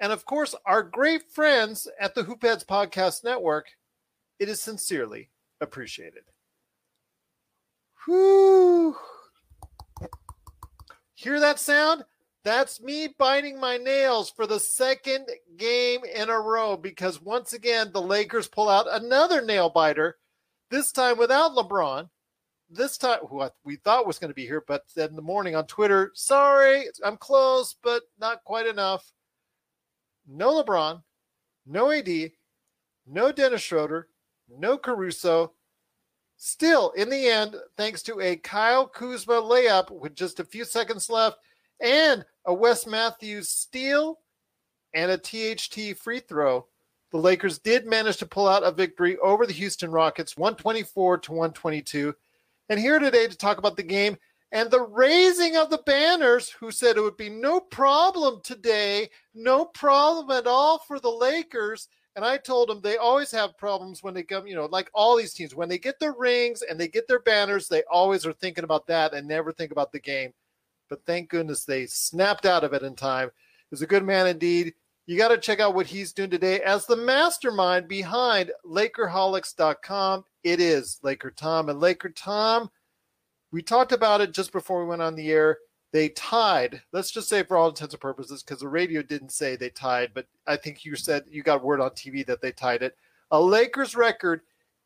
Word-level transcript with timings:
and 0.00 0.12
of 0.12 0.24
course, 0.24 0.54
our 0.66 0.82
great 0.82 1.30
friends 1.30 1.88
at 1.98 2.14
the 2.14 2.22
Hoopheads 2.22 2.66
Podcast 2.66 3.24
Network, 3.24 3.66
it 4.38 4.48
is 4.48 4.60
sincerely 4.60 5.30
appreciated. 5.60 6.24
Whew. 8.04 8.96
Hear 11.14 11.40
that 11.40 11.58
sound? 11.58 12.04
That's 12.44 12.80
me 12.80 13.08
biting 13.18 13.58
my 13.58 13.76
nails 13.76 14.30
for 14.30 14.46
the 14.46 14.60
second 14.60 15.26
game 15.56 16.02
in 16.04 16.30
a 16.30 16.38
row 16.38 16.76
because 16.76 17.20
once 17.20 17.54
again, 17.54 17.90
the 17.92 18.02
Lakers 18.02 18.46
pull 18.46 18.68
out 18.68 18.86
another 18.88 19.42
nail 19.42 19.68
biter, 19.68 20.18
this 20.70 20.92
time 20.92 21.18
without 21.18 21.52
LeBron. 21.52 22.08
This 22.68 22.98
time, 22.98 23.20
who 23.28 23.48
we 23.64 23.76
thought 23.76 24.06
was 24.06 24.18
going 24.18 24.30
to 24.30 24.34
be 24.34 24.44
here, 24.44 24.62
but 24.66 24.82
said 24.88 25.10
in 25.10 25.16
the 25.16 25.22
morning 25.22 25.54
on 25.54 25.66
Twitter, 25.66 26.10
sorry, 26.14 26.86
I'm 27.04 27.16
close, 27.16 27.76
but 27.82 28.02
not 28.18 28.44
quite 28.44 28.66
enough 28.66 29.12
no 30.26 30.62
LeBron, 30.62 31.02
no 31.66 31.90
AD, 31.90 32.08
no 33.06 33.32
Dennis 33.32 33.62
Schroeder, 33.62 34.08
no 34.48 34.78
Caruso. 34.78 35.52
Still, 36.36 36.90
in 36.92 37.08
the 37.08 37.28
end, 37.28 37.56
thanks 37.76 38.02
to 38.02 38.20
a 38.20 38.36
Kyle 38.36 38.86
Kuzma 38.86 39.34
layup 39.34 39.90
with 39.90 40.14
just 40.14 40.38
a 40.40 40.44
few 40.44 40.64
seconds 40.64 41.08
left 41.08 41.38
and 41.80 42.24
a 42.44 42.52
Wes 42.52 42.86
Matthews 42.86 43.48
steal 43.48 44.20
and 44.94 45.10
a 45.10 45.18
THT 45.18 45.98
free 45.98 46.20
throw, 46.20 46.66
the 47.12 47.18
Lakers 47.18 47.58
did 47.58 47.86
manage 47.86 48.16
to 48.18 48.26
pull 48.26 48.48
out 48.48 48.64
a 48.64 48.72
victory 48.72 49.16
over 49.18 49.46
the 49.46 49.52
Houston 49.52 49.90
Rockets 49.90 50.36
124 50.36 51.18
to 51.18 51.32
122. 51.32 52.14
And 52.68 52.80
here 52.80 52.98
today 52.98 53.28
to 53.28 53.36
talk 53.36 53.58
about 53.58 53.76
the 53.76 53.82
game 53.82 54.16
and 54.56 54.70
the 54.70 54.80
raising 54.80 55.54
of 55.54 55.68
the 55.68 55.82
banners, 55.84 56.48
who 56.48 56.70
said 56.70 56.96
it 56.96 57.02
would 57.02 57.18
be 57.18 57.28
no 57.28 57.60
problem 57.60 58.40
today, 58.42 59.10
no 59.34 59.66
problem 59.66 60.30
at 60.30 60.46
all 60.46 60.78
for 60.78 60.98
the 60.98 61.10
Lakers. 61.10 61.88
And 62.16 62.24
I 62.24 62.38
told 62.38 62.70
them 62.70 62.80
they 62.80 62.96
always 62.96 63.30
have 63.32 63.58
problems 63.58 64.02
when 64.02 64.14
they 64.14 64.22
come, 64.22 64.46
you 64.46 64.54
know, 64.54 64.64
like 64.64 64.88
all 64.94 65.14
these 65.14 65.34
teams, 65.34 65.54
when 65.54 65.68
they 65.68 65.76
get 65.76 66.00
their 66.00 66.14
rings 66.14 66.62
and 66.62 66.80
they 66.80 66.88
get 66.88 67.06
their 67.06 67.20
banners, 67.20 67.68
they 67.68 67.82
always 67.90 68.24
are 68.24 68.32
thinking 68.32 68.64
about 68.64 68.86
that 68.86 69.12
and 69.12 69.28
never 69.28 69.52
think 69.52 69.72
about 69.72 69.92
the 69.92 70.00
game. 70.00 70.32
But 70.88 71.04
thank 71.04 71.28
goodness 71.28 71.66
they 71.66 71.84
snapped 71.84 72.46
out 72.46 72.64
of 72.64 72.72
it 72.72 72.82
in 72.82 72.96
time. 72.96 73.32
He's 73.68 73.82
a 73.82 73.86
good 73.86 74.04
man 74.04 74.26
indeed. 74.26 74.72
You 75.04 75.18
got 75.18 75.28
to 75.28 75.38
check 75.38 75.60
out 75.60 75.74
what 75.74 75.86
he's 75.86 76.14
doing 76.14 76.30
today 76.30 76.62
as 76.62 76.86
the 76.86 76.96
mastermind 76.96 77.88
behind 77.88 78.52
Lakerholics.com. 78.64 80.24
It 80.44 80.62
is 80.62 80.98
Laker 81.02 81.30
Tom. 81.30 81.68
And 81.68 81.78
Laker 81.78 82.08
Tom, 82.08 82.70
we 83.52 83.62
talked 83.62 83.92
about 83.92 84.20
it 84.20 84.32
just 84.32 84.52
before 84.52 84.82
we 84.82 84.88
went 84.88 85.02
on 85.02 85.14
the 85.14 85.30
air. 85.30 85.58
They 85.92 86.08
tied. 86.10 86.82
Let's 86.92 87.10
just 87.10 87.28
say 87.28 87.42
for 87.42 87.56
all 87.56 87.68
intents 87.68 87.94
and 87.94 88.00
purposes, 88.00 88.42
because 88.42 88.60
the 88.60 88.68
radio 88.68 89.02
didn't 89.02 89.32
say 89.32 89.56
they 89.56 89.70
tied, 89.70 90.10
but 90.14 90.26
I 90.46 90.56
think 90.56 90.84
you 90.84 90.96
said 90.96 91.24
you 91.30 91.42
got 91.42 91.64
word 91.64 91.80
on 91.80 91.90
TV 91.90 92.26
that 92.26 92.42
they 92.42 92.52
tied 92.52 92.82
it. 92.82 92.96
A 93.30 93.40
Lakers 93.40 93.94
record, 93.94 94.42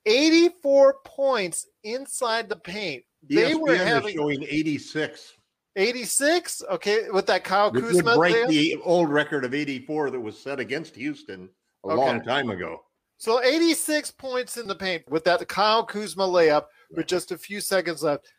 84 0.06 0.98
points 1.04 1.66
inside 1.84 2.48
the 2.48 2.56
paint. 2.56 3.02
They 3.28 3.52
ESPN 3.52 3.60
were 3.60 3.76
having 3.76 4.14
showing 4.14 4.42
86. 4.42 5.34
86? 5.76 6.62
Okay, 6.70 7.10
with 7.10 7.26
that 7.26 7.44
Kyle 7.44 7.70
Kuzma. 7.70 7.98
It 7.98 8.04
would 8.04 8.16
break 8.16 8.48
the 8.48 8.76
old 8.84 9.08
record 9.08 9.44
of 9.44 9.54
84 9.54 10.10
that 10.10 10.20
was 10.20 10.38
set 10.38 10.60
against 10.60 10.94
Houston 10.96 11.48
a 11.84 11.88
okay. 11.88 11.96
long 11.96 12.22
time 12.22 12.50
ago. 12.50 12.82
So 13.18 13.42
86 13.42 14.10
points 14.12 14.56
in 14.56 14.66
the 14.66 14.74
paint 14.74 15.08
with 15.10 15.24
that 15.24 15.46
Kyle 15.48 15.84
Kuzma 15.84 16.26
layup 16.26 16.66
with 16.90 17.06
just 17.06 17.32
a 17.32 17.38
few 17.38 17.60
seconds 17.60 18.02
left 18.02 18.32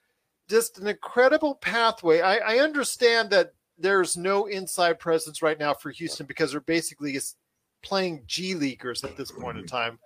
just 0.51 0.77
an 0.77 0.87
incredible 0.87 1.55
pathway. 1.55 2.21
I, 2.21 2.37
I 2.37 2.59
understand 2.59 3.31
that 3.31 3.53
there's 3.79 4.15
no 4.15 4.45
inside 4.45 4.99
presence 4.99 5.41
right 5.41 5.57
now 5.57 5.73
for 5.73 5.89
Houston 5.89 6.27
because 6.27 6.51
they're 6.51 6.61
basically 6.61 7.13
just 7.13 7.37
playing 7.81 8.21
G 8.27 8.53
Leaguers 8.53 9.03
at 9.03 9.17
this 9.17 9.31
point 9.31 9.57
in 9.57 9.65
time. 9.65 9.97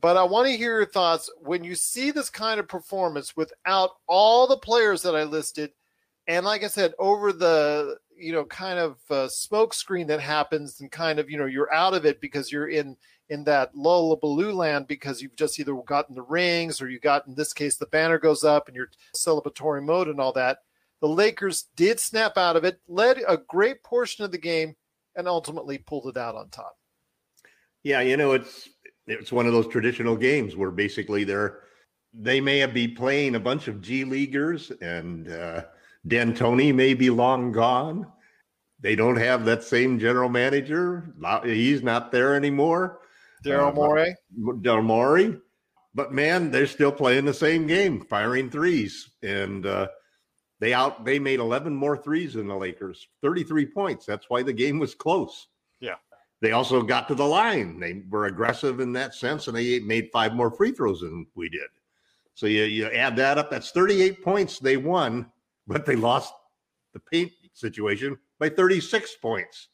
But 0.00 0.16
I 0.16 0.22
want 0.22 0.46
to 0.46 0.56
hear 0.56 0.76
your 0.76 0.86
thoughts 0.86 1.28
when 1.40 1.64
you 1.64 1.74
see 1.74 2.10
this 2.10 2.30
kind 2.30 2.60
of 2.60 2.68
performance 2.68 3.36
without 3.36 3.90
all 4.06 4.46
the 4.46 4.56
players 4.56 5.02
that 5.02 5.16
I 5.16 5.24
listed. 5.24 5.72
And 6.28 6.46
like 6.46 6.62
I 6.62 6.68
said, 6.68 6.94
over 6.98 7.32
the 7.32 7.96
you 8.18 8.32
know 8.32 8.44
kind 8.44 8.78
of 8.78 8.98
uh, 9.10 9.28
smoke 9.28 9.72
screen 9.74 10.06
that 10.08 10.20
happens, 10.20 10.80
and 10.80 10.90
kind 10.90 11.18
of 11.18 11.30
you 11.30 11.38
know 11.38 11.46
you're 11.46 11.72
out 11.72 11.94
of 11.94 12.04
it 12.04 12.20
because 12.20 12.52
you're 12.52 12.68
in 12.68 12.96
in 13.30 13.44
that 13.44 13.74
lullabaloo 13.74 14.54
land 14.54 14.86
because 14.86 15.20
you've 15.20 15.36
just 15.36 15.58
either 15.60 15.74
gotten 15.86 16.14
the 16.14 16.22
rings 16.22 16.80
or 16.80 16.88
you 16.88 16.98
got 16.98 17.26
in 17.26 17.34
this 17.34 17.52
case 17.52 17.76
the 17.76 17.84
banner 17.86 18.18
goes 18.18 18.42
up 18.42 18.68
and 18.68 18.74
you're 18.76 18.90
celebratory 19.14 19.84
mode 19.84 20.08
and 20.08 20.20
all 20.20 20.32
that. 20.32 20.58
The 21.00 21.08
Lakers 21.08 21.66
did 21.76 22.00
snap 22.00 22.36
out 22.36 22.56
of 22.56 22.64
it, 22.64 22.80
led 22.88 23.22
a 23.28 23.36
great 23.36 23.84
portion 23.84 24.24
of 24.24 24.32
the 24.32 24.38
game, 24.38 24.74
and 25.14 25.28
ultimately 25.28 25.78
pulled 25.78 26.08
it 26.08 26.16
out 26.16 26.34
on 26.34 26.48
top. 26.48 26.76
Yeah, 27.84 28.00
you 28.00 28.16
know 28.16 28.32
it's 28.32 28.68
it's 29.06 29.32
one 29.32 29.46
of 29.46 29.52
those 29.52 29.68
traditional 29.68 30.16
games 30.16 30.56
where 30.56 30.70
basically 30.70 31.24
they're 31.24 31.60
they 32.12 32.40
may 32.40 32.64
be 32.66 32.88
playing 32.88 33.34
a 33.34 33.40
bunch 33.40 33.68
of 33.68 33.80
G 33.80 34.04
leaguers 34.04 34.70
and 34.80 35.30
uh, 35.30 35.64
D'Antoni 36.08 36.74
may 36.74 36.94
be 36.94 37.10
long 37.10 37.52
gone. 37.52 38.06
They 38.80 38.96
don't 38.96 39.16
have 39.16 39.44
that 39.44 39.62
same 39.62 39.98
general 39.98 40.28
manager. 40.28 41.12
He's 41.44 41.82
not 41.82 42.12
there 42.12 42.34
anymore. 42.34 43.00
Daryl 43.44 43.68
uh, 43.70 44.52
Daryl 44.60 44.84
Morey. 44.84 45.36
But 45.94 46.12
man, 46.12 46.50
they're 46.50 46.66
still 46.66 46.92
playing 46.92 47.24
the 47.24 47.34
same 47.34 47.66
game, 47.66 48.00
firing 48.00 48.50
threes, 48.50 49.10
and 49.22 49.66
uh, 49.66 49.88
they 50.60 50.72
out 50.72 51.04
they 51.04 51.18
made 51.18 51.40
11 51.40 51.74
more 51.74 51.96
threes 51.96 52.34
than 52.34 52.46
the 52.46 52.56
Lakers, 52.56 53.08
33 53.22 53.66
points. 53.66 54.06
That's 54.06 54.28
why 54.28 54.42
the 54.42 54.52
game 54.52 54.78
was 54.78 54.94
close. 54.94 55.48
Yeah. 55.80 55.96
They 56.40 56.52
also 56.52 56.82
got 56.82 57.08
to 57.08 57.14
the 57.14 57.24
line. 57.24 57.80
They 57.80 58.02
were 58.08 58.26
aggressive 58.26 58.78
in 58.80 58.92
that 58.92 59.14
sense, 59.14 59.48
and 59.48 59.56
they 59.56 59.80
made 59.80 60.10
five 60.12 60.34
more 60.34 60.52
free 60.52 60.70
throws 60.70 61.00
than 61.00 61.26
we 61.34 61.48
did. 61.48 61.68
So 62.34 62.46
you, 62.46 62.62
you 62.64 62.86
add 62.86 63.16
that 63.16 63.38
up, 63.38 63.50
that's 63.50 63.72
38 63.72 64.22
points 64.22 64.60
they 64.60 64.76
won, 64.76 65.26
but 65.68 65.86
they 65.86 65.94
lost 65.94 66.32
the 66.94 67.00
paint 67.12 67.30
situation 67.52 68.18
by 68.40 68.48
36 68.48 69.14
points. 69.16 69.68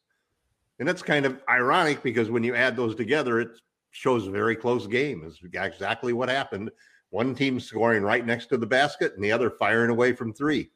And 0.78 0.88
that's 0.88 1.02
kind 1.02 1.24
of 1.24 1.40
ironic 1.48 2.02
because 2.02 2.30
when 2.30 2.42
you 2.42 2.54
add 2.54 2.76
those 2.76 2.96
together, 2.96 3.40
it 3.40 3.60
shows 3.92 4.26
a 4.26 4.30
very 4.30 4.56
close 4.56 4.86
game. 4.86 5.22
Is 5.24 5.38
exactly 5.42 6.12
what 6.12 6.28
happened. 6.28 6.70
One 7.10 7.34
team 7.34 7.60
scoring 7.60 8.02
right 8.02 8.26
next 8.26 8.46
to 8.46 8.58
the 8.58 8.66
basket, 8.66 9.14
and 9.14 9.22
the 9.24 9.30
other 9.30 9.50
firing 9.50 9.90
away 9.90 10.12
from 10.12 10.32
three. 10.32 10.70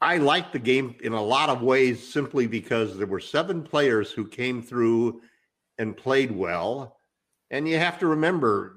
I 0.00 0.18
like 0.18 0.52
the 0.52 0.60
game 0.60 0.94
in 1.02 1.12
a 1.12 1.22
lot 1.22 1.48
of 1.48 1.62
ways 1.62 2.06
simply 2.06 2.46
because 2.46 2.96
there 2.96 3.06
were 3.08 3.20
seven 3.20 3.62
players 3.62 4.12
who 4.12 4.28
came 4.28 4.62
through 4.62 5.22
and 5.78 5.96
played 5.96 6.30
well. 6.30 6.98
And 7.50 7.66
you 7.68 7.78
have 7.78 7.98
to 7.98 8.06
remember, 8.06 8.76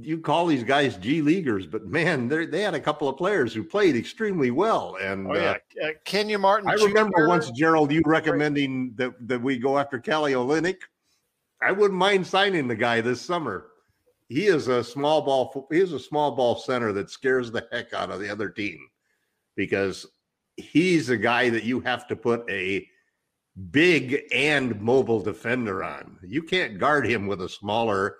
you 0.00 0.18
call 0.18 0.46
these 0.46 0.64
guys 0.64 0.96
G 0.96 1.22
leaguers, 1.22 1.66
but 1.66 1.86
man, 1.86 2.28
they 2.28 2.60
had 2.60 2.74
a 2.74 2.80
couple 2.80 3.08
of 3.08 3.16
players 3.16 3.54
who 3.54 3.62
played 3.62 3.96
extremely 3.96 4.50
well. 4.50 4.96
And 5.00 5.26
oh, 5.28 5.34
yeah. 5.34 5.56
uh, 5.82 5.86
uh, 5.86 5.90
Kenyon 6.04 6.40
Martin. 6.40 6.68
I 6.68 6.76
Jr. 6.76 6.86
remember 6.86 7.28
once 7.28 7.50
Gerald, 7.50 7.92
you 7.92 8.02
recommending 8.04 8.94
that 8.96 9.12
that 9.28 9.40
we 9.40 9.58
go 9.58 9.78
after 9.78 9.98
Kelly 9.98 10.32
Olynyk. 10.32 10.78
I 11.60 11.72
wouldn't 11.72 11.98
mind 11.98 12.26
signing 12.26 12.66
the 12.66 12.74
guy 12.74 13.00
this 13.00 13.20
summer. 13.20 13.66
He 14.28 14.46
is 14.46 14.68
a 14.68 14.82
small 14.82 15.22
ball. 15.22 15.68
He 15.70 15.78
is 15.78 15.92
a 15.92 16.00
small 16.00 16.32
ball 16.32 16.56
center 16.56 16.92
that 16.92 17.10
scares 17.10 17.50
the 17.50 17.66
heck 17.70 17.92
out 17.92 18.10
of 18.10 18.20
the 18.20 18.30
other 18.30 18.48
team 18.48 18.78
because 19.56 20.06
he's 20.56 21.10
a 21.10 21.16
guy 21.16 21.50
that 21.50 21.64
you 21.64 21.80
have 21.80 22.06
to 22.08 22.16
put 22.16 22.48
a 22.50 22.86
big 23.70 24.22
and 24.32 24.80
mobile 24.80 25.20
defender 25.20 25.84
on. 25.84 26.18
You 26.22 26.42
can't 26.42 26.78
guard 26.78 27.06
him 27.06 27.26
with 27.26 27.42
a 27.42 27.48
smaller, 27.48 28.16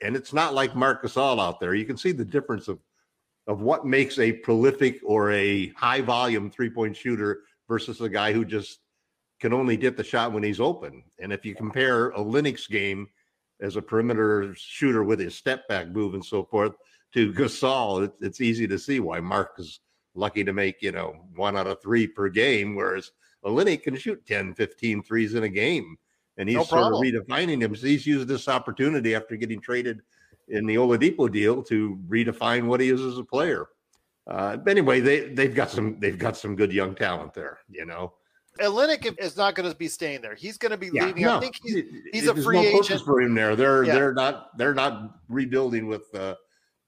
and 0.00 0.16
it's 0.16 0.32
not 0.32 0.54
like 0.54 0.76
Marc 0.76 1.04
All 1.16 1.40
out 1.40 1.60
there. 1.60 1.74
You 1.74 1.84
can 1.84 1.96
see 1.96 2.12
the 2.12 2.24
difference 2.24 2.68
of 2.68 2.78
of 3.46 3.62
what 3.62 3.86
makes 3.86 4.18
a 4.18 4.32
prolific 4.32 5.00
or 5.02 5.32
a 5.32 5.68
high 5.68 6.02
volume 6.02 6.50
three 6.50 6.70
point 6.70 6.96
shooter 6.96 7.40
versus 7.66 8.00
a 8.00 8.08
guy 8.08 8.32
who 8.32 8.44
just 8.44 8.80
can 9.40 9.52
only 9.52 9.76
get 9.76 9.96
the 9.96 10.04
shot 10.04 10.32
when 10.32 10.42
he's 10.42 10.60
open. 10.60 11.02
And 11.18 11.32
if 11.32 11.44
you 11.44 11.54
compare 11.54 12.12
Olynyk's 12.12 12.66
game 12.66 13.08
as 13.60 13.76
a 13.76 13.82
perimeter 13.82 14.54
shooter 14.56 15.02
with 15.02 15.20
his 15.20 15.34
step 15.34 15.66
back 15.68 15.88
move 15.88 16.14
and 16.14 16.24
so 16.24 16.44
forth 16.44 16.72
to 17.14 17.32
Gasol, 17.32 18.04
it, 18.04 18.12
it's 18.20 18.40
easy 18.40 18.66
to 18.68 18.78
see 18.78 19.00
why 19.00 19.20
Marc 19.20 19.54
is 19.58 19.80
lucky 20.14 20.44
to 20.44 20.52
make, 20.52 20.82
you 20.82 20.92
know, 20.92 21.14
one 21.34 21.56
out 21.56 21.66
of 21.66 21.80
three 21.80 22.06
per 22.06 22.28
game, 22.28 22.74
whereas 22.74 23.12
Olynyk 23.44 23.84
can 23.84 23.96
shoot 23.96 24.26
10, 24.26 24.54
15 24.54 25.02
threes 25.02 25.34
in 25.34 25.44
a 25.44 25.48
game. 25.48 25.96
And 26.38 26.48
he's 26.48 26.56
no 26.56 26.64
sort 26.64 26.92
of 26.92 27.00
redefining 27.00 27.60
him. 27.60 27.74
So 27.76 27.86
he's 27.86 28.06
used 28.06 28.28
this 28.28 28.48
opportunity 28.48 29.14
after 29.14 29.36
getting 29.36 29.60
traded 29.60 30.00
in 30.48 30.66
the 30.66 30.76
Oladipo 30.76 31.30
deal 31.30 31.62
to 31.64 31.98
redefine 32.08 32.66
what 32.66 32.80
he 32.80 32.88
is 32.88 33.00
as 33.00 33.18
a 33.18 33.24
player. 33.24 33.66
Uh, 34.26 34.56
but 34.56 34.70
anyway, 34.70 35.00
they 35.00 35.28
they've 35.28 35.54
got 35.54 35.70
some 35.70 35.98
they've 36.00 36.18
got 36.18 36.36
some 36.36 36.54
good 36.54 36.72
young 36.72 36.94
talent 36.94 37.34
there, 37.34 37.58
you 37.70 37.86
know. 37.86 38.12
Olynyk 38.60 39.18
is 39.18 39.36
not 39.36 39.54
going 39.54 39.70
to 39.70 39.76
be 39.76 39.88
staying 39.88 40.20
there. 40.20 40.34
He's 40.34 40.58
going 40.58 40.72
to 40.72 40.76
be 40.76 40.90
yeah, 40.92 41.06
leaving. 41.06 41.22
No, 41.22 41.36
I 41.36 41.40
think 41.40 41.56
he's, 41.62 41.84
he's 42.12 42.26
a 42.26 42.34
free 42.34 42.56
no 42.56 42.80
agent 42.80 43.02
for 43.02 43.20
him 43.20 43.34
there. 43.34 43.56
They're 43.56 43.84
yeah. 43.84 43.94
they're 43.94 44.14
not 44.14 44.56
they're 44.58 44.74
not 44.74 45.20
rebuilding 45.28 45.86
with 45.86 46.12
uh, 46.14 46.34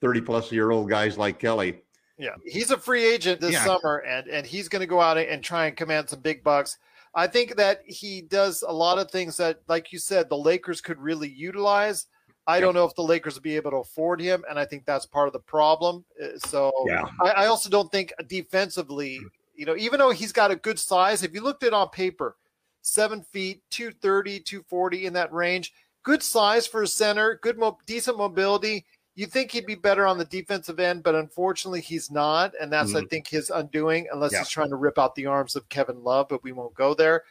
thirty 0.01 0.21
plus 0.21 0.53
year 0.53 0.71
old 0.71 0.89
guys 0.89 1.17
like 1.17 1.39
Kelly. 1.39 1.83
Yeah, 2.19 2.35
he's 2.45 2.71
a 2.71 2.77
free 2.77 3.05
agent 3.05 3.41
this 3.41 3.53
yeah. 3.53 3.65
summer, 3.65 3.99
and 4.07 4.29
and 4.29 4.47
he's 4.47 4.69
going 4.69 4.81
to 4.81 4.87
go 4.87 5.01
out 5.01 5.17
and 5.17 5.43
try 5.43 5.67
and 5.67 5.77
command 5.77 6.11
some 6.11 6.21
big 6.21 6.45
bucks. 6.45 6.77
I 7.15 7.27
think 7.27 7.57
that 7.57 7.83
he 7.85 8.23
does 8.23 8.63
a 8.67 8.73
lot 8.73 8.99
of 8.99 9.11
things 9.11 9.37
that, 9.39 9.61
like 9.69 9.93
you 9.93 9.99
said, 9.99 10.29
the 10.29 10.39
Lakers 10.39 10.81
could 10.81 10.99
really 10.99 11.29
utilize. 11.29 12.07
I 12.47 12.59
don't 12.59 12.75
know 12.75 12.85
if 12.85 12.95
the 12.95 13.03
Lakers 13.03 13.35
will 13.35 13.43
be 13.43 13.57
able 13.57 13.71
to 13.73 13.77
afford 13.79 14.21
him, 14.21 14.45
and 14.49 14.59
I 14.59 14.65
think 14.65 14.85
that's 14.85 15.07
part 15.07 15.29
of 15.29 15.33
the 15.33 15.41
problem. 15.41 16.05
Uh, 16.21 16.39
so 16.39 16.73
yeah. 16.87 17.05
I, 17.23 17.31
I 17.31 17.47
also 17.47 17.69
don't 17.69 17.91
think 17.93 18.13
defensively 18.29 19.21
you 19.61 19.67
know, 19.67 19.77
even 19.77 19.99
though 19.99 20.11
he's 20.11 20.33
got 20.33 20.51
a 20.51 20.57
good 20.57 20.79
size, 20.79 21.23
if 21.23 21.35
you 21.35 21.43
looked 21.43 21.65
at 21.65 21.75
on 21.75 21.91
paper, 21.91 22.35
seven 22.81 23.21
feet, 23.21 23.61
230, 23.69 24.41
240 24.41 25.05
in 25.05 25.13
that 25.13 25.31
range, 25.35 25.75
good 26.03 26.23
size 26.23 26.67
for 26.67 26.83
a 26.83 26.87
center, 26.87 27.39
good, 27.43 27.59
mo- 27.59 27.77
decent 27.85 28.17
mobility. 28.17 28.87
You 29.21 29.27
think 29.27 29.51
he'd 29.51 29.67
be 29.67 29.75
better 29.75 30.07
on 30.07 30.17
the 30.17 30.25
defensive 30.25 30.81
end, 30.81 31.03
but 31.03 31.15
unfortunately 31.15 31.83
he's 31.83 32.11
not. 32.11 32.55
And 32.59 32.73
that's, 32.73 32.95
mm-hmm. 32.95 33.05
I 33.05 33.09
think, 33.11 33.29
his 33.29 33.51
undoing, 33.51 34.09
unless 34.11 34.33
yeah. 34.33 34.39
he's 34.39 34.49
trying 34.49 34.71
to 34.71 34.77
rip 34.77 34.99
out 34.99 35.15
the 35.15 35.27
arms 35.27 35.57
of 35.57 35.69
Kevin 35.69 36.03
Love, 36.03 36.29
but 36.31 36.43
we 36.43 36.53
won't 36.53 36.73
go 36.73 36.95
there. 36.95 37.25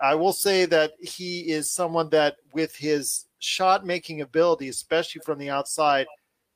I 0.00 0.14
will 0.14 0.32
say 0.32 0.64
that 0.64 0.92
he 1.02 1.40
is 1.40 1.70
someone 1.70 2.08
that, 2.08 2.36
with 2.54 2.74
his 2.74 3.26
shot 3.40 3.84
making 3.84 4.22
ability, 4.22 4.70
especially 4.70 5.20
from 5.20 5.38
the 5.38 5.50
outside, 5.50 6.06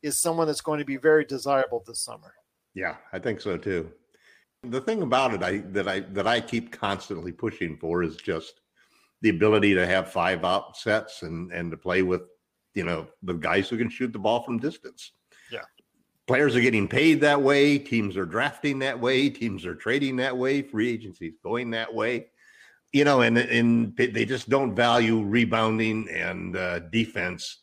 is 0.00 0.16
someone 0.16 0.46
that's 0.46 0.62
going 0.62 0.78
to 0.78 0.86
be 0.86 0.96
very 0.96 1.26
desirable 1.26 1.84
this 1.86 2.00
summer. 2.00 2.32
Yeah, 2.72 2.96
I 3.12 3.18
think 3.18 3.42
so 3.42 3.58
too. 3.58 3.92
The 4.62 4.80
thing 4.80 5.02
about 5.02 5.34
it 5.34 5.42
I 5.42 5.58
that 5.72 5.86
I 5.86 6.00
that 6.00 6.26
I 6.26 6.40
keep 6.40 6.72
constantly 6.72 7.32
pushing 7.32 7.76
for 7.76 8.02
is 8.02 8.16
just 8.16 8.62
the 9.20 9.28
ability 9.28 9.74
to 9.74 9.86
have 9.86 10.10
five 10.10 10.46
out 10.46 10.78
sets 10.78 11.24
and 11.24 11.52
and 11.52 11.70
to 11.72 11.76
play 11.76 12.00
with 12.00 12.22
you 12.78 12.84
know 12.84 13.08
the 13.24 13.34
guys 13.34 13.68
who 13.68 13.76
can 13.76 13.90
shoot 13.90 14.12
the 14.12 14.20
ball 14.20 14.44
from 14.44 14.58
distance. 14.58 15.12
Yeah. 15.50 15.66
Players 16.28 16.54
are 16.54 16.60
getting 16.60 16.86
paid 16.86 17.20
that 17.22 17.42
way, 17.42 17.76
teams 17.76 18.16
are 18.16 18.24
drafting 18.24 18.78
that 18.78 18.98
way, 19.00 19.28
teams 19.28 19.66
are 19.66 19.74
trading 19.74 20.16
that 20.16 20.36
way, 20.36 20.62
free 20.62 20.88
agencies 20.88 21.34
going 21.42 21.70
that 21.72 21.92
way. 21.92 22.28
You 22.92 23.04
know, 23.04 23.22
and 23.22 23.36
and 23.36 23.96
they 23.96 24.24
just 24.24 24.48
don't 24.48 24.76
value 24.76 25.24
rebounding 25.24 26.08
and 26.08 26.56
uh, 26.56 26.78
defense 26.78 27.58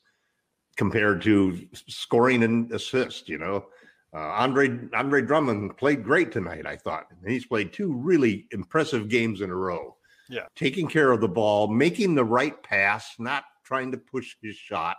compared 0.75 1.21
to 1.21 1.65
scoring 1.87 2.43
and 2.43 2.71
assist, 2.73 3.29
you 3.29 3.37
know. 3.37 3.67
Uh, 4.13 4.19
Andre 4.19 4.79
Andre 4.93 5.21
Drummond 5.21 5.77
played 5.77 6.03
great 6.03 6.31
tonight. 6.33 6.67
I 6.67 6.75
thought 6.75 7.07
and 7.09 7.31
he's 7.31 7.45
played 7.45 7.71
two 7.71 7.93
really 7.93 8.47
impressive 8.51 9.07
games 9.07 9.39
in 9.39 9.49
a 9.49 9.55
row. 9.55 9.95
Yeah, 10.29 10.45
taking 10.55 10.87
care 10.87 11.11
of 11.11 11.21
the 11.21 11.27
ball, 11.27 11.67
making 11.67 12.15
the 12.15 12.25
right 12.25 12.61
pass, 12.63 13.15
not 13.17 13.45
trying 13.65 13.91
to 13.91 13.97
push 13.97 14.35
his 14.41 14.55
shot. 14.55 14.97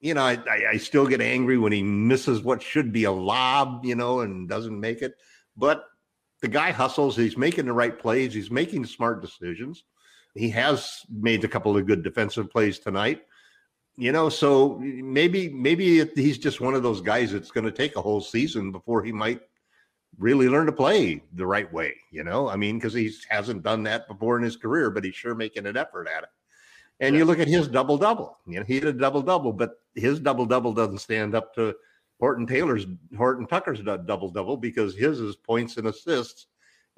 You 0.00 0.14
know, 0.14 0.22
I, 0.22 0.38
I, 0.48 0.64
I 0.72 0.76
still 0.78 1.06
get 1.06 1.20
angry 1.20 1.58
when 1.58 1.72
he 1.72 1.82
misses 1.82 2.42
what 2.42 2.62
should 2.62 2.92
be 2.92 3.04
a 3.04 3.12
lob, 3.12 3.84
you 3.84 3.94
know, 3.94 4.20
and 4.20 4.48
doesn't 4.48 4.78
make 4.78 5.02
it. 5.02 5.14
But 5.56 5.84
the 6.40 6.48
guy 6.48 6.70
hustles. 6.70 7.16
He's 7.16 7.36
making 7.36 7.66
the 7.66 7.72
right 7.72 7.98
plays. 7.98 8.32
He's 8.32 8.50
making 8.50 8.86
smart 8.86 9.20
decisions. 9.20 9.84
He 10.34 10.48
has 10.50 11.00
made 11.10 11.44
a 11.44 11.48
couple 11.48 11.76
of 11.76 11.86
good 11.86 12.02
defensive 12.02 12.50
plays 12.50 12.78
tonight 12.78 13.22
you 14.00 14.12
know, 14.12 14.30
so 14.30 14.78
maybe 14.78 15.50
maybe 15.50 16.02
he's 16.14 16.38
just 16.38 16.62
one 16.62 16.74
of 16.74 16.82
those 16.82 17.02
guys 17.02 17.32
that's 17.32 17.50
going 17.50 17.66
to 17.66 17.70
take 17.70 17.96
a 17.96 18.00
whole 18.00 18.22
season 18.22 18.72
before 18.72 19.02
he 19.02 19.12
might 19.12 19.42
really 20.18 20.48
learn 20.48 20.64
to 20.66 20.72
play 20.72 21.22
the 21.34 21.46
right 21.46 21.70
way. 21.70 21.94
You 22.10 22.24
know, 22.24 22.48
I 22.48 22.56
mean, 22.56 22.78
because 22.78 22.94
he 22.94 23.12
hasn't 23.28 23.62
done 23.62 23.82
that 23.82 24.08
before 24.08 24.38
in 24.38 24.42
his 24.42 24.56
career, 24.56 24.90
but 24.90 25.04
he's 25.04 25.14
sure 25.14 25.34
making 25.34 25.66
an 25.66 25.76
effort 25.76 26.08
at 26.08 26.22
it. 26.22 26.30
And 27.00 27.16
you 27.16 27.24
look 27.24 27.38
at 27.38 27.48
his 27.48 27.66
double 27.66 27.96
double. 27.96 28.38
You 28.46 28.58
know, 28.58 28.64
he 28.64 28.74
had 28.74 28.84
a 28.84 28.92
double 28.92 29.22
double, 29.22 29.52
but 29.52 29.80
his 29.94 30.20
double 30.20 30.44
double 30.44 30.72
doesn't 30.74 30.98
stand 30.98 31.34
up 31.34 31.54
to 31.54 31.74
Horton 32.20 32.46
Taylor's 32.46 32.86
Horton 33.16 33.46
Tucker's 33.46 33.80
double 33.80 34.30
double 34.30 34.58
because 34.58 34.94
his 34.94 35.18
is 35.20 35.34
points 35.34 35.78
and 35.78 35.86
assists, 35.86 36.46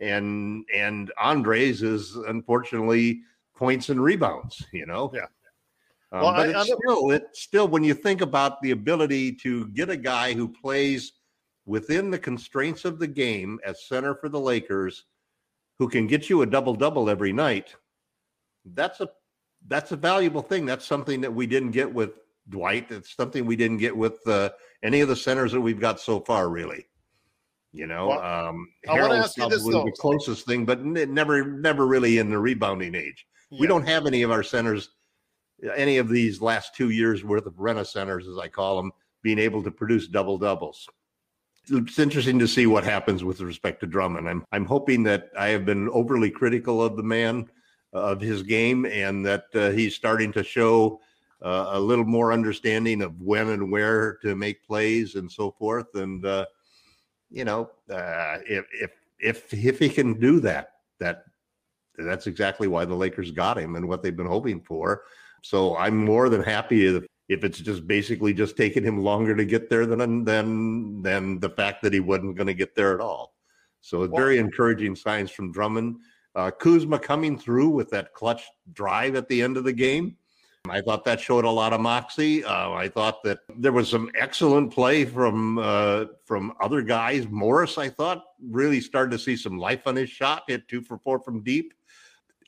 and 0.00 0.64
and 0.74 1.12
Andre's 1.22 1.82
is 1.82 2.16
unfortunately 2.16 3.20
points 3.54 3.88
and 3.88 4.02
rebounds. 4.02 4.66
You 4.72 4.86
know, 4.86 5.10
yeah. 5.14 5.26
Um, 6.10 6.22
well, 6.22 6.32
but 6.32 6.54
I, 6.54 6.60
it's 6.60 6.72
still, 6.72 7.10
it's 7.12 7.40
still 7.40 7.68
when 7.68 7.84
you 7.84 7.94
think 7.94 8.20
about 8.20 8.60
the 8.60 8.72
ability 8.72 9.32
to 9.36 9.68
get 9.68 9.88
a 9.88 9.96
guy 9.96 10.34
who 10.34 10.48
plays 10.48 11.12
within 11.64 12.10
the 12.10 12.18
constraints 12.18 12.84
of 12.84 12.98
the 12.98 13.06
game 13.06 13.60
as 13.64 13.86
center 13.86 14.16
for 14.16 14.28
the 14.28 14.40
Lakers, 14.40 15.04
who 15.78 15.88
can 15.88 16.08
get 16.08 16.28
you 16.28 16.42
a 16.42 16.46
double 16.46 16.74
double 16.74 17.08
every 17.08 17.32
night. 17.32 17.74
That's 18.64 19.00
a 19.00 19.08
that's 19.68 19.92
a 19.92 19.96
valuable 19.96 20.42
thing. 20.42 20.66
That's 20.66 20.86
something 20.86 21.20
that 21.20 21.32
we 21.32 21.46
didn't 21.46 21.70
get 21.70 21.92
with 21.92 22.12
Dwight. 22.48 22.90
It's 22.90 23.14
something 23.14 23.46
we 23.46 23.56
didn't 23.56 23.78
get 23.78 23.96
with 23.96 24.26
uh, 24.26 24.50
any 24.82 25.00
of 25.00 25.08
the 25.08 25.16
centers 25.16 25.52
that 25.52 25.60
we've 25.60 25.80
got 25.80 26.00
so 26.00 26.20
far, 26.20 26.48
really. 26.48 26.86
You 27.74 27.86
know, 27.86 28.08
well, 28.08 28.48
um, 28.48 28.68
Harrell's 28.86 29.32
probably 29.32 29.72
the 29.72 29.96
closest 29.98 30.44
thing, 30.46 30.66
but 30.66 30.84
never, 30.84 31.44
never 31.44 31.86
really 31.86 32.18
in 32.18 32.28
the 32.28 32.38
rebounding 32.38 32.94
age. 32.94 33.26
Yeah. 33.50 33.60
We 33.60 33.66
don't 33.66 33.88
have 33.88 34.06
any 34.06 34.22
of 34.22 34.30
our 34.30 34.42
centers 34.42 34.90
any 35.76 35.98
of 35.98 36.08
these 36.08 36.40
last 36.40 36.74
two 36.74 36.90
years 36.90 37.24
worth 37.24 37.46
of 37.46 37.58
renaissance, 37.58 37.92
centers, 37.92 38.28
as 38.28 38.38
I 38.38 38.48
call 38.48 38.76
them, 38.76 38.92
being 39.22 39.38
able 39.38 39.62
to 39.62 39.70
produce 39.70 40.08
double 40.08 40.38
doubles. 40.38 40.88
It's 41.70 41.98
interesting 41.98 42.38
to 42.40 42.48
see 42.48 42.66
what 42.66 42.82
happens 42.82 43.22
with 43.22 43.40
respect 43.40 43.80
to 43.80 43.86
Drummond. 43.86 44.28
I'm 44.28 44.44
I'm 44.50 44.64
hoping 44.64 45.04
that 45.04 45.30
I 45.38 45.48
have 45.48 45.64
been 45.64 45.88
overly 45.90 46.30
critical 46.30 46.82
of 46.82 46.96
the 46.96 47.04
man, 47.04 47.48
of 47.92 48.20
his 48.20 48.42
game, 48.42 48.86
and 48.86 49.24
that 49.26 49.44
uh, 49.54 49.70
he's 49.70 49.94
starting 49.94 50.32
to 50.32 50.42
show 50.42 51.00
uh, 51.42 51.70
a 51.72 51.80
little 51.80 52.04
more 52.04 52.32
understanding 52.32 53.02
of 53.02 53.20
when 53.20 53.48
and 53.50 53.70
where 53.70 54.18
to 54.22 54.34
make 54.34 54.66
plays 54.66 55.16
and 55.16 55.30
so 55.30 55.50
forth. 55.50 55.94
And 55.94 56.24
uh, 56.24 56.46
you 57.30 57.44
know, 57.44 57.70
uh, 57.90 58.38
if 58.46 58.64
if 58.72 58.90
if 59.18 59.54
if 59.54 59.78
he 59.78 59.88
can 59.88 60.18
do 60.18 60.40
that, 60.40 60.72
that 61.00 61.24
that's 61.98 62.26
exactly 62.26 62.68
why 62.68 62.84
the 62.84 62.94
Lakers 62.94 63.30
got 63.30 63.58
him 63.58 63.76
and 63.76 63.88
what 63.88 64.02
they've 64.02 64.16
been 64.16 64.26
hoping 64.26 64.60
for. 64.60 65.02
So 65.42 65.76
I'm 65.76 65.96
more 65.96 66.28
than 66.28 66.42
happy 66.42 66.86
if, 66.86 67.04
if 67.28 67.44
it's 67.44 67.58
just 67.58 67.86
basically 67.86 68.32
just 68.32 68.56
taking 68.56 68.84
him 68.84 69.02
longer 69.02 69.34
to 69.36 69.44
get 69.44 69.68
there 69.68 69.86
than 69.86 70.24
than 70.24 71.02
than 71.02 71.40
the 71.40 71.50
fact 71.50 71.82
that 71.82 71.92
he 71.92 72.00
wasn't 72.00 72.36
going 72.36 72.46
to 72.46 72.54
get 72.54 72.74
there 72.74 72.94
at 72.94 73.00
all. 73.00 73.34
So 73.80 74.04
it's 74.04 74.14
very 74.14 74.38
encouraging 74.38 74.94
signs 74.94 75.30
from 75.30 75.50
Drummond. 75.50 75.96
Uh, 76.34 76.50
Kuzma 76.50 76.98
coming 76.98 77.38
through 77.38 77.68
with 77.68 77.90
that 77.90 78.14
clutch 78.14 78.44
drive 78.72 79.14
at 79.14 79.28
the 79.28 79.42
end 79.42 79.56
of 79.56 79.64
the 79.64 79.72
game. 79.72 80.16
I 80.68 80.80
thought 80.80 81.04
that 81.04 81.20
showed 81.20 81.44
a 81.44 81.50
lot 81.50 81.72
of 81.72 81.80
moxie. 81.80 82.44
Uh, 82.44 82.70
I 82.70 82.88
thought 82.88 83.22
that 83.24 83.40
there 83.48 83.72
was 83.72 83.88
some 83.88 84.10
excellent 84.16 84.72
play 84.72 85.04
from 85.04 85.58
uh, 85.58 86.04
from 86.24 86.52
other 86.60 86.82
guys. 86.82 87.26
Morris, 87.28 87.78
I 87.78 87.88
thought, 87.88 88.24
really 88.40 88.80
started 88.80 89.10
to 89.10 89.18
see 89.18 89.36
some 89.36 89.58
life 89.58 89.86
on 89.86 89.96
his 89.96 90.08
shot. 90.08 90.44
Hit 90.46 90.68
two 90.68 90.80
for 90.80 90.98
four 90.98 91.18
from 91.18 91.42
deep, 91.42 91.74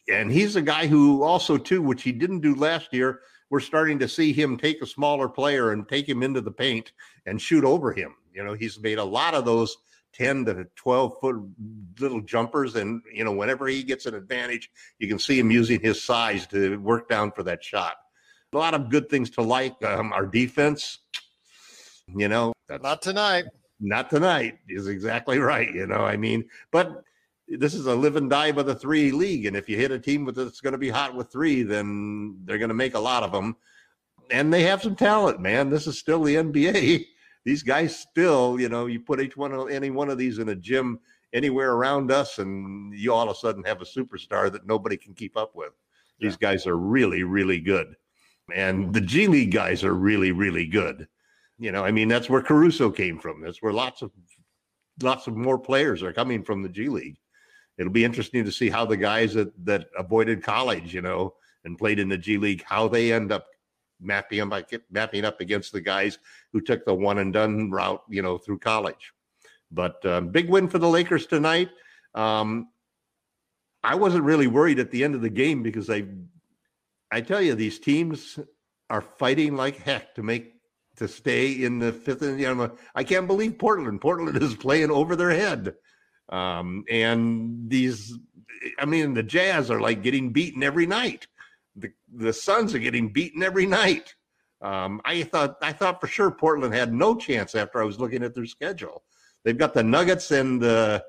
and 0.09 0.31
he's 0.31 0.55
a 0.55 0.63
guy 0.63 0.87
who 0.87 1.25
also 1.25 1.59
too, 1.59 1.83
which 1.83 2.03
he 2.03 2.13
didn't 2.13 2.41
do 2.41 2.55
last 2.55 2.93
year. 2.93 3.21
We're 3.51 3.61
starting 3.61 3.99
to 3.99 4.09
see 4.09 4.33
him 4.33 4.57
take 4.57 4.81
a 4.81 4.87
smaller 4.87 5.29
player 5.29 5.73
and 5.73 5.89
take 5.89 6.09
him 6.09 6.23
into 6.23 6.41
the 6.41 6.53
paint 6.53 6.93
and 7.27 7.41
shoot 7.41 7.65
over 7.65 7.93
him. 7.93 8.15
You 8.33 8.45
know, 8.45 8.55
he's 8.55 8.81
made 8.81 8.99
a 8.99 9.05
lot 9.05 9.35
of 9.35 9.45
those 9.45 9.77
10 10.15 10.45
to 10.47 10.67
12 10.77 11.21
foot 11.21 11.37
little 12.01 12.21
jumpers. 12.21 12.77
And, 12.77 13.03
you 13.13 13.25
know, 13.25 13.33
whenever 13.33 13.67
he 13.67 13.83
gets 13.83 14.07
an 14.07 14.15
advantage, 14.15 14.71
you 14.99 15.09
can 15.09 15.19
see 15.19 15.39
him 15.39 15.51
using 15.51 15.81
his 15.81 16.03
size 16.03 16.47
to 16.49 16.79
work 16.79 17.09
down 17.09 17.33
for 17.33 17.43
that 17.43 17.63
shot 17.63 17.97
a 18.55 18.59
lot 18.59 18.75
of 18.75 18.89
good 18.89 19.09
things 19.09 19.31
to 19.31 19.43
like. 19.43 19.83
Um, 19.85 20.13
our 20.13 20.27
defense, 20.27 21.01
you 22.15 22.29
know, 22.29 22.53
not 22.69 23.03
tonight. 23.03 23.45
Not 23.81 24.09
tonight 24.09 24.59
is 24.69 24.87
exactly 24.87 25.39
right. 25.39 25.73
You 25.73 25.87
know, 25.87 25.99
I 25.99 26.17
mean, 26.17 26.49
but 26.71 27.03
this 27.49 27.75
is 27.75 27.87
a 27.87 27.95
live 27.95 28.17
and 28.17 28.31
die 28.31 28.53
by 28.53 28.63
the 28.63 28.75
three 28.75 29.11
league, 29.11 29.47
and 29.47 29.57
if 29.57 29.69
you 29.69 29.77
hit 29.77 29.91
a 29.91 29.99
team 29.99 30.25
with 30.25 30.37
that's 30.37 30.61
going 30.61 30.73
to 30.73 30.79
be 30.79 30.89
hot 30.89 31.15
with 31.15 31.31
three, 31.31 31.63
then 31.63 32.39
they're 32.45 32.59
going 32.59 32.69
to 32.69 32.75
make 32.75 32.95
a 32.95 33.01
lot 33.01 33.23
of 33.23 33.33
them, 33.33 33.57
and 34.31 34.53
they 34.53 34.63
have 34.63 34.83
some 34.83 34.97
talent, 34.97 35.41
man. 35.41 35.71
This 35.71 35.87
is 35.87 35.99
still 35.99 36.23
the 36.23 36.37
NBA. 36.37 37.07
These 37.45 37.63
guys 37.63 37.97
still, 37.97 38.59
you 38.59 38.69
know, 38.69 38.87
you 38.87 39.01
put 39.01 39.21
each 39.21 39.37
one 39.37 39.53
of 39.53 39.71
any 39.71 39.91
one 39.91 40.09
of 40.09 40.19
these 40.19 40.39
in 40.39 40.49
a 40.49 40.55
gym 40.55 40.99
anywhere 41.33 41.73
around 41.73 42.11
us, 42.11 42.39
and 42.39 42.93
you 42.95 43.13
all 43.13 43.29
of 43.29 43.37
a 43.37 43.39
sudden 43.39 43.63
have 43.65 43.83
a 43.83 43.85
superstar 43.85 44.51
that 44.53 44.67
nobody 44.67 44.97
can 44.97 45.15
keep 45.15 45.37
up 45.37 45.55
with. 45.55 45.73
These 46.21 46.37
guys 46.37 46.67
are 46.67 46.77
really, 46.77 47.23
really 47.23 47.61
good. 47.61 47.97
And 48.55 48.93
the 48.95 49.01
G 49.01 49.27
League 49.27 49.53
guys 49.53 49.85
are 49.85 49.95
really, 49.95 50.33
really 50.33 50.67
good. 50.67 51.09
You 51.59 51.73
know, 51.73 51.85
I 51.85 51.91
mean, 51.91 52.09
that's 52.09 52.31
where 52.31 52.43
Caruso 52.43 52.91
came 52.91 53.19
from. 53.19 53.41
That's 53.41 53.63
where 53.63 53.73
lots 53.73 54.03
of 54.03 54.11
lots 55.03 55.27
of 55.27 55.37
more 55.37 55.59
players 55.59 56.03
are 56.03 56.13
coming 56.13 56.43
from 56.43 56.63
the 56.63 56.69
G 56.69 56.89
League. 56.89 57.19
It'll 57.79 57.93
be 57.93 58.05
interesting 58.05 58.45
to 58.45 58.53
see 58.53 58.71
how 58.71 58.87
the 58.87 58.97
guys 58.97 59.35
that 59.35 59.53
that 59.65 59.89
avoided 59.99 60.43
college, 60.43 60.95
you 60.95 61.03
know, 61.03 61.35
and 61.65 61.79
played 61.79 61.99
in 61.99 62.09
the 62.09 62.19
G 62.19 62.39
League, 62.39 62.63
how 62.65 62.89
they 62.89 63.13
end 63.13 63.33
up 63.33 63.47
mapping 64.05 64.41
up 64.41 64.65
mapping 64.91 65.25
up 65.25 65.41
against 65.41 65.73
the 65.73 65.81
guys 65.81 66.19
who 66.53 66.61
took 66.61 66.85
the 66.85 66.95
one 66.95 67.19
and 67.19 67.33
done 67.33 67.71
route, 67.71 68.03
you 68.09 68.23
know, 68.23 68.39
through 68.39 68.59
college. 68.59 69.13
But 69.71 70.05
uh, 70.05 70.21
big 70.21 70.49
win 70.49 70.69
for 70.69 70.79
the 70.79 70.89
Lakers 70.89 71.27
tonight. 71.27 71.71
Um, 72.15 72.69
I 73.83 73.97
wasn't 73.97 74.25
really 74.25 74.47
worried 74.47 74.79
at 74.79 74.91
the 74.91 75.05
end 75.05 75.15
of 75.15 75.21
the 75.21 75.31
game 75.31 75.63
because 75.63 75.91
I 75.91 76.05
I 77.11 77.21
tell 77.21 77.41
you, 77.41 77.55
these 77.55 77.79
teams 77.79 78.39
are 78.91 79.01
fighting 79.01 79.57
like 79.57 79.77
heck 79.77 80.15
to 80.17 80.23
make 80.23 80.55
to 80.97 81.09
stay 81.09 81.53
in 81.65 81.79
the 81.79 81.93
fifth. 81.93 82.23
And 82.23 82.41
you 82.41 82.55
know, 82.55 82.73
I 82.95 83.05
can't 83.05 83.27
believe 83.27 83.59
Portland. 83.59 84.01
Portland 84.01 84.37
is 84.43 84.55
playing 84.55 84.91
over 84.91 85.17
their 85.17 85.31
head, 85.31 85.75
um, 86.29 86.85
and 86.91 87.69
these. 87.69 88.13
I 88.79 88.87
mean, 88.87 89.13
the 89.13 89.23
Jazz 89.23 89.71
are 89.71 89.81
like 89.81 90.03
getting 90.03 90.31
beaten 90.31 90.63
every 90.63 90.87
night. 90.87 91.27
The 91.77 91.93
the 92.15 92.33
Suns 92.33 92.75
are 92.75 92.79
getting 92.79 93.09
beaten 93.09 93.43
every 93.43 93.67
night. 93.67 94.15
Um, 94.63 95.01
I 95.05 95.23
thought 95.23 95.57
I 95.63 95.73
thought 95.73 96.01
for 96.01 96.07
sure 96.07 96.31
Portland 96.31 96.75
had 96.75 96.93
no 96.93 97.15
chance 97.17 97.55
after 97.55 97.81
I 97.81 97.85
was 97.85 97.99
looking 97.99 98.23
at 98.23 98.35
their 98.35 98.47
schedule. 98.47 99.03
They've 99.45 99.59
got 99.59 99.75
the 99.75 99.83
Nuggets 99.83 100.31
and 100.31 100.61
the 100.61 101.05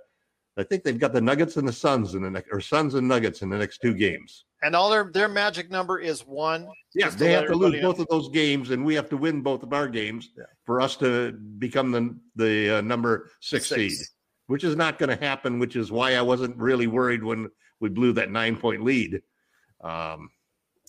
I 0.57 0.63
think 0.63 0.83
they've 0.83 0.99
got 0.99 1.11
the 1.11 1.21
Nuggets 1.21 1.57
and 1.57 1.67
the 1.67 1.73
Suns 1.73 2.15
in 2.15 2.21
the 2.21 2.29
next, 2.29 2.49
or 2.51 2.61
Suns 2.61 2.93
and 2.95 3.07
Nuggets 3.07 3.41
in 3.41 3.49
the 3.49 3.57
next 3.57 3.79
two 3.79 3.93
games. 3.93 4.45
And 4.61 4.75
all 4.75 4.89
their 4.89 5.11
their 5.13 5.27
magic 5.27 5.69
number 5.69 5.99
is 5.99 6.25
one. 6.25 6.67
Yeah, 6.93 7.09
they 7.09 7.33
have 7.33 7.47
to 7.47 7.55
lose 7.55 7.73
know. 7.73 7.91
both 7.91 7.99
of 7.99 8.07
those 8.07 8.29
games, 8.29 8.71
and 8.71 8.85
we 8.85 8.95
have 8.95 9.09
to 9.09 9.17
win 9.17 9.41
both 9.41 9.63
of 9.63 9.73
our 9.73 9.87
games 9.87 10.29
yeah. 10.37 10.45
for 10.65 10.79
us 10.79 10.95
to 10.97 11.33
become 11.33 11.91
the 11.91 12.17
the 12.35 12.77
uh, 12.77 12.81
number 12.81 13.29
six, 13.41 13.67
six, 13.67 13.97
seed, 13.97 14.07
which 14.47 14.63
is 14.63 14.75
not 14.75 14.97
going 14.97 15.15
to 15.15 15.23
happen. 15.23 15.59
Which 15.59 15.75
is 15.75 15.91
why 15.91 16.15
I 16.15 16.21
wasn't 16.21 16.57
really 16.57 16.87
worried 16.87 17.23
when 17.23 17.49
we 17.81 17.89
blew 17.89 18.13
that 18.13 18.31
nine 18.31 18.55
point 18.55 18.81
lead. 18.83 19.21
Um, 19.83 20.29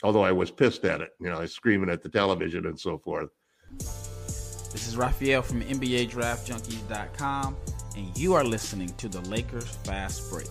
although 0.02 0.22
I 0.22 0.32
was 0.32 0.50
pissed 0.50 0.84
at 0.84 1.00
it, 1.00 1.10
you 1.20 1.28
know, 1.28 1.36
I 1.36 1.42
was 1.42 1.52
screaming 1.52 1.90
at 1.90 2.02
the 2.02 2.08
television 2.08 2.66
and 2.66 2.78
so 2.78 2.98
forth. 2.98 3.30
This 3.70 4.88
is 4.88 4.96
Raphael 4.96 5.42
from 5.42 5.62
NBADraftJunkies.com, 5.62 7.56
and 7.96 8.18
you 8.18 8.34
are 8.34 8.44
listening 8.44 8.92
to 8.96 9.08
the 9.08 9.20
Lakers 9.22 9.64
Fast 9.84 10.30
Break. 10.30 10.48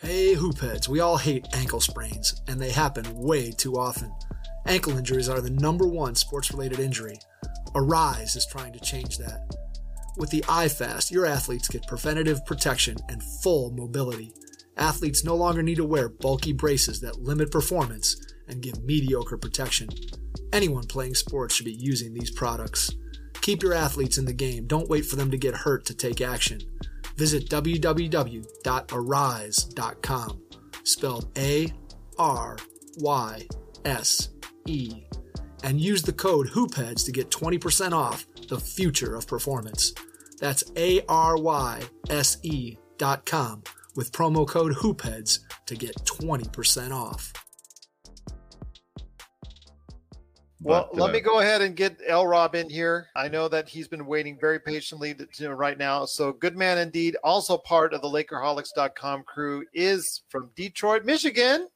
Hey, 0.00 0.34
hoopheads, 0.34 0.88
we 0.88 0.98
all 0.98 1.16
hate 1.16 1.46
ankle 1.52 1.80
sprains, 1.80 2.40
and 2.48 2.60
they 2.60 2.70
happen 2.72 3.04
way 3.14 3.52
too 3.52 3.78
often. 3.78 4.12
Ankle 4.66 4.96
injuries 4.96 5.28
are 5.28 5.40
the 5.40 5.50
number 5.50 5.86
one 5.86 6.14
sports 6.14 6.50
related 6.52 6.80
injury. 6.80 7.18
Aryse 7.74 8.36
is 8.36 8.46
trying 8.46 8.72
to 8.72 8.80
change 8.80 9.18
that. 9.18 9.54
With 10.16 10.30
the 10.30 10.42
iFast, 10.42 11.10
your 11.10 11.24
athletes 11.26 11.68
get 11.68 11.86
preventative 11.86 12.44
protection 12.44 12.96
and 13.08 13.22
full 13.42 13.70
mobility. 13.70 14.32
Athletes 14.76 15.24
no 15.24 15.34
longer 15.34 15.62
need 15.62 15.76
to 15.76 15.84
wear 15.84 16.08
bulky 16.08 16.52
braces 16.52 17.00
that 17.00 17.22
limit 17.22 17.50
performance 17.50 18.16
and 18.48 18.60
give 18.60 18.82
mediocre 18.84 19.38
protection. 19.38 19.88
Anyone 20.52 20.86
playing 20.86 21.14
sports 21.14 21.54
should 21.54 21.64
be 21.66 21.72
using 21.72 22.12
these 22.12 22.30
products. 22.30 22.90
Keep 23.40 23.62
your 23.62 23.72
athletes 23.74 24.18
in 24.18 24.26
the 24.26 24.32
game. 24.32 24.66
Don't 24.66 24.88
wait 24.88 25.06
for 25.06 25.16
them 25.16 25.30
to 25.30 25.38
get 25.38 25.54
hurt 25.54 25.84
to 25.86 25.94
take 25.94 26.20
action. 26.20 26.60
Visit 27.16 27.48
www.aryse.com, 27.48 28.42
spelled 30.84 31.38
A 31.38 31.72
R 32.18 32.56
Y 32.98 33.46
S 33.84 34.28
E, 34.66 35.02
and 35.62 35.80
use 35.80 36.02
the 36.02 36.12
code 36.12 36.48
HoopHeads 36.48 37.04
to 37.06 37.12
get 37.12 37.30
20% 37.30 37.92
off 37.92 38.26
the 38.48 38.60
future 38.60 39.14
of 39.14 39.26
performance. 39.26 39.92
That's 40.38 40.64
A 40.76 41.02
R 41.08 41.36
Y 41.36 41.82
S 42.10 42.38
E 42.42 42.76
dot 42.98 43.24
com 43.24 43.62
with 43.94 44.12
promo 44.12 44.46
code 44.46 44.74
HoopHeads 44.74 45.40
to 45.66 45.76
get 45.76 45.94
20% 46.04 46.92
off. 46.92 47.32
Well, 50.64 50.88
but, 50.92 51.00
let 51.00 51.10
uh, 51.10 51.12
me 51.12 51.20
go 51.20 51.40
ahead 51.40 51.60
and 51.60 51.74
get 51.74 51.98
L 52.06 52.26
Rob 52.26 52.54
in 52.54 52.70
here. 52.70 53.08
I 53.16 53.26
know 53.28 53.48
that 53.48 53.68
he's 53.68 53.88
been 53.88 54.06
waiting 54.06 54.38
very 54.40 54.60
patiently 54.60 55.12
to, 55.14 55.26
to, 55.26 55.54
right 55.54 55.76
now. 55.76 56.04
So, 56.04 56.32
good 56.32 56.56
man 56.56 56.78
indeed. 56.78 57.16
Also, 57.24 57.58
part 57.58 57.92
of 57.92 58.00
the 58.00 58.08
Lakerholics.com 58.08 59.24
crew 59.24 59.64
is 59.74 60.22
from 60.28 60.50
Detroit, 60.54 61.04
Michigan, 61.04 61.66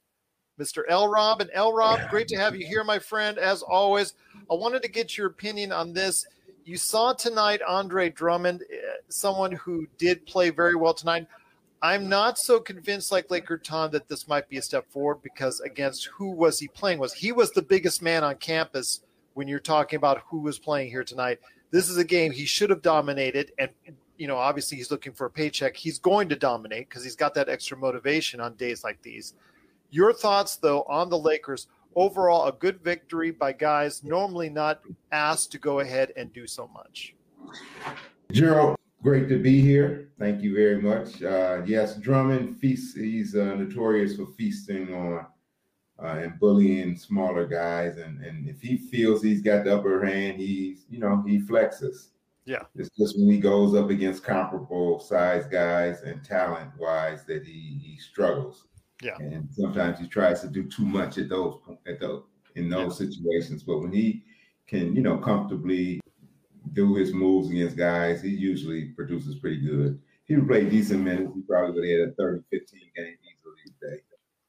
Mr. 0.59 0.83
L 0.89 1.09
Rob. 1.09 1.41
And 1.41 1.51
L 1.53 1.73
Rob, 1.73 2.01
great 2.11 2.29
to 2.29 2.37
have 2.37 2.57
you 2.57 2.67
here, 2.67 2.85
my 2.85 2.99
friend. 2.99 3.39
As 3.39 3.63
always, 3.63 4.15
I 4.51 4.55
wanted 4.55 4.83
to 4.83 4.89
get 4.89 5.17
your 5.17 5.27
opinion 5.27 5.73
on 5.73 5.93
this. 5.93 6.27
You 6.65 6.77
saw 6.77 7.13
tonight 7.13 7.61
Andre 7.63 8.11
Drummond, 8.11 8.63
eh, 8.63 8.77
someone 9.09 9.53
who 9.53 9.87
did 9.99 10.27
play 10.27 10.51
very 10.51 10.75
well 10.75 10.95
tonight. 10.95 11.27
I'm 11.83 12.09
not 12.09 12.39
so 12.39 12.59
convinced 12.59 13.13
like 13.13 13.31
Laker 13.31 13.59
Tom 13.59 13.91
that 13.93 14.09
this 14.09 14.27
might 14.27 14.49
be 14.49 14.57
a 14.57 14.63
step 14.63 14.91
forward 14.91 15.23
because 15.23 15.61
against 15.61 16.07
who 16.07 16.31
was 16.31 16.59
he 16.59 16.69
playing? 16.69 16.99
Was 16.99 17.13
he 17.13 17.33
was 17.33 17.53
the 17.53 17.63
biggest 17.63 18.03
man 18.03 18.25
on 18.25 18.37
campus 18.37 19.01
when 19.35 19.47
you're 19.47 19.61
talking 19.61 19.99
about 19.99 20.23
who 20.27 20.41
was 20.41 20.59
playing 20.59 20.91
here 20.91 21.05
tonight? 21.05 21.39
This 21.71 21.89
is 21.89 21.99
a 21.99 22.05
game 22.05 22.33
he 22.33 22.47
should 22.47 22.71
have 22.71 22.83
dominated, 22.83 23.53
and 23.59 23.71
you 24.17 24.27
know 24.27 24.37
obviously 24.37 24.79
he's 24.79 24.91
looking 24.91 25.13
for 25.13 25.27
a 25.27 25.31
paycheck. 25.31 25.77
He's 25.77 25.99
going 25.99 26.29
to 26.31 26.37
dominate 26.37 26.89
because 26.89 27.05
he's 27.05 27.17
got 27.17 27.35
that 27.35 27.49
extra 27.49 27.77
motivation 27.77 28.41
on 28.41 28.55
days 28.55 28.83
like 28.83 29.01
these. 29.03 29.35
Your 29.91 30.13
thoughts 30.13 30.57
though 30.57 30.83
on 30.83 31.09
the 31.09 31.19
Lakers 31.19 31.69
overall? 31.95 32.47
A 32.47 32.53
good 32.53 32.81
victory 32.83 33.31
by 33.31 33.53
guys 33.53 34.05
normally 34.05 34.49
not 34.49 34.81
asked 35.13 35.53
to 35.53 35.59
go 35.59 35.81
ahead 35.81 36.13
and 36.17 36.33
do 36.33 36.47
so 36.47 36.69
much. 36.69 37.15
Gerald, 38.33 38.77
Great 39.07 39.29
to 39.29 39.39
be 39.39 39.61
here. 39.61 40.09
Thank 40.19 40.43
you 40.43 40.53
very 40.53 40.83
much. 40.83 41.23
Uh, 41.23 41.63
yes, 41.65 41.97
Drummond 41.97 42.59
feasts. 42.59 42.97
He's 42.97 43.37
uh, 43.37 43.55
notorious 43.55 44.17
for 44.17 44.27
feasting 44.27 44.93
on 44.93 45.27
uh, 46.03 46.19
and 46.19 46.41
bullying 46.41 46.97
smaller 46.97 47.47
guys, 47.47 47.99
and 47.99 48.21
and 48.25 48.49
if 48.49 48.61
he 48.61 48.77
feels 48.77 49.23
he's 49.23 49.43
got 49.43 49.65
the 49.65 49.77
upper 49.77 50.05
hand, 50.05 50.39
he's 50.39 50.87
you 50.91 50.99
know 50.99 51.23
he 51.25 51.39
flexes. 51.39 52.09
Yeah, 52.47 52.63
it's 52.75 52.91
just 52.99 53.17
when 53.17 53.31
he 53.31 53.39
goes 53.39 53.77
up 53.77 53.91
against 53.91 54.25
comparable 54.25 54.99
size 54.99 55.47
guys 55.47 56.03
and 56.03 56.25
talent 56.25 56.73
wise 56.77 57.25
that 57.27 57.45
he 57.45 57.79
he 57.81 57.99
struggles. 57.99 58.67
Yeah, 59.03 59.17
and 59.19 59.49
sometimes 59.53 59.99
he 59.99 60.09
tries 60.09 60.41
to 60.41 60.49
do 60.49 60.65
too 60.65 60.87
much 60.87 61.19
at 61.19 61.29
those 61.29 61.61
at 61.87 62.01
those 62.01 62.25
in 62.55 62.69
those 62.69 63.01
yeah. 63.01 63.07
situations. 63.07 63.63
But 63.63 63.81
when 63.81 63.93
he 63.93 64.25
can 64.67 64.97
you 64.97 65.03
know 65.03 65.19
comfortably 65.19 66.01
do 66.73 66.95
his 66.95 67.13
moves 67.13 67.51
against 67.51 67.77
guys, 67.77 68.23
he 68.23 68.31
usually 68.31 68.87
produces 68.87 69.37
pretty 69.37 69.61
good. 69.61 70.01
He 70.25 70.35
would 70.35 70.49
play 70.49 70.69
decent 70.69 71.05
minutes, 71.05 71.31
he 71.35 71.43
probably 71.43 71.75
would 71.75 71.89
have 71.89 72.01
had 72.01 72.09
a 72.09 72.15
30, 72.15 72.43
15 72.51 72.81
game 72.97 73.17
easily 73.23 73.77
today. 73.81 74.03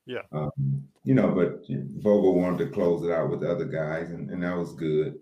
Yeah. 0.07 0.21
Um, 0.31 0.87
you 1.03 1.13
know, 1.13 1.29
but 1.29 1.63
Vogel 2.01 2.39
wanted 2.39 2.65
to 2.65 2.71
close 2.71 3.03
it 3.03 3.11
out 3.11 3.29
with 3.29 3.41
the 3.41 3.51
other 3.51 3.65
guys, 3.65 4.09
and, 4.09 4.31
and 4.31 4.41
that 4.43 4.57
was 4.57 4.73
good. 4.73 5.19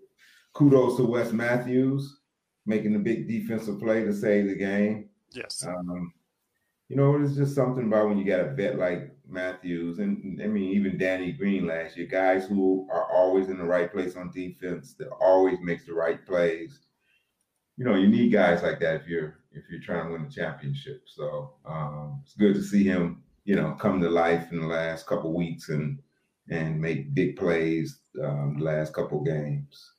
Kudos 0.54 0.96
to 0.96 1.04
Wes 1.04 1.32
Matthews 1.32 2.20
making 2.64 2.94
a 2.96 2.98
big 2.98 3.28
defensive 3.28 3.78
play 3.78 4.04
to 4.04 4.14
save 4.14 4.46
the 4.46 4.54
game. 4.54 5.08
Yes. 5.32 5.64
Um, 5.66 6.12
you 6.88 6.96
know, 6.96 7.20
it's 7.22 7.36
just 7.36 7.54
something 7.54 7.86
about 7.86 8.08
when 8.08 8.18
you 8.18 8.24
got 8.24 8.40
a 8.40 8.54
vet 8.54 8.78
like 8.78 9.15
Matthews, 9.28 9.98
and 9.98 10.40
I 10.42 10.46
mean 10.46 10.74
even 10.74 10.98
Danny 10.98 11.32
Green 11.32 11.66
last 11.66 11.96
year, 11.96 12.06
guys 12.06 12.46
who 12.46 12.88
are 12.90 13.10
always 13.12 13.48
in 13.48 13.58
the 13.58 13.64
right 13.64 13.92
place 13.92 14.16
on 14.16 14.30
defense, 14.30 14.94
that 14.98 15.08
always 15.20 15.58
makes 15.60 15.86
the 15.86 15.94
right 15.94 16.24
plays. 16.24 16.80
You 17.76 17.84
know, 17.84 17.94
you 17.94 18.08
need 18.08 18.32
guys 18.32 18.62
like 18.62 18.80
that 18.80 19.02
if 19.02 19.06
you're 19.06 19.38
if 19.52 19.64
you're 19.70 19.80
trying 19.80 20.06
to 20.06 20.12
win 20.12 20.24
the 20.24 20.30
championship. 20.30 21.02
So 21.06 21.54
um, 21.66 22.22
it's 22.24 22.34
good 22.34 22.54
to 22.54 22.62
see 22.62 22.84
him, 22.84 23.22
you 23.44 23.56
know, 23.56 23.72
come 23.72 24.00
to 24.00 24.08
life 24.08 24.52
in 24.52 24.60
the 24.60 24.66
last 24.66 25.06
couple 25.06 25.34
weeks 25.34 25.68
and 25.68 25.98
and 26.48 26.80
make 26.80 27.14
big 27.14 27.36
plays 27.36 28.00
um, 28.22 28.56
the 28.58 28.64
last 28.64 28.94
couple 28.94 29.22
games. 29.22 29.92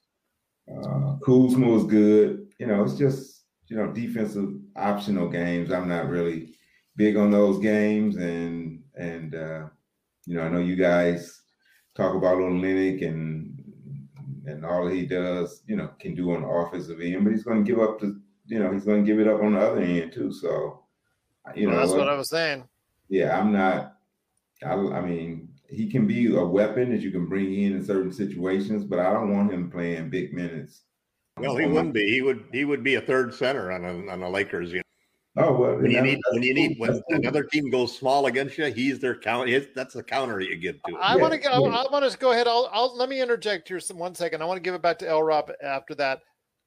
Uh, 0.72 1.16
Kuzma 1.26 1.68
was 1.68 1.86
good. 1.86 2.48
You 2.60 2.68
know, 2.68 2.84
it's 2.84 2.98
just 2.98 3.44
you 3.68 3.78
know 3.78 3.92
defensive 3.92 4.54
optional 4.76 5.30
games. 5.30 5.72
I'm 5.72 5.88
not 5.90 6.10
really 6.10 6.54
big 6.96 7.16
on 7.16 7.32
those 7.32 7.60
games, 7.60 8.16
and 8.18 8.67
and 8.98 9.36
uh, 9.36 9.68
you 10.26 10.36
know 10.36 10.44
I 10.44 10.50
know 10.50 10.60
you 10.60 10.76
guys 10.76 11.42
talk 11.96 12.16
about 12.16 12.38
Olynyk 12.38 13.06
and 13.06 13.64
and 14.48 14.66
all 14.66 14.88
he 14.88 15.06
does, 15.06 15.62
you 15.68 15.76
know, 15.76 15.90
can 16.00 16.16
do 16.16 16.34
on 16.34 16.42
the 16.42 16.48
offensive 16.48 17.02
end, 17.02 17.24
but 17.24 17.32
he's 17.32 17.44
going 17.44 17.64
to 17.64 17.70
give 17.70 17.82
up 17.82 18.00
the, 18.00 18.20
you 18.46 18.60
know, 18.60 18.72
he's 18.72 18.86
going 18.86 19.04
to 19.04 19.12
give 19.12 19.20
it 19.20 19.28
up 19.28 19.42
on 19.42 19.54
the 19.54 19.60
other 19.60 19.82
end 19.82 20.14
too. 20.14 20.32
So, 20.32 20.84
you 21.54 21.68
well, 21.68 21.76
know, 21.76 21.82
that's 21.82 21.98
what 21.98 22.08
I 22.08 22.16
was 22.16 22.30
saying. 22.30 22.64
Yeah, 23.10 23.38
I'm 23.38 23.52
not. 23.52 23.98
I, 24.64 24.74
I 24.74 25.02
mean, 25.02 25.50
he 25.70 25.90
can 25.90 26.08
be 26.08 26.34
a 26.34 26.44
weapon 26.44 26.92
that 26.92 27.02
you 27.02 27.12
can 27.12 27.28
bring 27.28 27.54
in 27.54 27.74
in 27.74 27.86
certain 27.86 28.12
situations, 28.12 28.86
but 28.86 29.00
I 29.00 29.12
don't 29.12 29.34
want 29.34 29.52
him 29.52 29.70
playing 29.70 30.10
big 30.10 30.34
minutes. 30.34 30.84
Well, 31.38 31.58
he 31.58 31.68
wouldn't 31.68 31.94
be. 31.94 32.10
He 32.10 32.22
would. 32.22 32.46
He 32.52 32.66
would 32.66 32.84
be 32.84 32.96
a 32.96 33.02
third 33.02 33.34
center 33.34 33.72
on 33.72 33.86
a, 33.86 34.12
on 34.12 34.22
the 34.22 34.30
Lakers. 34.30 34.72
You 34.72 34.78
know. 34.78 34.84
Oh 35.40 35.54
well, 35.54 35.76
when 35.76 35.92
you 35.92 36.02
need 36.02 36.20
when 36.32 36.42
you 36.42 36.54
need 36.54 36.80
when 36.80 37.00
another 37.10 37.44
team 37.44 37.70
goes 37.70 37.96
small 37.96 38.26
against 38.26 38.58
you, 38.58 38.66
he's 38.66 39.00
their 39.00 39.16
counter. 39.16 39.60
That's 39.76 39.94
the 39.94 40.02
counter 40.02 40.42
you 40.42 40.56
give 40.56 40.82
to. 40.88 40.98
I 40.98 41.16
want 41.16 41.32
to 41.34 41.40
go. 41.40 41.50
I 41.50 41.86
want 41.92 42.10
to 42.10 42.18
go 42.18 42.32
ahead. 42.32 42.48
I'll, 42.48 42.68
I'll 42.72 42.96
let 42.98 43.08
me 43.08 43.22
interject 43.22 43.68
here 43.68 43.80
some 43.80 44.00
one 44.00 44.16
second. 44.16 44.42
I 44.42 44.46
want 44.46 44.58
to 44.58 44.62
give 44.62 44.74
it 44.74 44.82
back 44.82 44.98
to 45.00 45.08
L. 45.08 45.22
Rob 45.22 45.52
after 45.64 45.94
that. 45.96 46.22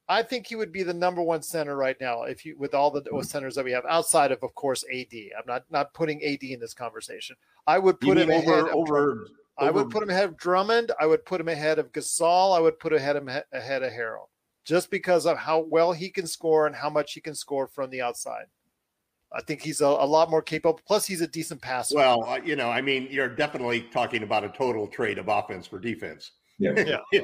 I 0.08 0.22
think 0.22 0.46
he 0.46 0.56
would 0.56 0.72
be 0.72 0.84
the 0.84 0.94
number 0.94 1.22
one 1.22 1.42
center 1.42 1.76
right 1.76 1.96
now 2.00 2.22
if 2.22 2.44
you 2.44 2.56
with 2.58 2.74
all 2.74 2.92
the 2.92 3.02
mm-hmm. 3.02 3.22
centers 3.22 3.56
that 3.56 3.64
we 3.64 3.72
have 3.72 3.84
outside 3.88 4.30
of, 4.30 4.42
of 4.42 4.54
course, 4.54 4.84
AD. 4.92 5.12
I'm 5.12 5.46
not 5.46 5.64
not 5.70 5.92
putting 5.92 6.22
AD 6.22 6.42
in 6.42 6.60
this 6.60 6.74
conversation. 6.74 7.34
I 7.66 7.78
would 7.78 7.98
put 8.00 8.18
him 8.18 8.30
over, 8.30 8.52
ahead 8.52 8.72
over, 8.72 8.98
over, 8.98 9.26
I 9.58 9.70
would 9.70 9.90
put 9.90 10.02
him 10.02 10.10
ahead 10.10 10.24
of 10.24 10.36
Drummond. 10.36 10.92
I 11.00 11.06
would 11.06 11.24
put 11.24 11.40
him 11.40 11.48
ahead 11.48 11.80
of 11.80 11.90
Gasol. 11.92 12.56
I 12.56 12.60
would 12.60 12.78
put 12.78 12.92
ahead 12.92 13.16
him 13.16 13.28
ahead 13.28 13.82
of 13.82 13.92
Harrell, 13.92 14.28
just 14.64 14.92
because 14.92 15.26
of 15.26 15.38
how 15.38 15.60
well 15.68 15.92
he 15.92 16.08
can 16.08 16.28
score 16.28 16.68
and 16.68 16.76
how 16.76 16.88
much 16.88 17.14
he 17.14 17.20
can 17.20 17.34
score 17.34 17.66
from 17.66 17.90
the 17.90 18.00
outside. 18.00 18.46
I 19.32 19.42
think 19.42 19.62
he's 19.62 19.80
a, 19.80 19.86
a, 19.86 20.06
lot 20.06 20.30
more 20.30 20.42
capable. 20.42 20.80
Plus, 20.86 21.06
he's 21.06 21.20
a 21.20 21.26
decent 21.26 21.62
passer. 21.62 21.96
Well, 21.96 22.24
uh, 22.24 22.40
you 22.44 22.56
know, 22.56 22.68
I 22.68 22.80
mean, 22.80 23.06
you're 23.10 23.28
definitely 23.28 23.82
talking 23.82 24.24
about 24.24 24.42
a 24.42 24.48
total 24.48 24.88
trade 24.88 25.18
of 25.18 25.28
offense 25.28 25.66
for 25.66 25.78
defense. 25.78 26.32
Yeah, 26.58 26.72
yeah. 27.12 27.22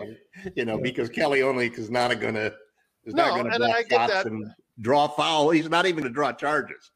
you 0.55 0.65
know, 0.65 0.77
yeah. 0.77 0.83
because 0.83 1.09
Kelly 1.09 1.43
only 1.43 1.69
is 1.69 1.91
not 1.91 2.19
going 2.21 2.35
to 2.35 2.55
is 3.05 3.15
no, 3.15 3.25
not 3.25 3.43
going 3.43 3.53
to 3.53 3.59
draw 3.89 4.07
shots 4.07 4.27
and 4.27 4.51
draw 4.81 5.09
foul. 5.09 5.51
He's 5.51 5.69
not 5.69 5.87
even 5.87 6.03
going 6.03 6.13
to 6.13 6.15
draw 6.15 6.33
charges. 6.33 6.91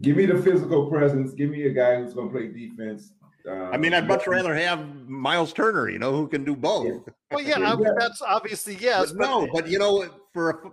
Give 0.00 0.16
me 0.16 0.26
the 0.26 0.40
physical 0.42 0.88
presence. 0.88 1.32
Give 1.32 1.50
me 1.50 1.64
a 1.64 1.70
guy 1.70 1.96
who's 1.96 2.14
going 2.14 2.28
to 2.28 2.32
play 2.32 2.48
defense. 2.48 3.12
Um, 3.48 3.70
I 3.72 3.76
mean, 3.76 3.92
I'd 3.92 4.06
much 4.06 4.26
rather 4.26 4.54
have 4.54 4.86
Miles 5.08 5.52
Turner, 5.52 5.90
you 5.90 5.98
know, 5.98 6.12
who 6.12 6.28
can 6.28 6.44
do 6.44 6.54
both. 6.54 6.86
Yeah. 6.86 7.12
Well, 7.32 7.44
yeah, 7.44 7.58
yeah. 7.58 7.90
that's 7.98 8.22
obviously 8.22 8.76
yes. 8.76 9.12
But, 9.12 9.18
but 9.18 9.26
no, 9.26 9.48
but 9.52 9.68
you 9.68 9.78
know, 9.78 10.08
for 10.32 10.50
a, 10.50 10.70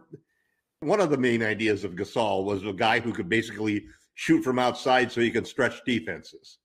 one 0.82 1.02
of 1.02 1.10
the 1.10 1.18
main 1.18 1.44
ideas 1.44 1.84
of 1.84 1.96
Gasol 1.96 2.46
was 2.46 2.66
a 2.66 2.74
guy 2.74 3.00
who 3.00 3.14
could 3.14 3.30
basically 3.30 3.86
shoot 4.14 4.44
from 4.44 4.60
outside 4.60 5.12
so 5.12 5.22
he 5.22 5.32
can 5.32 5.46
stretch 5.46 5.84
defenses. 5.86 6.60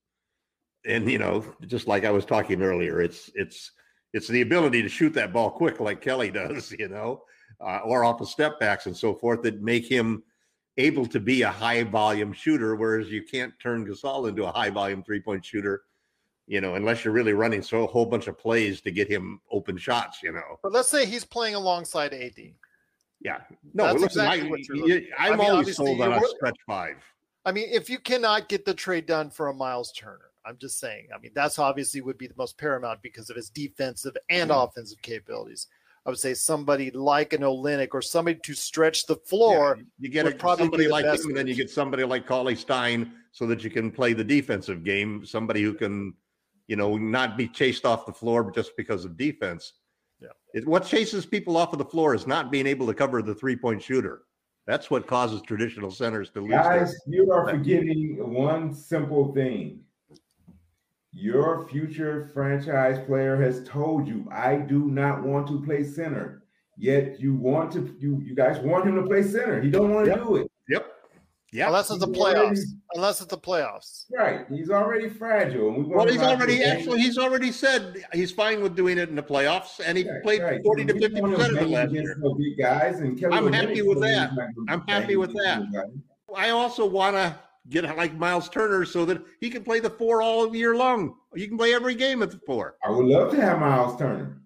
And 0.87 1.11
you 1.11 1.18
know, 1.18 1.44
just 1.66 1.88
like 1.88 2.04
I 2.04 2.11
was 2.11 2.25
talking 2.25 2.62
earlier, 2.62 3.00
it's 3.00 3.30
it's 3.35 3.73
it's 4.12 4.28
the 4.28 4.42
ability 4.42 4.83
to 4.83 4.88
shoot 4.88 5.14
that 5.14 5.33
ball 5.33 5.50
quick 5.50 5.81
like 5.81 6.00
Kelly 6.00 6.31
does, 6.33 6.72
you 6.79 6.88
know, 6.88 7.22
uh, 7.61 7.81
or 7.85 8.05
off 8.05 8.20
of 8.20 8.29
step 8.29 8.61
backs 8.61 8.87
and 8.87 8.96
so 8.96 9.14
forth 9.14 9.42
that 9.42 9.62
make 9.62 9.87
him 9.87 10.22
able 10.77 11.07
to 11.07 11.20
be 11.20 11.42
a 11.42 11.50
high 11.50 11.83
volume 11.85 12.33
shooter, 12.33 12.77
whereas 12.77 13.11
you 13.11 13.22
can't 13.22 13.53
turn 13.61 13.87
Gasol 13.87 14.29
into 14.29 14.44
a 14.44 14.53
high 14.53 14.70
volume 14.70 15.03
three 15.03 15.20
point 15.20 15.44
shooter, 15.44 15.83
you 16.46 16.61
know, 16.61 16.74
unless 16.74 17.05
you're 17.05 17.14
really 17.14 17.33
running 17.33 17.62
so 17.62 17.83
a 17.85 17.87
whole 17.87 18.07
bunch 18.07 18.29
of 18.29 18.38
plays 18.38 18.81
to 18.83 18.90
get 18.92 19.09
him 19.09 19.40
open 19.50 19.77
shots, 19.77 20.22
you 20.22 20.33
know. 20.33 20.59
But 20.62 20.72
let's 20.72 20.88
say 20.88 21.07
he's 21.07 21.24
playing 21.24 21.55
alongside 21.55 22.12
AD. 22.12 22.55
Yeah. 23.25 23.39
No, 23.73 23.85
That's 23.85 24.03
listen, 24.03 24.21
exactly 24.21 25.09
I, 25.19 25.29
am 25.29 25.33
I 25.33 25.37
mean, 25.37 25.51
always 25.51 25.77
sold 25.77 26.01
on 26.01 26.13
a 26.13 26.21
stretch 26.37 26.59
five. 26.67 26.97
I 27.47 27.53
mean, 27.53 27.69
if 27.73 27.91
you 27.91 27.99
cannot 27.99 28.49
get 28.49 28.65
the 28.65 28.75
trade 28.75 29.07
done 29.07 29.31
for 29.31 29.49
a 29.49 29.55
Miles 29.55 29.93
Turner, 29.93 30.31
I'm 30.45 30.59
just 30.59 30.79
saying. 30.79 31.09
I 31.15 31.19
mean, 31.19 31.33
that's 31.35 31.59
obviously 31.59 32.03
would 32.03 32.19
be 32.19 32.27
the 32.27 32.35
most 32.37 32.59
paramount 32.59 33.01
because 33.03 33.31
of 33.31 33.37
his 33.37 33.49
defensive 33.49 34.17
and 34.29 34.51
mm-hmm. 34.51 34.61
offensive 34.61 35.01
capabilities. 35.03 35.67
I 36.07 36.11
would 36.11 36.19
say 36.19 36.35
somebody 36.35 36.91
like 36.91 37.33
an 37.33 37.41
Olynyk 37.41 37.89
or 37.93 38.03
somebody 38.03 38.39
to 38.43 38.53
stretch 38.53 39.07
the 39.07 39.17
floor. 39.17 39.77
Yeah, 39.79 39.85
you 40.01 40.09
get 40.11 40.27
a, 40.27 40.57
somebody 40.57 40.87
like 40.87 41.07
him, 41.07 41.29
and 41.29 41.37
then 41.37 41.47
you 41.47 41.55
get 41.55 41.71
somebody 41.71 42.05
like 42.05 42.27
Cauley 42.27 42.57
Stein 42.57 43.13
so 43.33 43.47
that 43.47 43.65
you 43.65 43.71
can 43.71 43.91
play 43.91 44.13
the 44.13 44.25
defensive 44.25 44.85
game. 44.85 45.25
Somebody 45.25 45.63
who 45.63 45.73
can, 45.73 46.13
you 46.67 46.77
know, 46.77 46.99
not 46.99 47.39
be 47.39 47.49
chased 47.49 47.87
off 47.87 48.05
the 48.05 48.13
floor 48.13 48.51
just 48.51 48.77
because 48.77 49.07
of 49.07 49.17
defense. 49.17 49.73
It, 50.55 50.67
what 50.67 50.87
chases 50.87 51.27
people 51.27 51.57
off 51.57 51.73
of 51.73 51.79
the 51.79 51.85
floor 51.85 52.14
is 52.14 52.27
not 52.27 52.51
being 52.51 52.67
able 52.67 52.87
to 52.87 52.95
cover 52.95 53.21
the 53.21 53.35
three 53.35 53.57
point 53.57 53.83
shooter. 53.83 54.23
That's 54.67 54.90
what 54.90 55.07
causes 55.07 55.43
traditional 55.43 55.90
centers 55.90 56.31
to 56.31 56.40
lose. 56.40 56.53
Guys, 56.53 56.97
you 57.07 57.31
are 57.33 57.51
forgetting 57.51 58.17
one 58.33 58.73
simple 58.73 59.35
thing. 59.35 59.81
Your 61.12 61.69
future 61.69 62.31
franchise 62.33 63.05
player 63.07 63.37
has 63.37 63.62
told 63.64 64.09
you, 64.09 64.27
I 64.33 64.57
do 64.57 64.87
not 64.87 65.23
want 65.23 65.47
to 65.49 65.62
play 65.62 65.85
center. 65.85 66.45
Yet 66.77 67.21
you 67.21 67.35
want 67.35 67.73
to, 67.73 67.95
you 68.01 68.21
you 68.25 68.35
guys 68.35 68.59
want 68.61 68.87
him 68.87 68.95
to 68.97 69.03
play 69.03 69.23
center. 69.23 69.61
He 69.61 69.71
don't 69.71 69.93
want 69.93 70.07
to 70.07 70.12
yep. 70.12 70.23
do 70.23 70.37
it. 70.37 70.51
Yep. 70.69 70.87
Yeah, 71.55 71.69
unless 71.69 71.88
it's 71.88 72.01
the 72.01 72.09
playoffs. 72.09 72.35
Already, 72.35 72.61
unless 72.95 73.21
it's 73.21 73.31
the 73.31 73.38
playoffs. 73.38 74.07
Right. 74.12 74.45
He's 74.51 74.71
already 74.71 75.09
fragile. 75.09 75.71
We 75.71 75.85
well, 75.85 76.09
he's 76.09 76.21
already 76.21 76.64
actually 76.64 77.01
he's 77.01 77.17
already 77.17 77.53
said 77.53 78.05
he's 78.12 78.33
fine 78.33 78.61
with 78.61 78.75
doing 78.75 78.99
it 78.99 79.09
in 79.09 79.14
the 79.14 79.23
playoffs, 79.23 79.81
and 79.85 79.97
he 79.97 80.03
right, 80.03 80.21
played 80.25 80.43
right. 80.43 80.61
forty 80.64 80.85
to 80.85 80.93
fifty 80.93 81.21
percent 81.21 81.57
of 81.57 81.62
it 81.62 81.69
last 81.69 81.93
year. 81.93 82.19
Big 82.37 82.59
guys 82.59 82.99
and 82.99 83.17
Kelly 83.17 83.37
I'm 83.37 83.53
happy 83.53 83.83
with 83.83 84.01
that. 84.01 84.33
I'm 84.69 84.83
happy 84.88 85.14
with 85.14 85.33
that. 85.35 85.62
I 86.35 86.51
also 86.51 86.85
want 86.85 87.14
to 87.14 87.38
get 87.69 87.85
like 87.97 88.14
Miles 88.17 88.49
Turner 88.49 88.85
so 88.85 89.05
that 89.05 89.23
he 89.40 89.49
can 89.49 89.62
play 89.62 89.79
the 89.79 89.90
four 89.90 90.23
all 90.23 90.57
year 90.57 90.75
long. 90.75 91.14
You 91.37 91.47
can 91.47 91.57
play 91.57 91.73
every 91.73 91.95
game 91.95 92.21
at 92.25 92.33
the 92.33 92.40
four. 92.45 92.75
I 92.85 92.90
would 92.90 93.07
love 93.07 93.31
to 93.31 93.40
have 93.40 93.61
Miles 93.61 93.97
Turner. 93.97 94.40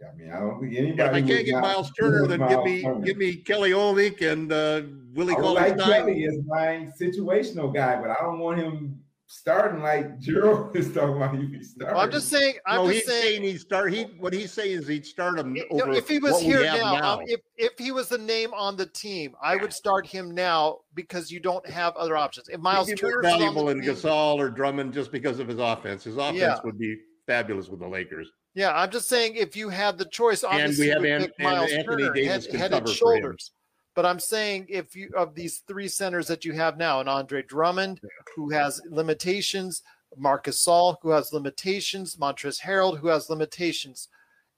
I 0.00 0.16
mean, 0.16 0.30
I 0.30 0.38
don't 0.38 0.60
think 0.60 0.76
anybody. 0.76 1.02
If 1.02 1.24
I 1.24 1.26
can't 1.26 1.46
get 1.46 1.60
Miles 1.60 1.90
Turner, 1.98 2.26
then 2.26 2.46
give 2.48 2.62
me 2.62 2.82
Turner. 2.82 3.04
give 3.04 3.16
me 3.16 3.36
Kelly 3.36 3.70
Olynyk 3.70 4.22
and 4.22 4.52
uh, 4.52 4.82
Willie 5.14 5.34
Cauley 5.34 5.72
like 5.72 5.78
Kelly 5.78 6.22
is 6.22 6.38
my 6.46 6.88
situational 7.00 7.74
guy, 7.74 8.00
but 8.00 8.10
I 8.10 8.16
don't 8.20 8.38
want 8.38 8.60
him 8.60 9.00
starting 9.26 9.82
like 9.82 10.18
Gerald 10.20 10.76
is 10.76 10.92
talking 10.92 11.16
about. 11.16 11.36
He 11.36 11.46
be 11.46 11.62
starting. 11.64 11.96
Well, 11.96 12.04
I'm 12.04 12.12
just 12.12 12.28
saying. 12.28 12.54
I'm 12.64 12.76
no, 12.76 12.92
just 12.92 13.08
he's 13.08 13.22
saying, 13.22 13.42
he'd 13.42 13.58
start. 13.58 13.92
He 13.92 14.04
what 14.20 14.32
he's 14.32 14.52
saying 14.52 14.78
is 14.78 14.86
he'd 14.86 15.04
start 15.04 15.36
him. 15.36 15.56
Over 15.70 15.90
if 15.92 16.08
he 16.08 16.20
was 16.20 16.40
here 16.40 16.62
now, 16.62 16.94
now. 16.94 17.14
Um, 17.14 17.20
if 17.26 17.40
if 17.56 17.72
he 17.76 17.90
was 17.90 18.08
the 18.08 18.18
name 18.18 18.54
on 18.54 18.76
the 18.76 18.86
team, 18.86 19.34
I 19.42 19.56
would 19.56 19.72
start 19.72 20.06
him 20.06 20.32
now 20.32 20.78
because 20.94 21.30
you 21.30 21.40
don't 21.40 21.68
have 21.68 21.96
other 21.96 22.16
options. 22.16 22.48
If 22.48 22.60
Miles 22.60 22.92
Turner 22.94 23.22
valuable 23.22 23.70
in 23.70 23.80
Gasol 23.80 24.36
or 24.36 24.48
Drummond 24.48 24.92
just 24.92 25.10
because 25.10 25.40
of 25.40 25.48
his 25.48 25.58
offense, 25.58 26.04
his 26.04 26.16
offense 26.16 26.38
yeah. 26.38 26.58
would 26.62 26.78
be 26.78 26.96
fabulous 27.26 27.68
with 27.68 27.80
the 27.80 27.88
Lakers. 27.88 28.30
Yeah, 28.58 28.72
I'm 28.74 28.90
just 28.90 29.08
saying 29.08 29.36
if 29.36 29.54
you 29.54 29.68
had 29.68 29.98
the 29.98 30.04
choice, 30.06 30.42
obviously 30.42 30.90
and 30.90 31.00
we 31.00 31.10
have 31.10 31.22
An- 31.22 31.32
Miles 31.38 31.70
Anthony 31.70 32.02
Turner, 32.02 32.12
Davis 32.12 32.46
head, 32.46 32.56
head 32.56 32.72
and 32.72 32.88
shoulders. 32.88 33.52
But 33.94 34.04
I'm 34.04 34.18
saying 34.18 34.66
if 34.68 34.96
you 34.96 35.10
of 35.16 35.36
these 35.36 35.58
three 35.68 35.86
centers 35.86 36.26
that 36.26 36.44
you 36.44 36.54
have 36.54 36.76
now, 36.76 36.98
and 36.98 37.08
Andre 37.08 37.42
Drummond, 37.42 38.00
yeah. 38.02 38.08
who 38.34 38.50
has 38.50 38.80
limitations, 38.90 39.82
Marcus 40.16 40.66
Gasol, 40.66 40.96
who 41.02 41.10
has 41.10 41.32
limitations, 41.32 42.16
Montrezl 42.16 42.60
Harrell, 42.60 42.98
who 42.98 43.06
has 43.06 43.30
limitations, 43.30 44.08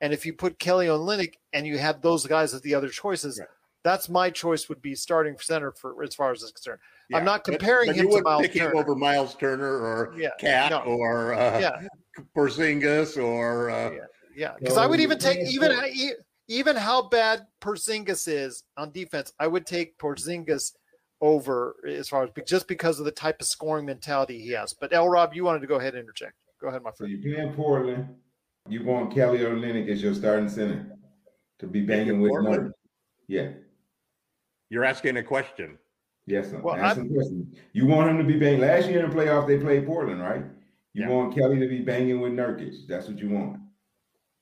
and 0.00 0.14
if 0.14 0.24
you 0.24 0.32
put 0.32 0.58
Kelly 0.58 0.88
on 0.88 1.00
Olynyk 1.00 1.34
and 1.52 1.66
you 1.66 1.76
have 1.76 2.00
those 2.00 2.26
guys 2.26 2.54
as 2.54 2.62
the 2.62 2.74
other 2.74 2.88
choices, 2.88 3.36
yeah. 3.38 3.44
that's 3.84 4.08
my 4.08 4.30
choice 4.30 4.70
would 4.70 4.80
be 4.80 4.94
starting 4.94 5.36
center 5.38 5.72
for 5.72 6.02
as 6.02 6.14
far 6.14 6.32
as 6.32 6.42
it's 6.42 6.52
concerned. 6.52 6.80
Yeah, 7.10 7.18
I'm 7.18 7.26
not 7.26 7.44
comparing 7.44 7.88
but, 7.88 7.96
but 7.96 8.02
him 8.02 8.10
to 8.12 8.22
Miles 8.22 8.42
pick 8.42 8.54
Turner. 8.54 8.70
him 8.70 8.76
over 8.78 8.94
Miles 8.94 9.34
Turner 9.34 9.76
or 9.78 10.14
yeah, 10.16 10.30
Cat 10.38 10.70
no. 10.70 10.78
or 10.84 11.34
uh, 11.34 11.60
yeah. 11.60 11.86
Porzingis 12.36 13.22
or 13.22 13.70
uh, 13.70 13.90
yeah, 14.34 14.54
because 14.58 14.76
I 14.76 14.86
would 14.86 15.00
even 15.00 15.18
take 15.18 15.38
even 15.48 15.72
even 16.48 16.76
how 16.76 17.08
bad 17.08 17.46
Porzingis 17.60 18.26
is 18.28 18.64
on 18.76 18.90
defense. 18.90 19.32
I 19.38 19.46
would 19.46 19.66
take 19.66 19.96
Porzingis 19.98 20.72
over 21.20 21.76
as 21.86 22.08
far 22.08 22.24
as 22.24 22.30
just 22.46 22.66
because 22.66 22.98
of 22.98 23.04
the 23.04 23.10
type 23.12 23.40
of 23.40 23.46
scoring 23.46 23.86
mentality 23.86 24.40
he 24.40 24.50
has. 24.50 24.72
But 24.72 24.92
L. 24.92 25.08
Rob, 25.08 25.34
you 25.34 25.44
wanted 25.44 25.60
to 25.60 25.66
go 25.66 25.76
ahead 25.76 25.94
and 25.94 26.00
interject. 26.00 26.34
Go 26.60 26.68
ahead, 26.68 26.82
my 26.82 26.90
friend. 26.90 27.10
So 27.12 27.18
you're 27.18 27.34
playing 27.36 27.54
Portland. 27.54 28.08
You 28.68 28.84
want 28.84 29.14
Kelly 29.14 29.38
Olynyk 29.38 29.88
as 29.88 30.02
your 30.02 30.14
starting 30.14 30.48
center 30.48 30.96
to 31.58 31.66
be 31.66 31.82
banging 31.82 32.20
with 32.20 32.30
Portland? 32.30 32.72
Yeah. 33.28 33.50
You're 34.70 34.84
asking 34.84 35.16
a 35.16 35.22
question. 35.22 35.78
Yes, 36.26 36.50
sir. 36.50 36.60
Well, 36.60 36.74
Ask 36.74 36.98
I'm- 36.98 37.08
some 37.08 37.14
questions. 37.14 37.56
You 37.72 37.86
want 37.86 38.10
him 38.10 38.18
to 38.18 38.24
be 38.24 38.38
banging. 38.38 38.60
Last 38.60 38.88
year 38.88 39.04
in 39.04 39.10
the 39.10 39.16
playoffs, 39.16 39.46
they 39.46 39.58
played 39.58 39.86
Portland, 39.86 40.20
right? 40.20 40.44
You 40.92 41.02
Yeah. 41.04 41.08
want 41.10 41.34
Kelly 41.34 41.58
to 41.60 41.68
be 41.68 41.80
banging 41.80 42.20
with 42.20 42.32
Nurkic. 42.32 42.86
That's 42.88 43.06
what 43.08 43.18
you 43.18 43.30
want. 43.30 43.60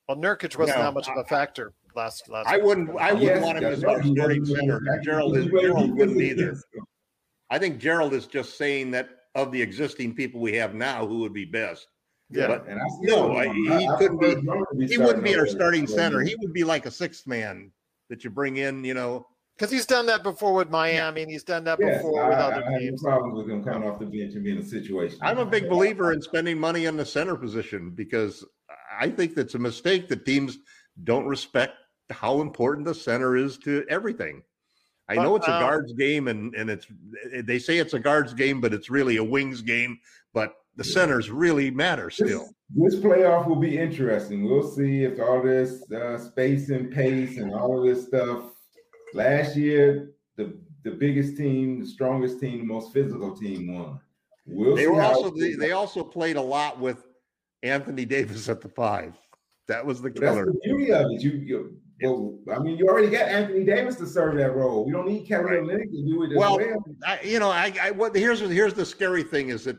Well, 0.07 0.17
Nurkic 0.17 0.57
wasn't 0.57 0.79
No, 0.79 0.85
that 0.85 0.93
much 0.93 1.07
of 1.07 1.17
a 1.17 1.23
factor 1.25 1.73
last 1.95 2.27
last. 2.29 2.47
I 2.47 2.57
wouldn't. 2.57 2.89
I 2.99 3.13
wouldn't 3.13 3.21
Yes, 3.21 3.43
want 3.43 3.57
him 3.57 3.63
that's 3.65 3.77
as 3.77 3.83
right. 3.83 3.97
our 3.97 4.03
starting 4.03 4.45
center. 4.45 4.81
Gerald 5.03 5.37
is. 5.37 5.45
Gerald 5.45 5.95
wouldn't 5.97 6.21
either. 6.21 6.55
I 7.51 7.59
think 7.59 7.79
Gerald 7.79 8.13
is 8.13 8.25
just 8.25 8.57
saying 8.57 8.91
that 8.91 9.09
of 9.35 9.51
the 9.51 9.61
existing 9.61 10.15
people 10.15 10.41
we 10.41 10.53
have 10.55 10.73
now, 10.73 11.05
who 11.05 11.19
would 11.19 11.33
be 11.33 11.45
best. 11.45 11.87
Yeah. 12.31 12.47
But 12.47 12.67
And 12.67 12.79
I 12.79 12.85
no, 13.01 13.35
I- 13.35 13.53
he 13.53 13.69
I- 13.69 13.93
I 13.93 13.97
couldn't 13.97 14.17
prefer 14.19 14.35
be- 14.35 14.41
Drummond 14.41 14.89
He 14.89 14.97
wouldn't 14.97 15.23
be 15.23 15.35
our 15.35 15.47
starting 15.47 15.85
center. 15.87 16.21
He 16.21 16.35
would 16.41 16.53
be 16.53 16.63
like 16.63 16.85
a 16.87 16.91
sixth 16.91 17.25
man 17.27 17.71
that 18.09 18.23
you 18.23 18.29
bring 18.31 18.57
in. 18.57 18.83
You 18.83 18.95
know, 18.95 19.27
because 19.59 19.71
he's 19.71 19.85
done 19.85 20.05
that 20.05 20.23
before 20.23 20.53
with 20.53 20.69
Miami, 20.69 21.21
and 21.21 21.29
he's 21.29 21.43
done 21.43 21.65
that 21.65 21.79
Yes, 21.81 21.97
before 21.97 22.23
I, 22.23 22.29
with 22.29 22.37
I 22.37 22.41
other 22.41 22.63
have 22.63 22.71
no 22.71 22.79
teams. 22.79 23.03
problem 23.03 23.35
with 23.35 23.49
him 23.49 23.61
coming 23.61 23.89
off 23.89 23.99
the 23.99 24.05
bench 24.05 24.33
and 24.35 24.43
being 24.43 24.57
in 24.57 24.63
a 24.63 24.65
situation. 24.65 25.19
I'm 25.21 25.37
a 25.37 25.45
big 25.45 25.67
believer 25.67 26.13
in 26.13 26.21
spending 26.21 26.57
money 26.57 26.87
on 26.87 26.95
the 26.95 27.05
center 27.05 27.35
position 27.35 27.91
because 27.91 28.45
I 28.97 29.09
think 29.09 29.35
that's 29.35 29.55
a 29.55 29.59
mistake 29.59 30.07
that 30.09 30.25
teams 30.25 30.59
don't 31.03 31.27
respect 31.27 31.73
how 32.09 32.39
important 32.39 32.87
the 32.87 32.95
center 32.95 33.35
is 33.35 33.57
to 33.59 33.85
everything. 33.89 34.43
I 35.09 35.15
know 35.15 35.35
it's 35.35 35.47
a 35.47 35.51
uh, 35.51 35.59
guards 35.59 35.91
game 35.93 36.27
and 36.27 36.53
and 36.53 36.69
it's 36.69 36.85
they 37.43 37.57
say 37.57 37.79
it's 37.79 37.95
a 37.95 37.99
guards 37.99 38.33
game, 38.33 38.61
but 38.61 38.73
it's 38.73 38.89
really 38.89 39.17
a 39.17 39.23
wings 39.23 39.61
game. 39.61 39.99
But 40.33 40.53
the 40.75 40.83
centers 40.83 41.31
really 41.31 41.71
matter 41.71 42.09
still. 42.11 42.47
This, 42.69 42.93
this 42.93 43.03
playoff 43.03 43.47
will 43.47 43.59
be 43.59 43.77
interesting. 43.77 44.45
We'll 44.45 44.71
see 44.71 45.03
if 45.03 45.19
all 45.19 45.41
this 45.41 45.83
uh, 45.91 46.17
space 46.19 46.69
and 46.69 46.91
pace 46.91 47.37
and 47.37 47.53
all 47.53 47.79
of 47.79 47.85
this 47.85 48.05
stuff. 48.05 48.51
Last 49.13 49.55
year, 49.55 50.11
the 50.37 50.57
the 50.83 50.91
biggest 50.91 51.37
team, 51.37 51.79
the 51.79 51.85
strongest 51.85 52.39
team, 52.39 52.59
the 52.59 52.65
most 52.65 52.93
physical 52.93 53.35
team 53.35 53.73
won. 53.73 53.99
We'll 54.45 54.75
They 54.75 54.87
were 54.87 55.01
also 55.01 55.29
they, 55.31 55.53
they 55.53 55.71
also 55.71 56.03
played 56.03 56.35
a 56.35 56.41
lot 56.41 56.79
with 56.79 57.05
Anthony 57.63 58.05
Davis 58.05 58.49
at 58.49 58.61
the 58.61 58.69
five. 58.69 59.15
That 59.67 59.85
was 59.85 60.01
the 60.01 60.09
killer. 60.09 60.45
That's 60.45 60.57
the 60.63 60.75
beauty 60.75 60.91
of 60.91 61.05
it. 61.11 61.21
You, 61.21 61.31
you 61.31 61.77
well, 62.01 62.39
I 62.51 62.59
mean, 62.59 62.77
you 62.77 62.87
already 62.87 63.09
got 63.09 63.27
Anthony 63.27 63.65
Davis 63.65 63.97
to 63.97 64.07
serve 64.07 64.35
that 64.37 64.55
role. 64.55 64.85
We 64.85 64.91
don't 64.91 65.07
need 65.07 65.27
Kelly 65.27 65.57
Right. 65.57 65.91
To 65.91 66.05
do 66.05 66.23
it 66.23 66.35
Well, 66.35 66.57
well. 66.57 66.85
I, 67.05 67.19
you 67.23 67.39
know, 67.39 67.49
I, 67.49 67.73
I 67.81 67.91
what 67.91 68.15
here's 68.15 68.39
here's 68.39 68.73
the 68.73 68.85
scary 68.85 69.23
thing 69.23 69.49
is 69.49 69.65
that 69.65 69.77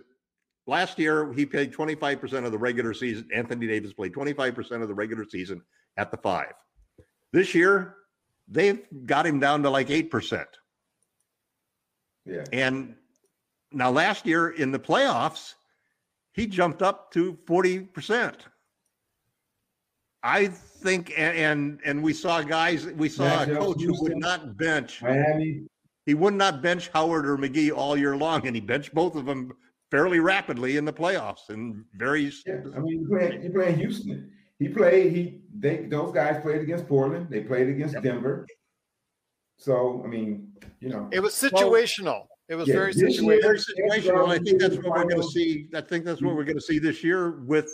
last 0.66 0.98
year 0.98 1.32
he 1.32 1.46
played 1.46 1.72
25% 1.72 2.44
of 2.44 2.52
the 2.52 2.58
regular 2.58 2.92
season. 2.92 3.26
Anthony 3.34 3.66
Davis 3.66 3.92
played 3.92 4.12
25% 4.12 4.82
of 4.82 4.88
the 4.88 4.94
regular 4.94 5.24
season 5.24 5.62
at 5.96 6.10
the 6.10 6.18
five. 6.18 6.52
This 7.32 7.54
year, 7.54 7.96
they've 8.50 8.80
got 9.06 9.26
him 9.26 9.40
down 9.40 9.62
to 9.62 9.70
like 9.70 9.90
eight 9.90 10.10
percent. 10.10 10.48
Yeah. 12.26 12.44
And 12.52 12.94
now 13.72 13.90
last 13.90 14.26
year 14.26 14.50
in 14.50 14.72
the 14.72 14.78
playoffs, 14.78 15.54
he 16.32 16.46
jumped 16.46 16.82
up 16.82 17.12
to 17.12 17.38
40%. 17.46 18.34
I 20.22 20.48
think 20.48 21.12
and 21.16 21.36
and, 21.36 21.80
and 21.84 22.02
we 22.02 22.12
saw 22.12 22.42
guys, 22.42 22.86
we 22.86 23.08
saw 23.08 23.42
a 23.42 23.46
coach 23.46 23.82
who 23.82 23.94
would 24.02 24.18
not 24.18 24.58
bench 24.58 25.00
Miami. 25.02 25.62
he 26.04 26.12
would 26.12 26.34
not 26.34 26.60
bench 26.60 26.90
Howard 26.92 27.26
or 27.26 27.38
McGee 27.38 27.74
all 27.74 27.96
year 27.96 28.16
long, 28.16 28.46
and 28.46 28.54
he 28.54 28.60
benched 28.60 28.92
both 28.92 29.16
of 29.16 29.24
them 29.24 29.52
fairly 29.90 30.20
rapidly 30.20 30.76
in 30.76 30.84
the 30.84 30.92
playoffs. 30.92 31.48
And 31.48 31.84
very, 31.94 32.30
Yeah, 32.46 32.56
I 32.76 32.80
mean, 32.80 33.08
you 33.10 33.50
playing 33.52 33.78
Houston. 33.78 34.30
He 34.60 34.68
played. 34.68 35.12
He 35.12 35.40
they 35.58 35.78
those 35.86 36.12
guys 36.12 36.40
played 36.42 36.60
against 36.60 36.86
Portland. 36.86 37.26
They 37.30 37.40
played 37.40 37.68
against 37.68 38.00
Denver. 38.02 38.46
So 39.58 40.02
I 40.04 40.06
mean, 40.08 40.52
you 40.80 40.90
know, 40.90 41.08
It 41.12 41.20
was 41.20 41.40
Well, 41.42 41.50
situational. 41.50 42.26
it 42.48 42.54
was 42.54 42.68
yeah, 42.68 42.74
very 42.74 42.92
this 42.92 43.02
situational. 43.20 43.26
year- 43.32 43.40
very 43.42 43.58
situational. 43.58 44.28
I 44.28 44.38
think 44.38 44.60
that's 44.60 44.76
what 44.76 44.84
we're 44.96 45.04
going 45.08 45.20
to 45.22 45.28
see. 45.28 45.66
I 45.74 45.80
think 45.80 46.04
that's 46.04 46.22
what 46.22 46.36
we're 46.36 46.44
going 46.44 46.56
to 46.58 46.62
see 46.62 46.78
this 46.78 47.02
year 47.02 47.40
with 47.40 47.70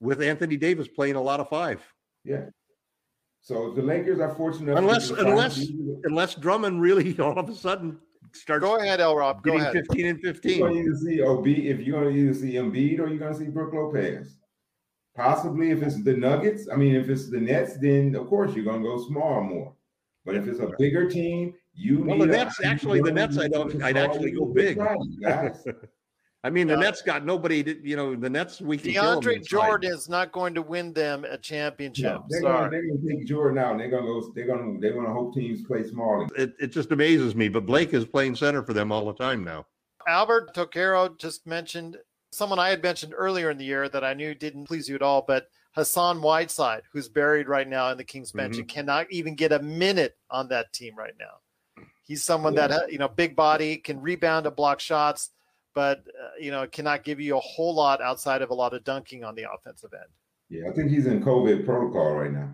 with 0.00 0.20
Anthony 0.22 0.56
Davis 0.56 0.86
playing 0.88 1.16
a 1.16 1.20
lot 1.22 1.40
of 1.40 1.48
five, 1.48 1.82
yeah. 2.24 2.46
So 3.40 3.72
the 3.72 3.82
Lakers 3.82 4.20
are 4.20 4.32
fortunate, 4.34 4.72
enough 4.72 4.78
Unless- 4.82 5.08
get 5.10 5.18
to 5.18 5.24
the 5.24 5.30
finals, 5.30 5.58
unless- 5.58 6.00
unless 6.04 6.34
Drummond 6.36 6.80
really 6.80 7.18
all 7.20 7.36
of 7.38 7.48
a 7.48 7.54
sudden 7.54 7.98
starts 8.32 8.62
Go 8.62 8.76
ahead, 8.76 9.00
El 9.00 9.16
Rob. 9.16 9.42
Go 9.42 9.52
getting 9.52 9.60
ahead. 9.62 9.74
15 9.88 10.06
and 10.06 10.20
fifteen. 10.20 10.58
you're 10.58 10.68
15. 10.68 10.84
going 10.84 10.92
to 10.92 10.98
see 11.00 11.22
OB 11.22 11.46
if 11.48 11.80
you're 11.80 12.00
going 12.00 12.14
to 12.14 12.20
either 12.20 12.34
see 12.34 12.52
Embiid 12.54 13.00
or 13.00 13.08
you're 13.08 13.18
going 13.18 13.32
to 13.32 13.38
see 13.38 13.46
Brook 13.46 13.72
Lopez. 13.72 14.36
Possibly 15.18 15.70
if 15.72 15.82
it's 15.82 16.00
the 16.02 16.14
Nuggets. 16.16 16.68
I 16.72 16.76
mean, 16.76 16.94
if 16.94 17.08
it's 17.08 17.28
the 17.28 17.40
Nets, 17.40 17.76
then 17.78 18.14
of 18.14 18.28
course 18.28 18.54
you're 18.54 18.64
going 18.64 18.82
to 18.82 18.88
go 18.88 19.04
small 19.04 19.42
more. 19.42 19.72
But 20.24 20.36
if 20.36 20.46
it's 20.46 20.60
a 20.60 20.70
bigger 20.78 21.10
team, 21.10 21.54
you 21.74 21.98
Well, 22.04 22.18
need 22.18 22.28
the 22.28 22.34
a- 22.34 22.44
Nets- 22.44 22.60
actually, 22.64 23.00
the 23.00 23.10
Nets, 23.10 23.36
I 23.36 23.48
don't- 23.48 23.82
I'd 23.82 23.96
actually 23.96 24.30
go 24.30 24.44
big. 24.44 24.78
I 26.44 26.50
mean, 26.50 26.68
the 26.68 26.76
Uh, 26.76 26.80
Nets 26.80 27.02
got 27.02 27.24
nobody. 27.26 27.64
To, 27.64 27.84
you 27.88 27.96
know, 27.96 28.14
the 28.14 28.30
Nets 28.30 28.60
we 28.60 28.78
can 28.78 28.92
kill 28.92 29.20
DeAndre. 29.20 29.44
Jordan 29.44 29.92
is 29.92 30.08
not 30.08 30.30
going 30.30 30.54
to 30.54 30.62
win 30.62 30.92
them 30.92 31.24
a 31.24 31.36
championship. 31.36 32.04
No, 32.04 32.24
they're 32.28 32.42
gonna, 32.42 32.54
Sorry. 32.58 32.70
they're 32.70 32.86
gonna 32.96 33.16
take 33.18 33.26
Jordan 33.26 33.58
out. 33.58 33.72
And 33.72 33.80
they're 33.80 33.90
gonna 33.90 34.06
go. 34.06 34.32
They're 34.36 34.46
gonna. 34.46 34.78
They're 34.78 34.92
gonna 34.94 35.12
hope 35.12 35.34
teams 35.34 35.62
play 35.62 35.82
small. 35.82 36.28
It, 36.36 36.52
it 36.60 36.68
just 36.68 36.92
amazes 36.92 37.34
me. 37.34 37.48
But 37.48 37.66
Blake 37.66 37.92
is 37.92 38.04
playing 38.04 38.36
center 38.36 38.62
for 38.62 38.72
them 38.72 38.92
all 38.92 39.04
the 39.06 39.14
time 39.14 39.42
now. 39.42 39.66
Albert 40.06 40.54
Tokero 40.54 41.18
just 41.18 41.44
mentioned 41.44 41.96
someone 42.30 42.58
I 42.58 42.68
had 42.70 42.82
mentioned 42.82 43.14
earlier 43.16 43.50
in 43.50 43.58
the 43.58 43.64
year 43.64 43.88
that 43.88 44.04
I 44.04 44.14
knew 44.14 44.34
didn't 44.34 44.66
please 44.66 44.88
you 44.88 44.94
at 44.94 45.02
all, 45.02 45.22
but 45.26 45.48
Hassan 45.72 46.20
Whiteside, 46.20 46.82
who's 46.92 47.08
buried 47.08 47.48
right 47.48 47.68
now 47.68 47.90
in 47.90 47.98
the 47.98 48.04
Kings 48.04 48.32
bench 48.32 48.52
Mm-hmm. 48.54 48.60
and 48.60 48.68
cannot 48.68 49.06
even 49.10 49.34
get 49.34 49.52
a 49.52 49.60
minute 49.62 50.16
on 50.30 50.48
that 50.48 50.72
team 50.72 50.94
right 50.96 51.14
now. 51.18 51.84
He's 52.04 52.24
someone 52.24 52.54
that 52.54 52.90
you 52.90 52.98
know, 52.98 53.08
big 53.08 53.36
body, 53.36 53.76
can 53.76 54.00
rebound 54.00 54.46
and 54.46 54.56
block 54.56 54.80
shots, 54.80 55.30
but 55.74 55.98
uh, 56.08 56.30
you 56.40 56.50
know, 56.50 56.66
cannot 56.66 57.04
give 57.04 57.20
you 57.20 57.36
a 57.36 57.40
whole 57.40 57.74
lot 57.74 58.00
outside 58.00 58.40
of 58.42 58.50
a 58.50 58.54
lot 58.54 58.72
of 58.72 58.82
dunking 58.82 59.24
on 59.24 59.34
the 59.34 59.44
offensive 59.52 59.92
end. 59.92 60.08
Yeah, 60.48 60.70
I 60.70 60.72
think 60.72 60.90
he's 60.90 61.06
in 61.06 61.22
COVID 61.22 61.66
protocol 61.66 62.14
right 62.14 62.32
now. 62.32 62.50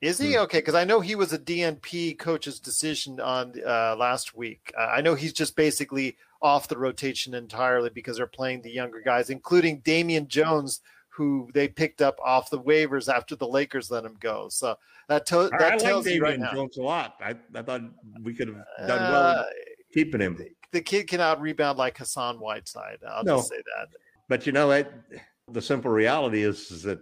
Is 0.00 0.18
he 0.18 0.36
okay? 0.38 0.58
Because 0.58 0.74
I 0.74 0.84
know 0.84 1.00
he 1.00 1.14
was 1.14 1.32
a 1.32 1.38
DNP 1.38 2.18
coach's 2.18 2.58
decision 2.58 3.20
on 3.20 3.54
uh, 3.64 3.94
last 3.96 4.36
week. 4.36 4.72
Uh, 4.76 4.82
I 4.86 5.00
know 5.00 5.14
he's 5.14 5.32
just 5.32 5.54
basically 5.54 6.16
off 6.42 6.68
the 6.68 6.76
rotation 6.78 7.34
entirely 7.34 7.90
because 7.90 8.16
they're 8.16 8.26
playing 8.26 8.62
the 8.62 8.70
younger 8.70 9.00
guys, 9.00 9.30
including 9.30 9.80
Damian 9.80 10.26
Jones, 10.28 10.80
who 11.08 11.48
they 11.54 11.68
picked 11.68 12.02
up 12.02 12.18
off 12.24 12.50
the 12.50 12.60
waivers 12.60 13.12
after 13.12 13.36
the 13.36 13.46
Lakers 13.46 13.90
let 13.90 14.04
him 14.04 14.16
go. 14.20 14.48
So 14.48 14.76
that 15.08 15.26
to- 15.26 15.50
that 15.58 15.74
I 15.74 15.76
tells 15.76 16.06
like 16.06 16.14
you 16.16 16.22
right 16.22 16.30
Damian 16.32 16.48
now. 16.48 16.52
Jones 16.54 16.76
a 16.78 16.82
lot. 16.82 17.16
I, 17.20 17.34
I 17.54 17.62
thought 17.62 17.82
we 18.22 18.34
could 18.34 18.48
have 18.48 18.88
done 18.88 18.98
Uh, 19.02 19.10
well 19.12 19.46
keeping 19.92 20.20
him. 20.20 20.38
the 20.72 20.80
kid 20.80 21.06
cannot 21.08 21.40
rebound 21.40 21.78
like 21.78 21.98
Hassan 21.98 22.36
Whiteside. 22.40 22.98
I'll 23.08 23.24
No. 23.24 23.36
just 23.36 23.50
say 23.50 23.56
that. 23.76 23.88
But 24.28 24.46
you 24.46 24.52
know, 24.52 24.84
the 25.50 25.62
simple 25.62 25.90
reality 25.90 26.42
is, 26.42 26.70
is 26.70 26.82
that 26.84 27.00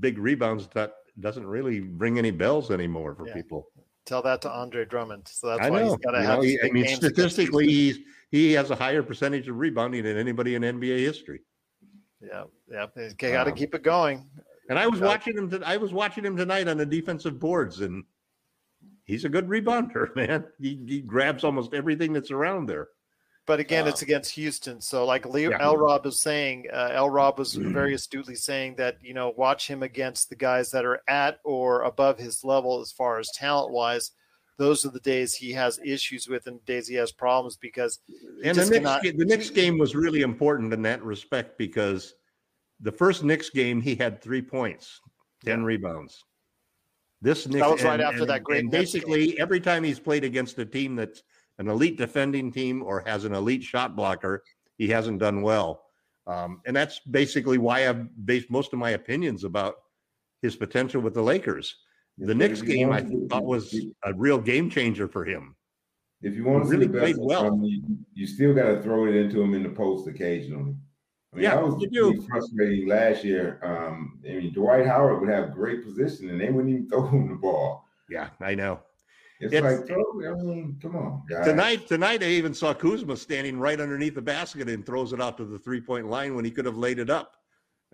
big 0.00 0.18
rebounds 0.18 0.66
that 0.68 0.94
doesn't 1.20 1.46
really 1.46 1.80
ring 1.80 2.18
any 2.18 2.30
bells 2.32 2.70
anymore 2.70 3.14
for 3.14 3.28
Yeah. 3.28 3.34
people. 3.34 3.68
Tell 4.06 4.22
that 4.22 4.40
to 4.42 4.50
Andre 4.50 4.84
Drummond. 4.84 5.26
So 5.28 5.48
that's 5.48 5.66
I 5.66 5.70
why 5.70 5.80
know. 5.82 5.88
he's 5.88 5.96
got 5.96 6.12
to 6.12 6.22
have. 6.22 6.38
know, 6.38 6.42
he- 6.42 6.60
I 6.62 6.70
mean, 6.70 6.86
statistically, 6.86 7.66
he's 7.66 7.98
he 8.30 8.52
has 8.52 8.70
a 8.70 8.76
higher 8.76 9.02
percentage 9.02 9.48
of 9.48 9.56
rebounding 9.56 10.04
than 10.04 10.16
anybody 10.16 10.54
in 10.54 10.62
NBA 10.62 10.98
history. 11.00 11.40
yeah, 12.20 12.44
yeah, 12.70 12.86
they 12.94 13.12
got 13.32 13.44
to 13.44 13.50
Um, 13.50 13.56
keep 13.56 13.74
it 13.74 13.82
going. 13.82 14.28
And 14.68 14.78
I 14.78 14.86
was 14.86 15.00
watching 15.00 15.36
him. 15.36 15.62
I 15.64 15.76
was 15.76 15.92
watching 15.92 16.24
him 16.24 16.36
tonight 16.36 16.66
on 16.68 16.76
the 16.76 16.86
defensive 16.86 17.38
boards, 17.38 17.80
and 17.82 18.04
he's 19.04 19.24
a 19.24 19.28
good 19.28 19.46
rebounder, 19.48 20.14
man. 20.16 20.44
He, 20.60 20.80
he 20.86 21.00
grabs 21.02 21.44
almost 21.44 21.74
everything 21.74 22.12
that's 22.12 22.30
around 22.30 22.66
there. 22.66 22.88
But 23.46 23.60
again, 23.60 23.84
Uh, 23.84 23.90
it's 23.90 24.02
against 24.02 24.32
Houston. 24.34 24.80
So, 24.80 25.06
like 25.06 25.24
Leo, 25.24 25.50
Yeah. 25.50 25.58
El 25.62 25.76
Rob 25.76 26.04
was 26.04 26.20
saying, 26.20 26.66
uh, 26.72 26.90
El 26.92 27.10
Rob 27.10 27.38
was 27.38 27.54
very 27.54 27.94
astutely 27.94 28.34
saying 28.34 28.74
that 28.76 28.98
you 29.00 29.14
know 29.14 29.32
watch 29.36 29.68
him 29.68 29.82
against 29.84 30.28
the 30.28 30.36
guys 30.36 30.70
that 30.72 30.84
are 30.84 31.00
at 31.08 31.38
or 31.44 31.82
above 31.82 32.18
his 32.18 32.42
level 32.44 32.80
as 32.80 32.90
far 32.90 33.18
as 33.18 33.30
talent 33.30 33.72
wise. 33.72 34.10
Those 34.58 34.84
are 34.84 34.90
the 34.90 35.00
days 35.00 35.34
he 35.34 35.52
has 35.52 35.78
issues 35.84 36.28
with, 36.28 36.46
and 36.46 36.64
days 36.64 36.88
he 36.88 36.94
has 36.96 37.12
problems 37.12 37.56
because 37.56 38.00
And 38.42 38.56
the 38.56 38.62
next, 38.62 38.70
cannot- 38.70 39.02
the 39.02 39.24
next 39.24 39.50
game 39.50 39.78
was 39.78 39.94
really 39.94 40.22
important 40.22 40.72
in 40.72 40.82
that 40.82 41.02
respect 41.02 41.56
because 41.58 42.14
the 42.80 42.92
first 42.92 43.22
Knicks 43.22 43.50
game 43.50 43.80
he 43.80 43.94
had 43.94 44.20
three 44.20 44.42
points, 44.42 45.00
ten 45.44 45.62
rebounds. 45.62 46.24
This 47.22 47.46
Knicks, 47.46 47.66
was 47.66 47.82
right 47.84 48.00
after 48.00 48.26
that 48.26 48.42
great 48.44 48.60
And 48.60 48.70
basically, 48.70 49.38
every 49.38 49.60
time 49.60 49.84
he's 49.84 50.00
played 50.00 50.24
against 50.24 50.58
a 50.58 50.66
team 50.66 50.96
that's 50.96 51.22
an 51.58 51.68
elite 51.68 51.96
defending 51.96 52.52
team 52.52 52.82
or 52.82 53.02
has 53.06 53.24
an 53.24 53.34
elite 53.34 53.62
shot 53.62 53.96
blocker, 53.96 54.42
he 54.78 54.88
hasn't 54.88 55.18
done 55.18 55.42
well. 55.42 55.82
Um, 56.26 56.60
and 56.66 56.74
that's 56.74 57.00
basically 57.00 57.58
why 57.58 57.88
I've 57.88 58.26
based 58.26 58.50
most 58.50 58.72
of 58.72 58.78
my 58.78 58.90
opinions 58.90 59.44
about 59.44 59.76
his 60.42 60.56
potential 60.56 61.00
with 61.00 61.14
the 61.14 61.22
Lakers. 61.22 61.76
The 62.18 62.32
If 62.32 62.36
Knicks 62.38 62.62
game 62.62 62.92
I 62.92 63.02
thought 63.28 63.44
was 63.44 63.74
a 64.04 64.12
real 64.14 64.38
game 64.38 64.70
changer 64.70 65.06
for 65.06 65.24
him. 65.24 65.54
If 66.22 66.34
you 66.34 66.44
want 66.44 66.64
to 66.64 66.70
really 66.70 66.86
see 66.86 66.92
the 66.92 67.00
best, 67.00 67.18
well. 67.20 67.44
well. 67.44 67.60
you, 67.68 67.82
you 68.14 68.26
still 68.26 68.54
got 68.54 68.68
to 68.68 68.82
throw 68.82 69.06
it 69.06 69.14
into 69.14 69.40
him 69.42 69.54
in 69.54 69.62
the 69.62 69.68
post 69.68 70.08
occasionally. 70.08 70.74
I 71.32 71.36
mean, 71.36 71.44
Yeah, 71.44 71.56
that 71.56 71.64
was 71.64 71.80
you 71.80 71.90
do. 71.90 72.22
frustrating 72.22 72.88
last 72.88 73.22
year. 73.22 73.60
Um, 73.62 74.18
I 74.24 74.28
mean, 74.36 74.52
Dwight 74.54 74.86
Howard 74.86 75.20
would 75.20 75.28
have 75.28 75.52
great 75.52 75.84
position, 75.84 76.30
and 76.30 76.40
they 76.40 76.50
wouldn't 76.50 76.72
even 76.72 76.88
throw 76.88 77.06
him 77.06 77.28
the 77.28 77.34
ball. 77.36 77.84
Yeah, 78.08 78.30
I 78.40 78.54
know. 78.54 78.80
It's, 79.40 79.52
It's- 79.52 79.78
like, 79.80 79.86
throw- 79.86 80.32
I 80.32 80.34
mean, 80.42 80.78
come 80.80 80.96
on, 80.96 81.22
guys. 81.28 81.44
Tonight, 81.46 81.86
tonight, 81.86 82.22
I 82.22 82.26
even 82.26 82.54
saw 82.54 82.72
Kuzma 82.72 83.16
standing 83.16 83.58
right 83.58 83.78
underneath 83.80 84.14
the 84.14 84.22
basket 84.22 84.68
and 84.68 84.84
throws 84.86 85.12
it 85.12 85.20
out 85.20 85.36
to 85.38 85.44
the 85.44 85.58
three 85.58 85.80
point 85.80 86.08
line 86.08 86.34
when 86.34 86.44
he 86.44 86.50
could 86.50 86.64
have 86.64 86.76
laid 86.78 86.98
it 86.98 87.10
up. 87.10 87.36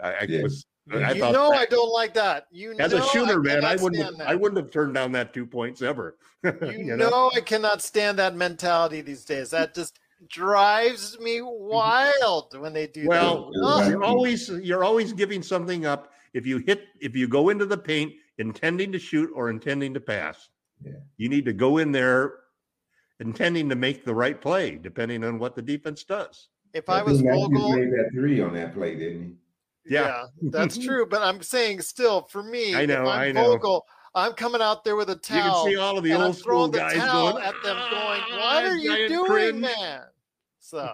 I, 0.03 0.13
I 0.13 0.27
Yeah. 0.29 0.43
was, 0.43 0.65
I 0.93 1.13
you 1.13 1.21
thought 1.21 1.33
know 1.33 1.51
that- 1.51 1.59
I 1.61 1.67
don't 1.67 1.93
like 1.93 2.15
that. 2.15 2.47
You 2.53 2.75
as 2.79 2.93
know 2.93 2.99
a 3.05 3.09
shooter, 3.09 3.41
I 3.41 3.43
man, 3.43 3.65
I 3.65 3.77
wouldn't, 3.77 4.03
have. 4.05 4.15
I 4.29 4.35
wouldn't 4.37 4.61
have 4.63 4.71
turned 4.71 4.95
down 4.95 5.11
that 5.13 5.33
two 5.35 5.45
points 5.47 5.83
ever. 5.83 6.17
You, 6.45 6.97
know? 6.97 7.31
I 7.35 7.41
cannot 7.41 7.83
stand 7.83 8.19
that 8.19 8.35
mentality 8.37 9.01
these 9.01 9.25
days. 9.25 9.51
That 9.51 9.75
just 9.75 9.99
drives 10.29 11.19
me 11.19 11.41
wild 11.43 12.57
when 12.59 12.73
they 12.73 12.87
do 12.87 13.07
Well, 13.07 13.51
that. 13.53 13.89
You're 13.89 14.05
always 14.05 14.49
you're 14.49 14.85
always 14.85 15.13
giving 15.13 15.43
something 15.43 15.87
up 15.87 16.13
if 16.35 16.47
you 16.47 16.59
hit 16.59 16.85
if 17.01 17.17
you 17.17 17.27
go 17.29 17.49
into 17.51 17.67
the 17.67 17.77
paint 17.79 18.13
intending 18.39 18.93
to 18.93 18.99
shoot 18.99 19.31
or 19.35 19.51
intending 19.51 19.93
to 19.95 20.01
pass. 20.01 20.49
Yeah. 20.85 20.93
You 21.17 21.29
need 21.29 21.45
to 21.47 21.53
go 21.53 21.79
in 21.79 21.93
there 21.93 22.35
intending 23.21 23.69
to 23.69 23.75
make 23.77 24.05
the 24.05 24.15
right 24.15 24.41
play, 24.41 24.77
depending 24.77 25.23
on 25.25 25.39
what 25.39 25.55
the 25.55 25.63
defense 25.63 26.05
does. 26.05 26.49
if 26.75 26.89
I 26.89 27.03
was 27.03 27.19
think 27.21 27.31
Matthews 27.31 27.49
Vogel, 27.61 27.77
made 27.77 27.93
that 27.93 28.11
three 28.13 28.41
on 28.41 28.55
that 28.55 28.75
play, 28.75 28.97
didn't 28.97 29.37
Yeah. 29.87 30.03
yeah, 30.41 30.51
that's 30.51 30.79
true. 30.85 31.07
But 31.07 31.23
I'm 31.23 31.43
saying 31.43 31.83
still, 31.83 32.23
for 32.31 32.43
me, 32.43 32.75
I 32.75 32.87
know, 32.87 33.03
if 33.03 33.09
I'm 33.09 33.21
I 33.21 33.33
know. 33.33 33.53
Vogel, 33.53 33.85
I'm 34.15 34.33
coming 34.33 34.61
out 34.61 34.85
there 34.85 34.97
with 34.97 35.11
a 35.11 35.17
towel. 35.17 35.37
You 35.37 35.43
can 35.43 35.51
towel. 35.53 35.65
see 35.67 35.77
all 35.77 35.99
of 35.99 36.05
the 36.05 36.11
and 36.13 36.23
I'm 36.23 36.27
old 36.29 36.37
school 36.37 36.53
throwing 36.53 36.71
the 36.73 36.79
guys 36.79 36.97
towel 36.97 37.33
going 37.33 37.45
at 37.45 37.55
them, 37.63 37.77
going, 37.77 38.21
"Ah, 38.31 38.55
"What 38.55 38.65
are 38.65 38.77
you 38.77 39.09
doing, 39.09 39.25
cringe." 39.27 39.61
man?" 39.61 40.03
So, 40.59 40.91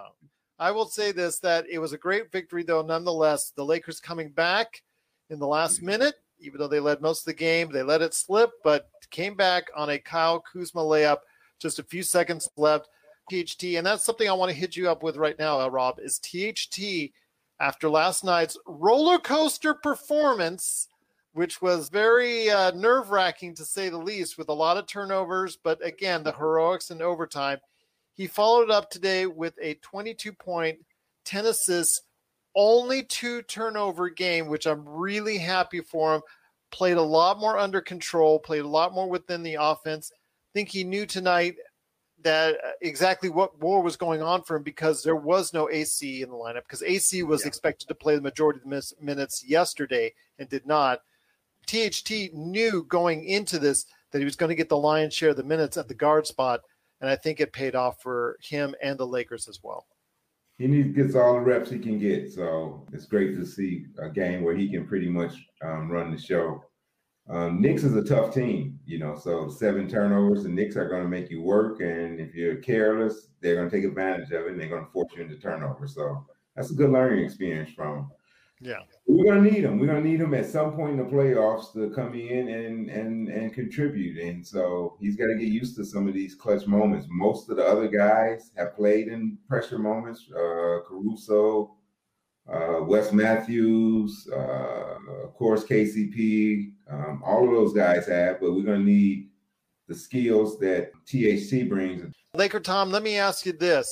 I 0.57 0.71
will 0.71 0.85
say 0.87 1.11
this: 1.11 1.39
that 1.39 1.65
it 1.69 1.79
was 1.79 1.93
a 1.93 1.97
great 1.97 2.31
victory, 2.31 2.63
though. 2.63 2.81
Nonetheless, 2.81 3.51
the 3.55 3.65
Lakers 3.65 3.99
coming 3.99 4.31
back 4.31 4.83
in 5.29 5.39
the 5.39 5.47
last 5.47 5.81
minute, 5.81 6.15
even 6.39 6.59
though 6.59 6.67
they 6.67 6.79
led 6.79 7.01
most 7.01 7.21
of 7.21 7.25
the 7.25 7.33
game, 7.33 7.71
they 7.71 7.83
let 7.83 8.01
it 8.01 8.13
slip, 8.13 8.51
but 8.63 8.89
came 9.09 9.35
back 9.35 9.65
on 9.75 9.89
a 9.89 9.99
Kyle 9.99 10.39
Kuzma 10.39 10.81
layup. 10.81 11.19
Just 11.59 11.79
a 11.79 11.83
few 11.83 12.03
seconds 12.03 12.49
left. 12.57 12.89
THT, 13.29 13.63
and 13.75 13.85
that's 13.85 14.03
something 14.03 14.27
I 14.27 14.33
want 14.33 14.51
to 14.51 14.57
hit 14.57 14.75
you 14.75 14.89
up 14.89 15.03
with 15.03 15.15
right 15.15 15.37
now, 15.37 15.59
uh, 15.59 15.67
Rob. 15.67 15.99
Is 15.99 16.17
THT 16.19 17.11
after 17.59 17.87
last 17.87 18.23
night's 18.23 18.57
roller 18.65 19.19
coaster 19.19 19.75
performance? 19.75 20.87
which 21.33 21.61
was 21.61 21.89
very 21.89 22.49
uh, 22.49 22.71
nerve 22.71 23.11
wracking 23.11 23.53
to 23.55 23.65
say 23.65 23.89
the 23.89 23.97
least, 23.97 24.37
with 24.37 24.49
a 24.49 24.53
lot 24.53 24.77
of 24.77 24.87
turnovers. 24.87 25.57
But 25.57 25.85
again, 25.85 26.23
the 26.23 26.33
heroics 26.33 26.91
in 26.91 27.01
overtime. 27.01 27.59
He 28.13 28.27
followed 28.27 28.69
up 28.69 28.89
today 28.89 29.25
with 29.25 29.53
a 29.61 29.75
22 29.75 30.33
point, 30.33 30.79
10 31.25 31.45
assists, 31.45 32.01
only 32.59 33.03
two 33.03 33.41
turnover 33.43 34.09
game, 34.09 34.47
which 34.47 34.67
I'm 34.67 34.87
really 34.87 35.37
happy 35.37 35.79
for 35.79 36.15
him. 36.15 36.21
Played 36.71 36.97
a 36.97 37.01
lot 37.01 37.39
more 37.39 37.57
under 37.57 37.79
control, 37.79 38.37
played 38.37 38.65
a 38.65 38.67
lot 38.67 38.93
more 38.93 39.09
within 39.09 39.41
the 39.43 39.55
offense. 39.55 40.11
I 40.13 40.51
think 40.53 40.67
he 40.67 40.83
knew 40.83 41.05
tonight 41.05 41.55
that 42.21 42.55
uh, 42.55 42.71
exactly 42.81 43.29
what 43.29 43.57
war 43.61 43.81
was 43.81 43.95
going 43.95 44.21
on 44.21 44.43
for 44.43 44.57
him 44.57 44.63
because 44.63 45.01
there 45.01 45.15
was 45.15 45.53
no 45.53 45.69
AC 45.69 46.21
in 46.21 46.29
the 46.29 46.35
lineup 46.35 46.63
because 46.63 46.83
AC 46.83 47.23
was 47.23 47.45
expected 47.45 47.87
to 47.87 47.95
play 47.95 48.15
the 48.15 48.21
majority 48.21 48.59
of 48.59 48.69
the 48.69 48.93
minutes 49.01 49.41
yesterday 49.47 50.13
and 50.37 50.49
did 50.49 50.67
not. 50.67 50.99
THT 51.65 52.33
knew 52.33 52.83
going 52.89 53.23
into 53.23 53.57
this 53.57 53.85
that 54.11 54.19
he 54.19 54.25
was 54.25 54.35
going 54.35 54.49
to 54.49 54.55
get 54.55 54.67
the 54.67 54.77
lion's 54.77 55.13
share 55.13 55.29
of 55.29 55.37
the 55.37 55.43
minutes 55.43 55.77
at 55.77 55.87
the 55.87 55.93
guard 55.93 56.27
spot, 56.27 56.59
and 56.99 57.09
I 57.09 57.15
think 57.15 57.39
it 57.39 57.53
paid 57.53 57.73
off 57.73 58.01
for 58.01 58.37
him 58.41 58.75
and 58.83 58.99
the 58.99 59.07
Lakers 59.07 59.47
as 59.47 59.59
well. 59.63 59.85
He? 60.59 60.67
Needs 60.67 60.95
gets 60.95 61.15
all 61.15 61.33
the 61.33 61.39
reps 61.39 61.71
he 61.71 61.79
can 61.79 61.97
get. 61.97 62.31
So 62.31 62.85
it's 62.93 63.05
great 63.05 63.35
to 63.35 63.45
see 63.45 63.85
a 63.97 64.09
game 64.09 64.43
where 64.43 64.55
he 64.55 64.69
can 64.69 64.87
pretty 64.87 65.09
much 65.09 65.33
um, 65.63 65.89
run 65.89 66.11
the 66.11 66.21
show. 66.21 66.63
Um, 67.29 67.61
Knicks 67.61 67.83
is 67.83 67.95
a 67.95 68.03
tough 68.03 68.33
team, 68.33 68.79
you 68.85 68.99
know. 68.99 69.15
So 69.15 69.49
seven 69.49 69.87
turnovers, 69.87 70.43
the 70.43 70.49
Knicks 70.49 70.75
are 70.75 70.89
going 70.89 71.03
to 71.03 71.09
make 71.09 71.29
you 71.29 71.41
work, 71.41 71.79
and 71.79 72.19
if 72.19 72.33
you're 72.33 72.55
careless, 72.57 73.27
they're 73.41 73.55
going 73.55 73.69
to 73.69 73.75
take 73.75 73.85
advantage 73.85 74.31
of 74.31 74.45
it, 74.45 74.51
and 74.51 74.59
they're 74.59 74.69
going 74.69 74.85
to 74.85 74.91
force 74.91 75.11
you 75.15 75.23
into 75.23 75.37
turnovers. 75.37 75.95
So 75.95 76.25
that's 76.55 76.71
a 76.71 76.75
good 76.75 76.91
learning 76.91 77.23
experience 77.23 77.71
from. 77.71 78.09
Yeah. 78.61 78.79
We're 79.07 79.25
gonna 79.33 79.49
need 79.49 79.63
him. 79.63 79.79
We're 79.79 79.87
gonna 79.87 80.01
need 80.01 80.19
him 80.19 80.33
at 80.33 80.45
some 80.45 80.73
point 80.73 80.91
in 80.91 80.97
the 80.97 81.03
playoffs 81.03 81.71
to 81.73 81.89
come 81.91 82.13
in 82.13 82.49
and 82.49 82.89
and 82.89 83.29
and 83.29 83.53
contribute. 83.53 84.17
And 84.17 84.45
so 84.45 84.97
he's 84.99 85.15
got 85.15 85.27
to 85.27 85.35
get 85.35 85.47
used 85.47 85.77
to 85.77 85.85
some 85.85 86.07
of 86.07 86.13
these 86.13 86.35
clutch 86.35 86.67
moments. 86.67 87.07
Most 87.09 87.49
of 87.49 87.57
the 87.57 87.65
other 87.65 87.87
guys 87.87 88.51
have 88.57 88.75
played 88.75 89.07
in 89.07 89.37
pressure 89.47 89.79
moments. 89.79 90.25
Uh, 90.29 90.83
Caruso, 90.87 91.75
uh, 92.51 92.83
Wes 92.83 93.13
Matthews, 93.13 94.27
uh, 94.31 94.97
of 95.23 95.33
course 95.35 95.63
KCP. 95.63 96.73
Um, 96.89 97.23
all 97.25 97.45
of 97.47 97.51
those 97.51 97.73
guys 97.73 98.07
have, 98.07 98.41
but 98.41 98.53
we're 98.53 98.63
gonna 98.63 98.79
need 98.79 99.29
the 99.87 99.95
skills 99.95 100.59
that 100.59 100.91
THT 101.05 101.69
brings. 101.69 102.13
Laker 102.33 102.59
Tom, 102.59 102.91
let 102.91 103.03
me 103.03 103.15
ask 103.17 103.45
you 103.45 103.53
this. 103.53 103.87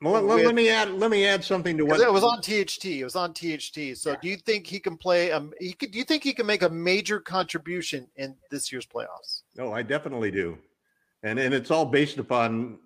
Well, 0.00 0.22
let, 0.22 0.36
With- 0.36 0.46
let 0.46 0.54
me 0.54 0.68
add 0.68 0.92
let 0.94 1.10
me 1.10 1.26
add 1.26 1.42
something 1.42 1.76
to 1.76 1.84
what 1.84 2.00
It 2.00 2.12
was 2.12 2.22
on 2.22 2.40
THT. 2.40 2.84
It 2.86 3.04
was 3.04 3.16
on 3.16 3.32
THT. 3.32 3.96
So, 3.96 4.14
do 4.22 4.28
you 4.28 4.36
think 4.36 4.66
he 4.66 4.78
can 4.78 4.96
play? 4.96 5.32
Um, 5.32 5.52
he 5.58 5.72
could. 5.72 5.90
Do 5.90 5.98
you 5.98 6.04
think 6.04 6.22
he 6.22 6.32
can 6.32 6.46
make 6.46 6.62
a 6.62 6.68
major 6.68 7.18
contribution 7.18 8.06
in 8.16 8.36
this 8.50 8.70
year's 8.70 8.86
playoffs? 8.86 9.42
No, 9.56 9.72
I 9.72 9.82
definitely 9.82 10.30
do. 10.30 10.56
And 11.24 11.38
and 11.38 11.52
it's 11.52 11.72
all 11.72 11.84
based 11.84 12.18
upon 12.18 12.78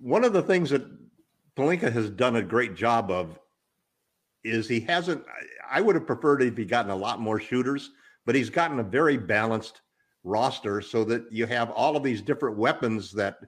one 0.00 0.22
of 0.24 0.32
the 0.32 0.42
things 0.42 0.70
that 0.70 0.84
Pelinka 1.56 1.92
has 1.92 2.08
done 2.08 2.36
a 2.36 2.42
great 2.42 2.76
job 2.76 3.10
of 3.10 3.36
is 4.44 4.68
he 4.68 4.78
hasn't 4.80 5.24
I- 5.26 5.78
I 5.78 5.80
would 5.80 5.96
have 5.96 6.06
preferred 6.06 6.40
if 6.40 6.56
he 6.56 6.64
gotten 6.64 6.92
a 6.92 6.96
lot 6.96 7.20
more 7.20 7.40
shooters, 7.40 7.90
but 8.24 8.34
he's 8.36 8.48
gotten 8.48 8.78
a 8.78 8.84
very 8.84 9.16
balanced 9.16 9.80
roster 10.22 10.80
so 10.80 11.04
that 11.04 11.30
you 11.32 11.46
have 11.46 11.70
all 11.72 11.96
of 11.96 12.04
these 12.04 12.22
different 12.22 12.56
weapons 12.56 13.10
that 13.12 13.40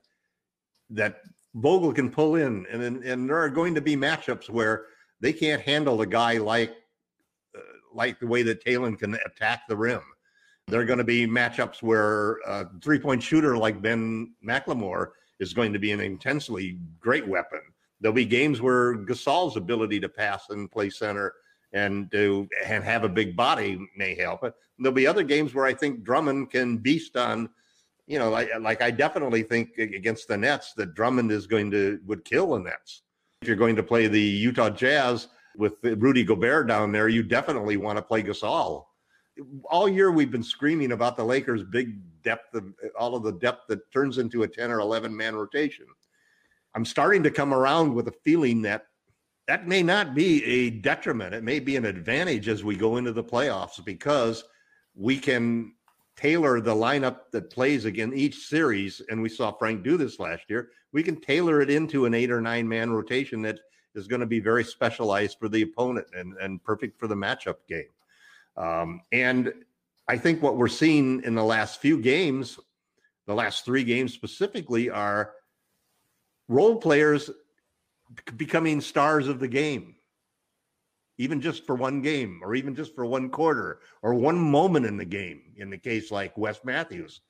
that 0.91 1.21
Vogel 1.55 1.93
can 1.93 2.11
pull 2.11 2.37
in 2.37 2.67
and 2.71 2.83
and, 3.05 3.29
there 3.29 3.39
are 3.39 3.51
going 3.51 3.75
to 3.75 3.81
be 3.81 3.97
matchups 3.97 4.49
where 4.49 4.87
they 5.21 5.33
can't 5.33 5.61
handle 5.63 6.01
a 6.01 6.07
guy 6.07 6.39
like 6.39 6.75
uh, 7.57 7.61
like 7.93 8.21
the 8.21 8.27
way 8.27 8.43
that 8.43 8.65
Talen 8.65 8.99
can 8.99 9.15
attack 9.27 9.63
the 9.69 9.77
rim. 9.77 10.03
There 10.69 10.81
are 10.81 10.85
going 10.85 10.99
to 10.99 11.05
be 11.05 11.27
matchups 11.27 11.83
where 11.83 12.39
a 12.47 12.69
three 12.83 13.01
point 13.01 13.23
shooter 13.23 13.57
like 13.57 13.83
Ben 13.83 14.33
McLemore 14.47 15.09
is 15.41 15.53
going 15.53 15.73
to 15.73 15.79
be 15.79 15.91
an 15.91 16.01
intensely 16.01 16.79
great 17.01 17.27
weapon. 17.27 17.61
There'll 18.01 18.15
be 18.15 18.25
games 18.25 18.61
where 18.61 18.95
Gasol's 18.95 19.57
ability 19.57 20.01
to 20.01 20.09
pass 20.09 20.51
and 20.51 20.71
play 20.71 20.91
center 20.91 21.35
and 21.73 22.11
to 22.13 22.49
and 22.65 22.85
have 22.85 23.05
a 23.05 23.09
big 23.09 23.37
body 23.37 23.79
may 23.97 24.15
help. 24.15 24.43
But 24.43 24.55
there'll 24.79 24.95
be 24.95 25.07
other 25.07 25.23
games 25.25 25.55
where 25.55 25.67
I 25.67 25.75
think 25.75 26.05
Drummond 26.05 26.51
can 26.51 26.79
beast 26.79 27.17
on. 27.17 27.51
You 28.11 28.19
know, 28.19 28.31
like, 28.31 28.51
like 28.61 28.83
I 28.83 28.91
definitely 28.91 29.43
think 29.43 29.79
against 29.79 30.27
the 30.27 30.37
Nets 30.37 30.73
that 30.75 30.95
Drummond 30.95 31.31
is 31.31 31.47
going 31.47 31.71
to 31.71 32.01
would 32.07 32.25
kill 32.25 32.53
the 32.53 32.59
Nets. 32.59 33.03
If 33.43 33.49
you're 33.49 33.57
going 33.57 33.77
to 33.77 33.83
play 33.83 34.09
the 34.09 34.21
Utah 34.21 34.71
Jazz 34.71 35.29
with 35.57 35.75
Rudy 35.83 36.25
Gobert 36.25 36.67
down 36.67 36.93
there, 36.93 37.09
you 37.09 37.23
definitely 37.23 37.77
want 37.77 37.99
to 37.99 38.03
play 38.03 38.23
Gasol 38.23 38.85
all 39.69 39.89
year 39.89 40.11
we've 40.11 40.31
been 40.31 40.43
screaming 40.43 40.93
about 40.93 41.17
the 41.17 41.25
Lakers' 41.25 41.63
big 41.63 42.01
depth 42.23 42.55
of 42.55 42.65
all 42.99 43.15
of 43.15 43.23
the 43.23 43.33
depth 43.33 43.69
that 43.69 43.91
turns 43.93 44.19
into 44.19 44.43
a 44.43 44.49
10 44.49 44.71
or 44.71 44.81
11 44.81 45.17
man 45.17 45.35
rotation. 45.35 45.87
I'm 46.75 46.85
starting 46.85 47.23
to 47.25 47.31
come 47.31 47.53
around 47.53 47.95
with 47.95 48.09
a 48.09 48.15
feeling 48.25 48.63
that 48.63 48.87
that 49.49 49.67
may 49.67 49.83
not 49.83 50.15
be 50.15 50.45
a 50.45 50.71
detriment. 50.71 51.35
It 51.35 51.43
may 51.43 51.59
be 51.59 51.77
an 51.77 51.85
advantage 51.85 52.49
as 52.49 52.63
we 52.63 52.77
go 52.77 52.99
into 52.99 53.13
the 53.13 53.25
playoffs 53.25 53.85
because 53.85 54.45
we 54.95 55.19
can 55.19 55.73
tailor 56.21 56.61
the 56.61 56.75
lineup 56.75 57.31
that 57.33 57.51
plays 57.51 57.85
again 57.85 58.13
each 58.15 58.47
series. 58.47 59.01
And 59.09 59.23
we 59.23 59.29
saw 59.29 59.53
Frank 59.53 59.83
do 59.83 59.97
this 59.97 60.19
last 60.19 60.43
year. 60.49 60.71
We 60.93 61.03
can 61.03 61.21
tailor 61.21 61.61
it 61.61 61.71
into 61.71 62.05
an 62.05 62.15
eight 62.15 62.31
or 62.31 62.41
nine 62.41 62.69
man 62.69 62.91
rotation 62.91 63.43
that 63.43 63.59
is 63.95 64.07
going 64.07 64.21
to 64.21 64.27
be 64.27 64.41
very 64.41 64.65
specialized 64.65 65.39
for 65.39 65.49
the 65.49 65.63
opponent 65.63 66.07
and, 66.13 66.37
and 66.39 66.63
perfect 66.63 66.99
for 66.99 67.07
the 67.07 67.15
matchup 67.15 67.57
game. 67.69 67.89
Um, 68.57 69.01
and 69.13 69.53
I 70.09 70.19
think 70.19 70.43
what 70.43 70.57
we're 70.57 70.69
seeing 70.69 71.23
in 71.23 71.35
the 71.35 71.45
last 71.45 71.81
few 71.81 72.01
games, 72.01 72.59
the 73.27 73.35
last 73.35 73.65
three 73.65 73.85
games 73.85 74.13
specifically, 74.13 74.91
are 74.91 75.33
role 76.49 76.77
players 76.77 77.31
becoming 78.37 78.81
stars 78.81 79.29
of 79.29 79.39
the 79.39 79.49
game, 79.49 79.95
even 81.21 81.41
just 81.41 81.67
for 81.67 81.75
one 81.75 82.01
game 82.03 82.41
or 82.43 82.55
even 82.55 82.75
just 82.75 82.95
for 82.95 83.05
one 83.05 83.29
quarter 83.29 83.81
or 84.03 84.15
one 84.15 84.39
moment 84.39 84.87
in 84.87 84.97
the 84.97 85.05
game. 85.05 85.43
In 85.57 85.71
the 85.71 85.79
case 85.79 86.11
like 86.11 86.37
Wes 86.39 86.61
Matthews, 86.65 87.21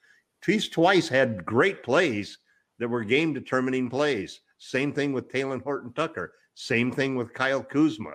he's 0.44 0.68
twice 0.68 1.08
had 1.08 1.44
great 1.44 1.82
plays 1.82 2.38
that 2.78 2.88
were 2.88 3.04
game 3.04 3.32
determining 3.34 3.90
plays. 3.90 4.40
Same 4.58 4.92
thing 4.92 5.12
with 5.12 5.28
Talen 5.28 5.62
Horton 5.62 5.92
Tucker. 5.92 6.32
Same 6.54 6.92
thing 6.92 7.16
with 7.16 7.34
Kyle 7.34 7.62
Kuzma 7.62 8.14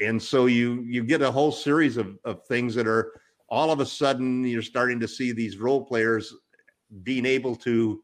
and 0.00 0.22
so 0.22 0.46
you 0.46 0.82
you 0.82 1.02
get 1.02 1.22
a 1.22 1.30
whole 1.30 1.52
series 1.52 1.96
of, 1.96 2.18
of 2.24 2.44
things 2.46 2.74
that 2.74 2.86
are 2.86 3.12
all 3.48 3.70
of 3.70 3.80
a 3.80 3.86
sudden 3.86 4.44
you're 4.44 4.62
starting 4.62 5.00
to 5.00 5.08
see 5.08 5.32
these 5.32 5.58
role 5.58 5.84
players 5.84 6.34
being 7.02 7.26
able 7.26 7.56
to 7.56 8.02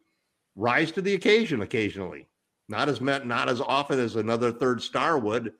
rise 0.57 0.91
to 0.93 1.03
the 1.03 1.15
occasion 1.15 1.63
occasionally 1.63 2.29
not 2.69 2.89
as 2.89 3.01
not 3.01 3.49
as 3.49 3.61
often 3.61 3.99
as 3.99 4.17
another 4.17 4.53
third 4.53 4.83
star 4.83 5.19
would 5.19 5.53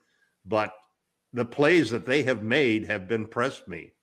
but 0.45 0.73
the 1.33 1.45
plays 1.45 1.89
that 1.89 2.05
they 2.05 2.23
have 2.23 2.43
made 2.43 2.85
have 2.85 3.11
impressed 3.11 3.67
me 3.67 3.93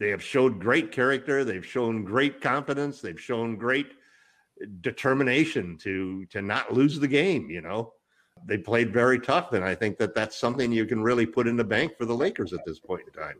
they 0.00 0.10
have 0.10 0.22
showed 0.22 0.58
great 0.58 0.92
character. 0.92 1.44
They've 1.44 1.64
shown 1.64 2.04
great 2.04 2.40
confidence. 2.40 3.00
They've 3.00 3.20
shown 3.20 3.56
great 3.56 3.92
determination 4.80 5.78
to 5.78 6.26
to 6.26 6.42
not 6.42 6.72
lose 6.72 6.98
the 6.98 7.08
game. 7.08 7.48
You 7.48 7.62
know, 7.62 7.92
they 8.44 8.58
played 8.58 8.92
very 8.92 9.20
tough, 9.20 9.52
and 9.52 9.64
I 9.64 9.74
think 9.74 9.98
that 9.98 10.14
that's 10.14 10.36
something 10.36 10.72
you 10.72 10.86
can 10.86 11.02
really 11.02 11.26
put 11.26 11.46
in 11.46 11.56
the 11.56 11.64
bank 11.64 11.96
for 11.96 12.06
the 12.06 12.14
Lakers 12.14 12.52
at 12.52 12.64
this 12.66 12.80
point 12.80 13.04
in 13.06 13.12
time. 13.12 13.36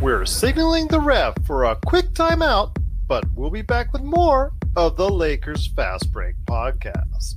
We're 0.00 0.26
signaling 0.26 0.86
the 0.88 1.00
ref 1.00 1.34
for 1.44 1.64
a 1.64 1.76
quick 1.86 2.12
timeout, 2.12 2.76
but 3.08 3.24
we'll 3.34 3.50
be 3.50 3.62
back 3.62 3.92
with 3.92 4.02
more 4.02 4.52
of 4.76 4.96
the 4.96 5.08
Lakers 5.08 5.66
Fast 5.66 6.12
Break 6.12 6.36
podcast. 6.46 7.36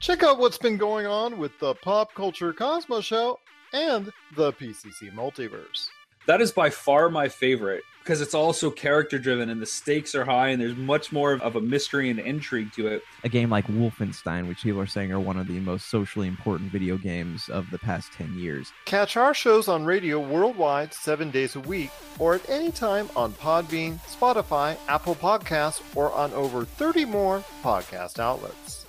Check 0.00 0.22
out 0.22 0.38
what's 0.38 0.56
been 0.56 0.78
going 0.78 1.06
on 1.06 1.36
with 1.36 1.58
the 1.58 1.74
Pop 1.74 2.14
Culture 2.14 2.54
Cosmos 2.54 3.04
Show 3.04 3.38
and 3.74 4.10
the 4.34 4.50
PCC 4.54 5.12
Multiverse. 5.12 5.88
That 6.26 6.40
is 6.40 6.52
by 6.52 6.70
far 6.70 7.10
my 7.10 7.28
favorite 7.28 7.82
because 8.02 8.22
it's 8.22 8.32
also 8.32 8.70
character 8.70 9.18
driven 9.18 9.50
and 9.50 9.60
the 9.60 9.66
stakes 9.66 10.14
are 10.14 10.24
high 10.24 10.48
and 10.48 10.60
there's 10.60 10.74
much 10.74 11.12
more 11.12 11.34
of 11.34 11.56
a 11.56 11.60
mystery 11.60 12.08
and 12.08 12.18
intrigue 12.18 12.72
to 12.72 12.86
it. 12.86 13.02
A 13.24 13.28
game 13.28 13.50
like 13.50 13.66
Wolfenstein, 13.66 14.48
which 14.48 14.62
people 14.62 14.80
are 14.80 14.86
saying 14.86 15.12
are 15.12 15.20
one 15.20 15.36
of 15.36 15.46
the 15.46 15.60
most 15.60 15.90
socially 15.90 16.28
important 16.28 16.72
video 16.72 16.96
games 16.96 17.50
of 17.50 17.70
the 17.70 17.78
past 17.78 18.10
10 18.14 18.38
years. 18.38 18.72
Catch 18.86 19.18
our 19.18 19.34
shows 19.34 19.68
on 19.68 19.84
radio 19.84 20.18
worldwide 20.18 20.94
seven 20.94 21.30
days 21.30 21.56
a 21.56 21.60
week 21.60 21.90
or 22.18 22.36
at 22.36 22.48
any 22.48 22.72
time 22.72 23.10
on 23.16 23.34
Podbean, 23.34 23.98
Spotify, 24.06 24.78
Apple 24.88 25.14
Podcasts, 25.14 25.82
or 25.94 26.10
on 26.12 26.32
over 26.32 26.64
30 26.64 27.04
more 27.04 27.44
podcast 27.62 28.18
outlets. 28.18 28.79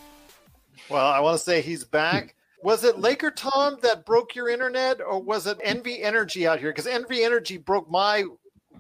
Well, 0.92 1.08
I 1.08 1.20
want 1.22 1.38
to 1.38 1.44
say 1.44 1.62
he's 1.62 1.86
back. 1.86 2.36
Was 2.64 2.84
it 2.84 3.00
Laker 3.00 3.32
Tom 3.32 3.78
that 3.82 4.06
broke 4.06 4.36
your 4.36 4.50
internet, 4.50 5.02
or 5.02 5.22
was 5.22 5.48
it 5.48 5.58
NV 5.60 6.04
Energy 6.04 6.46
out 6.46 6.60
here? 6.60 6.72
Because 6.72 6.86
NV 6.86 7.24
Energy 7.26 7.58
broke 7.58 7.90
my 7.90 8.26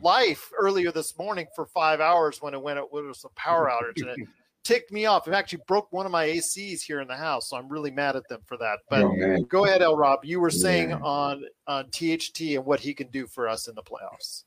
life 0.01 0.51
earlier 0.59 0.91
this 0.91 1.17
morning 1.17 1.47
for 1.55 1.65
five 1.65 1.99
hours 1.99 2.41
when 2.41 2.53
it 2.53 2.61
went. 2.61 2.79
It 2.79 2.91
was 2.91 3.25
a 3.25 3.29
power 3.29 3.71
outage, 3.71 4.01
and 4.01 4.09
it 4.11 4.17
ticked 4.63 4.91
me 4.91 5.05
off. 5.05 5.27
It 5.27 5.33
actually 5.33 5.63
broke 5.67 5.91
one 5.91 6.05
of 6.05 6.11
my 6.11 6.27
ACs 6.27 6.81
here 6.81 6.99
in 7.01 7.07
the 7.07 7.15
house, 7.15 7.49
so 7.49 7.57
I'm 7.57 7.69
really 7.69 7.91
mad 7.91 8.15
at 8.15 8.27
them 8.27 8.41
for 8.45 8.57
that. 8.57 8.79
But 8.89 9.03
Oh, 9.03 9.43
go 9.49 9.65
ahead, 9.65 9.81
El 9.81 9.95
Rob. 9.97 10.19
You 10.23 10.39
were 10.41 10.51
saying 10.51 10.89
Yeah. 10.89 10.97
on 10.97 11.43
on 11.65 11.85
THT 11.91 12.55
and 12.55 12.65
what 12.65 12.81
he 12.81 12.93
can 12.93 13.07
do 13.07 13.25
for 13.25 13.47
us 13.47 13.67
in 13.67 13.73
the 13.75 13.83
playoffs. 13.83 14.43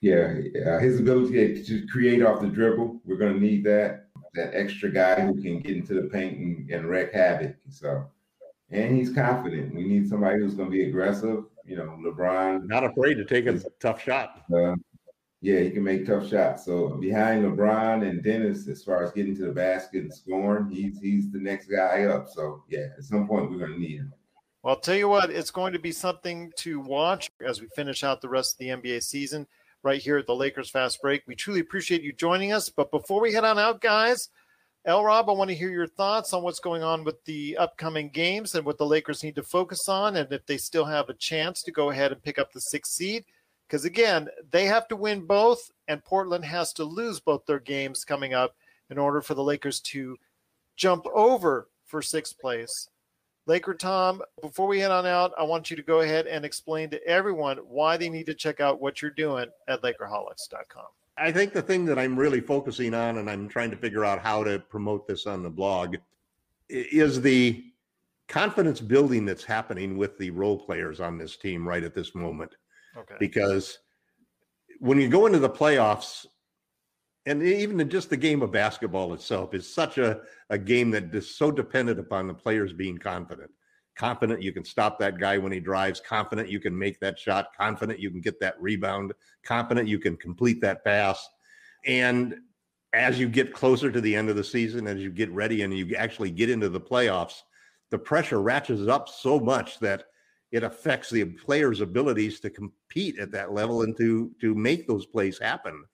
Yeah, 0.00 0.34
uh, 0.66 0.80
his 0.80 0.98
ability 0.98 1.62
to 1.62 1.86
create 1.86 2.22
off 2.24 2.40
the 2.40 2.48
dribble, 2.48 3.00
we're 3.04 3.16
going 3.16 3.34
to 3.34 3.40
need 3.40 3.62
that. 3.64 4.08
That 4.34 4.54
extra 4.54 4.90
guy 4.90 5.20
who 5.20 5.40
can 5.40 5.60
get 5.60 5.76
into 5.76 5.94
the 5.94 6.08
paint 6.08 6.38
and, 6.38 6.70
and 6.70 6.86
wreak 6.86 7.12
havoc. 7.12 7.56
So, 7.68 8.06
and 8.70 8.96
he's 8.96 9.12
confident. 9.12 9.74
We 9.74 9.84
need 9.84 10.08
somebody 10.08 10.38
who's 10.38 10.54
going 10.54 10.70
to 10.70 10.76
be 10.76 10.88
aggressive. 10.88 11.44
You 11.66 11.76
know, 11.76 11.98
LeBron. 12.02 12.66
Not 12.66 12.84
afraid 12.84 13.14
to 13.14 13.24
take 13.24 13.46
a 13.46 13.60
tough 13.78 14.02
shot. 14.02 14.42
Uh, 14.52 14.74
yeah, 15.42 15.58
he 15.58 15.70
can 15.70 15.82
make 15.82 16.06
tough 16.06 16.28
shots. 16.28 16.64
So 16.64 16.90
behind 16.90 17.44
LeBron 17.44 18.08
and 18.08 18.22
Dennis, 18.22 18.68
as 18.68 18.84
far 18.84 19.02
as 19.02 19.10
getting 19.10 19.36
to 19.36 19.46
the 19.46 19.52
basket 19.52 20.04
and 20.04 20.14
scoring, 20.14 20.70
he's 20.70 21.00
he's 21.00 21.30
the 21.30 21.40
next 21.40 21.66
guy 21.66 22.04
up. 22.04 22.28
So 22.28 22.62
yeah, 22.68 22.86
at 22.96 23.04
some 23.04 23.26
point 23.26 23.50
we're 23.50 23.58
going 23.58 23.72
to 23.72 23.78
need 23.78 23.98
him. 23.98 24.12
Well, 24.62 24.74
I'll 24.74 24.80
tell 24.80 24.94
you 24.94 25.08
what, 25.08 25.30
it's 25.30 25.50
going 25.50 25.72
to 25.72 25.80
be 25.80 25.90
something 25.90 26.52
to 26.58 26.78
watch 26.78 27.28
as 27.44 27.60
we 27.60 27.66
finish 27.74 28.04
out 28.04 28.20
the 28.20 28.28
rest 28.28 28.54
of 28.54 28.58
the 28.58 28.68
NBA 28.68 29.02
season 29.02 29.48
right 29.82 30.00
here 30.00 30.18
at 30.18 30.26
the 30.26 30.34
Lakers 30.34 30.70
Fast 30.70 31.00
Break. 31.02 31.22
We 31.26 31.34
truly 31.34 31.60
appreciate 31.60 32.02
you 32.02 32.12
joining 32.12 32.52
us. 32.52 32.68
But 32.68 32.90
before 32.90 33.20
we 33.20 33.32
head 33.32 33.44
on 33.44 33.58
out, 33.58 33.80
guys, 33.80 34.28
El 34.84 35.04
Rob, 35.04 35.28
I 35.28 35.32
want 35.32 35.48
to 35.48 35.56
hear 35.56 35.70
your 35.70 35.86
thoughts 35.86 36.32
on 36.32 36.42
what's 36.42 36.58
going 36.58 36.82
on 36.82 37.04
with 37.04 37.24
the 37.24 37.56
upcoming 37.56 38.08
games 38.08 38.54
and 38.54 38.66
what 38.66 38.78
the 38.78 38.86
Lakers 38.86 39.22
need 39.22 39.36
to 39.36 39.42
focus 39.42 39.88
on, 39.88 40.16
and 40.16 40.32
if 40.32 40.44
they 40.46 40.56
still 40.56 40.84
have 40.84 41.08
a 41.08 41.14
chance 41.14 41.62
to 41.62 41.70
go 41.70 41.90
ahead 41.90 42.12
and 42.12 42.22
pick 42.22 42.38
up 42.38 42.52
the 42.52 42.60
sixth 42.60 42.92
seed. 42.92 43.24
Because 43.68 43.84
again, 43.84 44.28
they 44.50 44.66
have 44.66 44.88
to 44.88 44.96
win 44.96 45.24
both, 45.24 45.70
and 45.88 46.04
Portland 46.04 46.44
has 46.44 46.72
to 46.74 46.84
lose 46.84 47.20
both 47.20 47.46
their 47.46 47.60
games 47.60 48.04
coming 48.04 48.34
up 48.34 48.56
in 48.90 48.98
order 48.98 49.22
for 49.22 49.34
the 49.34 49.42
Lakers 49.42 49.80
to 49.80 50.16
jump 50.76 51.06
over 51.14 51.68
for 51.86 52.02
sixth 52.02 52.38
place. 52.38 52.88
Laker 53.46 53.74
Tom, 53.74 54.22
before 54.40 54.68
we 54.68 54.78
head 54.78 54.90
on 54.90 55.04
out, 55.04 55.32
I 55.36 55.42
want 55.42 55.70
you 55.70 55.76
to 55.76 55.82
go 55.82 56.00
ahead 56.00 56.26
and 56.26 56.44
explain 56.44 56.90
to 56.90 57.06
everyone 57.06 57.58
why 57.58 57.96
they 57.96 58.08
need 58.08 58.26
to 58.26 58.34
check 58.34 58.60
out 58.60 58.80
what 58.80 59.02
you're 59.02 59.10
doing 59.10 59.46
at 59.66 59.82
Lakerholics.com. 59.82 60.86
I 61.18 61.32
think 61.32 61.52
the 61.52 61.62
thing 61.62 61.84
that 61.86 61.98
I'm 61.98 62.18
really 62.18 62.40
focusing 62.40 62.94
on, 62.94 63.18
and 63.18 63.28
I'm 63.28 63.48
trying 63.48 63.70
to 63.70 63.76
figure 63.76 64.04
out 64.04 64.20
how 64.20 64.44
to 64.44 64.58
promote 64.58 65.06
this 65.06 65.26
on 65.26 65.42
the 65.42 65.50
blog, 65.50 65.96
is 66.68 67.20
the 67.20 67.64
confidence 68.28 68.80
building 68.80 69.26
that's 69.26 69.44
happening 69.44 69.98
with 69.98 70.16
the 70.18 70.30
role 70.30 70.58
players 70.58 71.00
on 71.00 71.18
this 71.18 71.36
team 71.36 71.68
right 71.68 71.82
at 71.82 71.94
this 71.94 72.14
moment. 72.14 72.54
Okay. 72.96 73.16
Because 73.18 73.80
when 74.78 75.00
you 75.00 75.08
go 75.08 75.26
into 75.26 75.38
the 75.38 75.50
playoffs, 75.50 76.26
and 77.26 77.42
even 77.42 77.80
in 77.80 77.88
just 77.88 78.10
the 78.10 78.16
game 78.16 78.42
of 78.42 78.50
basketball 78.50 79.14
itself 79.14 79.54
is 79.54 79.72
such 79.72 79.98
a, 79.98 80.20
a 80.50 80.58
game 80.58 80.90
that 80.90 81.14
is 81.14 81.36
so 81.36 81.50
dependent 81.50 82.00
upon 82.00 82.26
the 82.26 82.34
players 82.34 82.72
being 82.72 82.98
confident. 82.98 83.50
Confident 83.94 84.42
you 84.42 84.52
can 84.52 84.64
stop 84.64 84.98
that 84.98 85.18
guy 85.18 85.38
when 85.38 85.52
he 85.52 85.60
drives, 85.60 86.00
confident 86.00 86.48
you 86.48 86.58
can 86.58 86.76
make 86.76 86.98
that 87.00 87.18
shot, 87.18 87.48
confident 87.56 88.00
you 88.00 88.10
can 88.10 88.20
get 88.20 88.40
that 88.40 88.60
rebound, 88.60 89.12
confident 89.44 89.86
you 89.86 89.98
can 89.98 90.16
complete 90.16 90.60
that 90.62 90.82
pass. 90.82 91.28
And 91.84 92.36
as 92.92 93.18
you 93.20 93.28
get 93.28 93.52
closer 93.52 93.92
to 93.92 94.00
the 94.00 94.16
end 94.16 94.28
of 94.28 94.36
the 94.36 94.44
season, 94.44 94.86
as 94.86 94.98
you 94.98 95.10
get 95.10 95.30
ready 95.30 95.62
and 95.62 95.76
you 95.76 95.94
actually 95.94 96.30
get 96.30 96.50
into 96.50 96.68
the 96.68 96.80
playoffs, 96.80 97.42
the 97.90 97.98
pressure 97.98 98.40
ratchets 98.40 98.88
up 98.88 99.08
so 99.08 99.38
much 99.38 99.78
that 99.78 100.04
it 100.50 100.62
affects 100.62 101.10
the 101.10 101.24
players' 101.24 101.80
abilities 101.80 102.40
to 102.40 102.50
compete 102.50 103.18
at 103.18 103.30
that 103.32 103.52
level 103.52 103.82
and 103.82 103.96
to 103.96 104.30
to 104.40 104.54
make 104.54 104.86
those 104.86 105.06
plays 105.06 105.38
happen. 105.38 105.84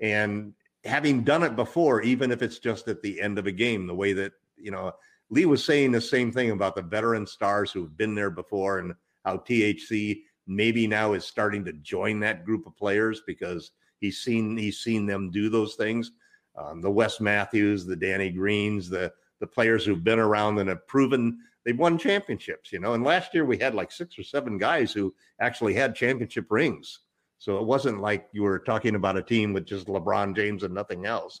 And 0.00 0.52
having 0.84 1.22
done 1.22 1.42
it 1.42 1.56
before, 1.56 2.02
even 2.02 2.30
if 2.30 2.42
it's 2.42 2.58
just 2.58 2.88
at 2.88 3.02
the 3.02 3.20
end 3.20 3.38
of 3.38 3.46
a 3.46 3.52
game, 3.52 3.86
the 3.86 3.94
way 3.94 4.12
that 4.12 4.32
you 4.56 4.70
know 4.70 4.92
Lee 5.30 5.46
was 5.46 5.64
saying 5.64 5.92
the 5.92 6.00
same 6.00 6.30
thing 6.30 6.50
about 6.50 6.76
the 6.76 6.82
veteran 6.82 7.26
stars 7.26 7.72
who've 7.72 7.96
been 7.96 8.14
there 8.14 8.30
before 8.30 8.78
and 8.78 8.94
how 9.24 9.38
THT 9.38 10.18
maybe 10.46 10.86
now 10.86 11.14
is 11.14 11.24
starting 11.24 11.64
to 11.64 11.72
join 11.74 12.20
that 12.20 12.44
group 12.44 12.66
of 12.66 12.76
players 12.76 13.22
because 13.26 13.72
he's 14.00 14.18
seen 14.18 14.56
he's 14.56 14.78
seen 14.78 15.06
them 15.06 15.30
do 15.30 15.48
those 15.48 15.74
things. 15.74 16.12
Um, 16.56 16.80
the 16.80 16.90
Wes 16.90 17.20
Matthews, 17.20 17.84
the 17.84 17.96
Danny 17.96 18.30
Greens, 18.30 18.88
the 18.88 19.12
the 19.40 19.46
players 19.46 19.84
who've 19.84 20.04
been 20.04 20.18
around 20.18 20.58
and 20.58 20.68
have 20.68 20.86
proven 20.86 21.38
they've 21.64 21.78
won 21.78 21.98
championships, 21.98 22.72
you 22.72 22.78
know. 22.78 22.94
And 22.94 23.02
last 23.02 23.34
year 23.34 23.44
we 23.44 23.58
had 23.58 23.74
like 23.74 23.90
six 23.90 24.18
or 24.18 24.22
seven 24.22 24.58
guys 24.58 24.92
who 24.92 25.14
actually 25.40 25.74
had 25.74 25.94
championship 25.94 26.46
rings. 26.50 27.00
So 27.38 27.58
it 27.58 27.64
wasn't 27.64 28.00
like 28.00 28.28
you 28.32 28.42
were 28.42 28.58
talking 28.58 28.94
about 28.94 29.16
a 29.16 29.22
team 29.22 29.52
with 29.52 29.66
just 29.66 29.86
LeBron 29.86 30.34
James 30.34 30.62
and 30.62 30.74
nothing 30.74 31.06
else. 31.06 31.40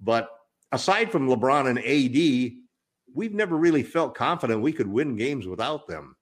But 0.00 0.28
aside 0.72 1.10
from 1.10 1.28
LeBron 1.28 1.68
and 1.68 1.78
AD, 1.78 2.52
we've 3.14 3.34
never 3.34 3.56
really 3.56 3.82
felt 3.82 4.14
confident 4.14 4.62
we 4.62 4.72
could 4.72 4.86
win 4.86 5.16
games 5.16 5.46
without 5.46 5.86
them. 5.86 6.16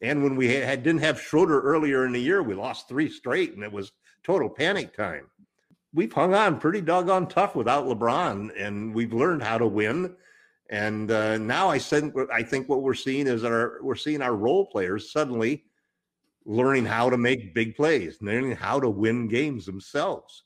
And 0.00 0.22
when 0.22 0.36
we 0.36 0.48
had 0.48 0.82
didn't 0.82 1.02
have 1.02 1.20
Schroeder 1.20 1.60
earlier 1.60 2.06
in 2.06 2.12
the 2.12 2.20
year, 2.20 2.42
we 2.42 2.54
lost 2.54 2.88
three 2.88 3.10
straight, 3.10 3.54
and 3.54 3.64
it 3.64 3.72
was 3.72 3.92
total 4.24 4.48
panic 4.48 4.96
time. 4.96 5.28
We've 5.92 6.12
hung 6.12 6.34
on 6.34 6.60
pretty 6.60 6.80
doggone 6.80 7.28
tough 7.28 7.56
without 7.56 7.86
LeBron, 7.86 8.50
and 8.56 8.94
we've 8.94 9.12
learned 9.12 9.42
how 9.42 9.58
to 9.58 9.66
win. 9.66 10.14
And 10.70 11.10
uh, 11.10 11.38
now 11.38 11.68
I 11.68 11.78
said, 11.78 12.12
I 12.32 12.42
think 12.42 12.68
what 12.68 12.82
we're 12.82 12.94
seeing 12.94 13.26
is 13.26 13.42
our 13.42 13.78
we're 13.82 13.96
seeing 13.96 14.22
our 14.22 14.36
role 14.36 14.66
players 14.66 15.10
suddenly 15.10 15.64
learning 16.48 16.86
how 16.86 17.10
to 17.10 17.18
make 17.18 17.54
big 17.54 17.76
plays, 17.76 18.16
learning 18.22 18.52
how 18.52 18.80
to 18.80 18.88
win 18.88 19.28
games 19.28 19.66
themselves, 19.66 20.44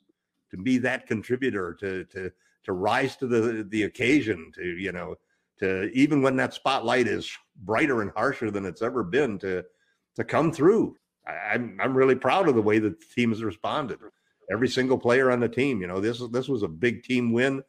to 0.51 0.57
be 0.57 0.77
that 0.79 1.07
contributor, 1.07 1.75
to 1.75 2.05
to 2.07 2.31
to 2.65 2.73
rise 2.73 3.17
to 3.17 3.27
the 3.27 3.65
the 3.71 3.85
occasion, 3.85 4.51
to 4.55 4.65
you 4.65 4.93
know, 4.93 5.15
to 5.61 5.85
even 5.93 6.21
when 6.21 6.37
that 6.37 6.53
spotlight 6.53 7.07
is 7.07 7.31
brighter 7.57 8.03
and 8.03 8.11
harsher 8.17 8.51
than 8.51 8.67
it's 8.67 8.83
ever 8.83 9.05
been, 9.05 9.39
to 9.39 9.65
to 10.17 10.25
come 10.25 10.53
through. 10.53 10.97
I, 11.27 11.55
I'm 11.55 11.79
I'm 11.81 11.97
really 11.97 12.17
proud 12.17 12.49
of 12.49 12.57
the 12.57 12.63
way 12.63 12.81
the 12.81 12.97
team 13.15 13.31
has 13.31 13.43
responded. 13.45 14.01
Every 14.51 14.69
single 14.69 14.99
player 14.99 15.31
on 15.31 15.39
the 15.39 15.49
team, 15.49 15.81
you 15.81 15.87
know, 15.87 16.01
this 16.01 16.21
this 16.33 16.49
was 16.49 16.65
a 16.65 16.69
big 16.69 17.05
team 17.05 17.33
win. 17.33 17.63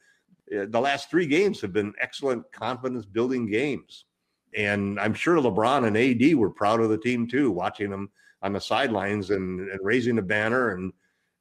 Uh, 0.51 0.65
The 0.67 0.81
last 0.81 1.11
three 1.11 1.27
games 1.27 1.61
have 1.61 1.71
been 1.71 1.93
excellent 2.01 2.51
confidence 2.51 3.05
building 3.05 3.45
games. 3.45 4.05
And 4.55 4.99
I'm 4.99 5.13
sure 5.13 5.37
LeBron 5.37 5.87
and 5.87 5.97
AD 5.97 6.35
were 6.35 6.49
proud 6.49 6.79
of 6.79 6.89
the 6.89 6.97
team 6.97 7.27
too, 7.27 7.49
watching 7.51 7.89
them 7.89 8.09
on 8.43 8.53
the 8.53 8.61
sidelines 8.61 9.31
and, 9.31 9.59
and 9.69 9.79
raising 9.81 10.15
the 10.15 10.21
banner. 10.21 10.71
And 10.71 10.93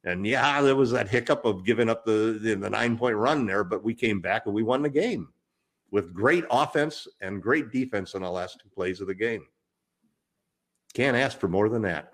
and 0.05 0.25
yeah, 0.25 0.61
there 0.61 0.75
was 0.75 0.91
that 0.91 1.07
hiccup 1.07 1.45
of 1.45 1.63
giving 1.63 1.89
up 1.89 2.05
the, 2.05 2.39
the 2.41 2.55
the 2.55 2.69
nine 2.69 2.97
point 2.97 3.15
run 3.15 3.45
there, 3.45 3.63
but 3.63 3.83
we 3.83 3.93
came 3.93 4.19
back 4.19 4.47
and 4.47 4.55
we 4.55 4.63
won 4.63 4.81
the 4.81 4.89
game 4.89 5.29
with 5.91 6.13
great 6.13 6.43
offense 6.49 7.07
and 7.21 7.41
great 7.41 7.71
defense 7.71 8.15
in 8.15 8.23
the 8.23 8.29
last 8.29 8.59
two 8.61 8.69
plays 8.69 8.99
of 8.99 9.05
the 9.05 9.13
game. 9.13 9.45
Can't 10.93 11.15
ask 11.15 11.37
for 11.37 11.47
more 11.47 11.69
than 11.69 11.83
that. 11.83 12.11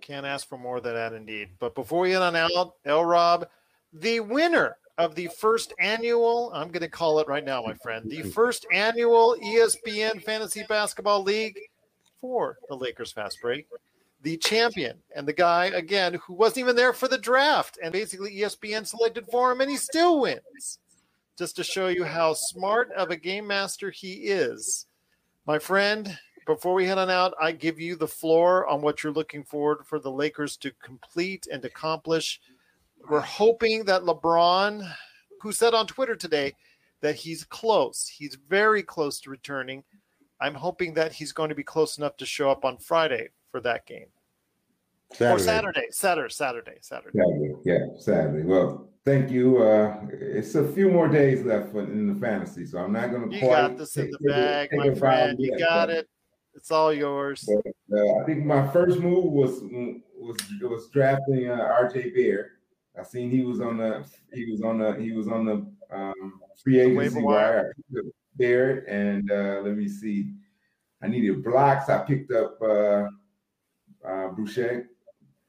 Can't 0.00 0.24
ask 0.24 0.48
for 0.48 0.56
more 0.56 0.80
than 0.80 0.94
that, 0.94 1.12
indeed. 1.12 1.48
But 1.58 1.74
before 1.74 2.00
we 2.00 2.10
get 2.10 2.22
on 2.22 2.36
out, 2.36 2.74
El 2.84 3.04
Rob, 3.04 3.48
the 3.92 4.20
winner 4.20 4.76
of 4.98 5.14
the 5.14 5.28
first 5.38 5.72
annual, 5.80 6.52
I'm 6.54 6.68
going 6.68 6.82
to 6.82 6.88
call 6.88 7.18
it 7.18 7.28
right 7.28 7.44
now, 7.44 7.62
my 7.62 7.74
friend, 7.74 8.08
the 8.08 8.22
first 8.22 8.66
annual 8.72 9.36
ESPN 9.42 10.22
Fantasy 10.22 10.64
Basketball 10.68 11.22
League 11.22 11.58
for 12.20 12.58
the 12.68 12.76
Lakers 12.76 13.12
fast 13.12 13.38
break, 13.40 13.66
the 14.22 14.36
champion 14.36 14.98
and 15.14 15.26
the 15.26 15.32
guy 15.32 15.66
again 15.66 16.14
who 16.26 16.34
wasn't 16.34 16.58
even 16.58 16.76
there 16.76 16.92
for 16.92 17.08
the 17.08 17.18
draft 17.18 17.78
and 17.82 17.92
basically 17.92 18.36
ESPN 18.36 18.86
selected 18.86 19.26
for 19.30 19.52
him 19.52 19.60
and 19.60 19.70
he 19.70 19.76
still 19.76 20.20
wins. 20.20 20.78
Just 21.36 21.54
to 21.56 21.64
show 21.64 21.86
you 21.86 22.02
how 22.02 22.34
smart 22.34 22.90
of 22.92 23.10
a 23.10 23.16
game 23.16 23.46
master 23.46 23.90
he 23.90 24.14
is. 24.14 24.86
My 25.46 25.60
friend, 25.60 26.18
before 26.46 26.74
we 26.74 26.84
head 26.84 26.98
on 26.98 27.10
out, 27.10 27.32
I 27.40 27.52
give 27.52 27.78
you 27.78 27.94
the 27.94 28.08
floor 28.08 28.66
on 28.66 28.82
what 28.82 29.04
you're 29.04 29.12
looking 29.12 29.44
forward 29.44 29.86
for 29.86 30.00
the 30.00 30.10
Lakers 30.10 30.56
to 30.58 30.72
complete 30.82 31.46
and 31.50 31.64
accomplish. 31.64 32.40
We're 33.08 33.20
hoping 33.20 33.84
that 33.84 34.02
LeBron, 34.02 34.92
who 35.40 35.52
said 35.52 35.74
on 35.74 35.86
Twitter 35.86 36.16
today 36.16 36.54
that 37.02 37.14
he's 37.14 37.44
close, 37.44 38.08
he's 38.08 38.36
very 38.48 38.82
close 38.82 39.20
to 39.20 39.30
returning. 39.30 39.84
I'm 40.40 40.54
hoping 40.54 40.94
that 40.94 41.12
he's 41.12 41.30
going 41.30 41.50
to 41.50 41.54
be 41.54 41.62
close 41.62 41.98
enough 41.98 42.16
to 42.16 42.26
show 42.26 42.50
up 42.50 42.64
on 42.64 42.78
Friday 42.78 43.28
for 43.58 43.62
that 43.62 43.86
game. 43.86 44.06
Saturday. 45.12 45.34
Or 45.34 45.38
Saturday, 45.38 45.86
Saturday, 45.90 46.32
Saturday, 46.32 46.78
Saturday. 46.80 47.18
Saturday, 47.18 47.54
yeah, 47.64 47.78
Saturday. 47.98 48.44
Well, 48.44 48.88
thank 49.04 49.30
you. 49.30 49.62
Uh, 49.62 49.96
it's 50.12 50.54
a 50.54 50.68
few 50.68 50.90
more 50.90 51.08
days 51.08 51.44
left 51.44 51.72
for, 51.72 51.82
in 51.82 52.12
the 52.12 52.20
fantasy, 52.20 52.66
so 52.66 52.78
I'm 52.78 52.92
not 52.92 53.10
going 53.10 53.30
to. 53.30 53.34
You 53.34 53.40
got 53.40 53.76
this 53.76 53.96
in 53.96 54.10
the 54.10 54.18
bag, 54.28 54.68
my 54.72 54.94
friend. 54.94 55.36
You 55.40 55.58
got 55.58 55.90
it. 55.90 56.08
It's 56.54 56.70
all 56.70 56.92
yours. 56.92 57.48
But, 57.48 57.98
uh, 57.98 58.20
I 58.20 58.24
think 58.24 58.44
my 58.44 58.68
first 58.68 59.00
move 59.00 59.32
was 59.32 59.62
was 60.14 60.36
was 60.60 60.88
drafting 60.88 61.48
uh, 61.48 61.54
R.J. 61.54 62.10
Bear. 62.10 62.52
I 62.98 63.02
seen 63.02 63.30
he 63.30 63.42
was 63.42 63.60
on 63.60 63.78
the 63.78 64.04
he 64.34 64.50
was 64.50 64.60
on 64.60 64.78
the 64.78 64.92
he 64.94 65.12
was 65.12 65.28
on 65.28 65.46
the 65.46 65.66
um, 65.90 66.40
free 66.62 66.80
agency 66.80 67.22
wire. 67.22 67.74
Barrett 68.34 68.86
and 68.88 69.30
uh, 69.32 69.62
let 69.64 69.76
me 69.76 69.88
see. 69.88 70.34
I 71.02 71.08
needed 71.08 71.42
blocks. 71.42 71.88
I 71.88 71.98
picked 71.98 72.30
up 72.32 72.60
uh, 72.60 73.06
uh, 74.06 74.28
Boucher 74.28 74.88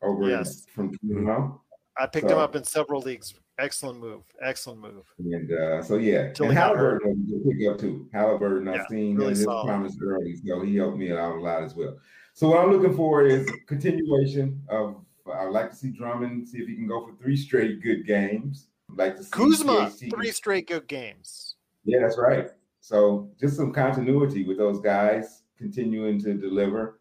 over 0.02 0.30
Yes. 0.30 0.66
from 0.74 0.96
Kingdom. 0.98 1.60
I 1.98 2.06
picked 2.08 2.28
So- 2.30 2.36
him 2.36 2.40
up 2.40 2.56
in 2.56 2.64
several 2.64 3.02
leagues. 3.02 3.34
Excellent 3.58 4.00
move. 4.00 4.24
Excellent 4.42 4.80
move. 4.80 5.04
And 5.18 5.52
uh, 5.52 5.84
so 5.84 5.98
yeah, 5.98 6.32
Till 6.32 6.46
and 6.46 6.54
he 6.54 6.56
got 6.58 6.78
hurt. 6.78 7.02
Halliburton 7.04 7.26
was 7.30 7.42
a 7.46 7.58
pick 7.58 7.68
up 7.68 7.78
too. 7.78 8.10
Halliburton, 8.14 8.68
I've 8.70 8.88
seen 8.90 9.18
really 9.18 9.32
his 9.32 9.44
promise 9.44 9.98
early, 10.02 10.38
so 10.38 10.62
he 10.62 10.78
helped 10.78 10.98
me 10.98 11.12
out 11.12 11.36
a 11.36 11.42
lot 11.42 11.64
as 11.64 11.76
well. 11.76 11.98
So 12.34 12.48
what 12.50 12.60
I'm 12.64 12.72
looking 12.72 12.96
for 12.96 13.26
is 13.26 13.50
continuation 13.68 14.62
of. 14.70 15.04
I'd 15.32 15.50
like 15.52 15.70
to 15.70 15.76
see 15.76 15.92
Drummond 15.92 16.48
see 16.48 16.58
if 16.58 16.68
he 16.68 16.74
can 16.76 16.88
go 16.88 17.06
for 17.06 17.14
three 17.22 17.36
straight 17.36 17.84
good 17.84 18.08
games. 18.08 18.70
I'd 18.90 18.98
like 18.98 19.16
to 19.18 19.24
see 19.24 19.30
Kuzma, 19.30 19.92
three 19.92 20.32
straight 20.32 20.68
good 20.68 20.88
games. 20.88 21.56
Yeah, 21.84 22.00
that's 22.00 22.18
right. 22.18 22.50
So 22.80 23.30
just 23.40 23.56
some 23.56 23.72
continuity 23.72 24.44
with 24.44 24.58
those 24.58 24.80
guys 24.80 25.44
continuing 25.58 26.20
to 26.24 26.34
deliver. 26.34 26.99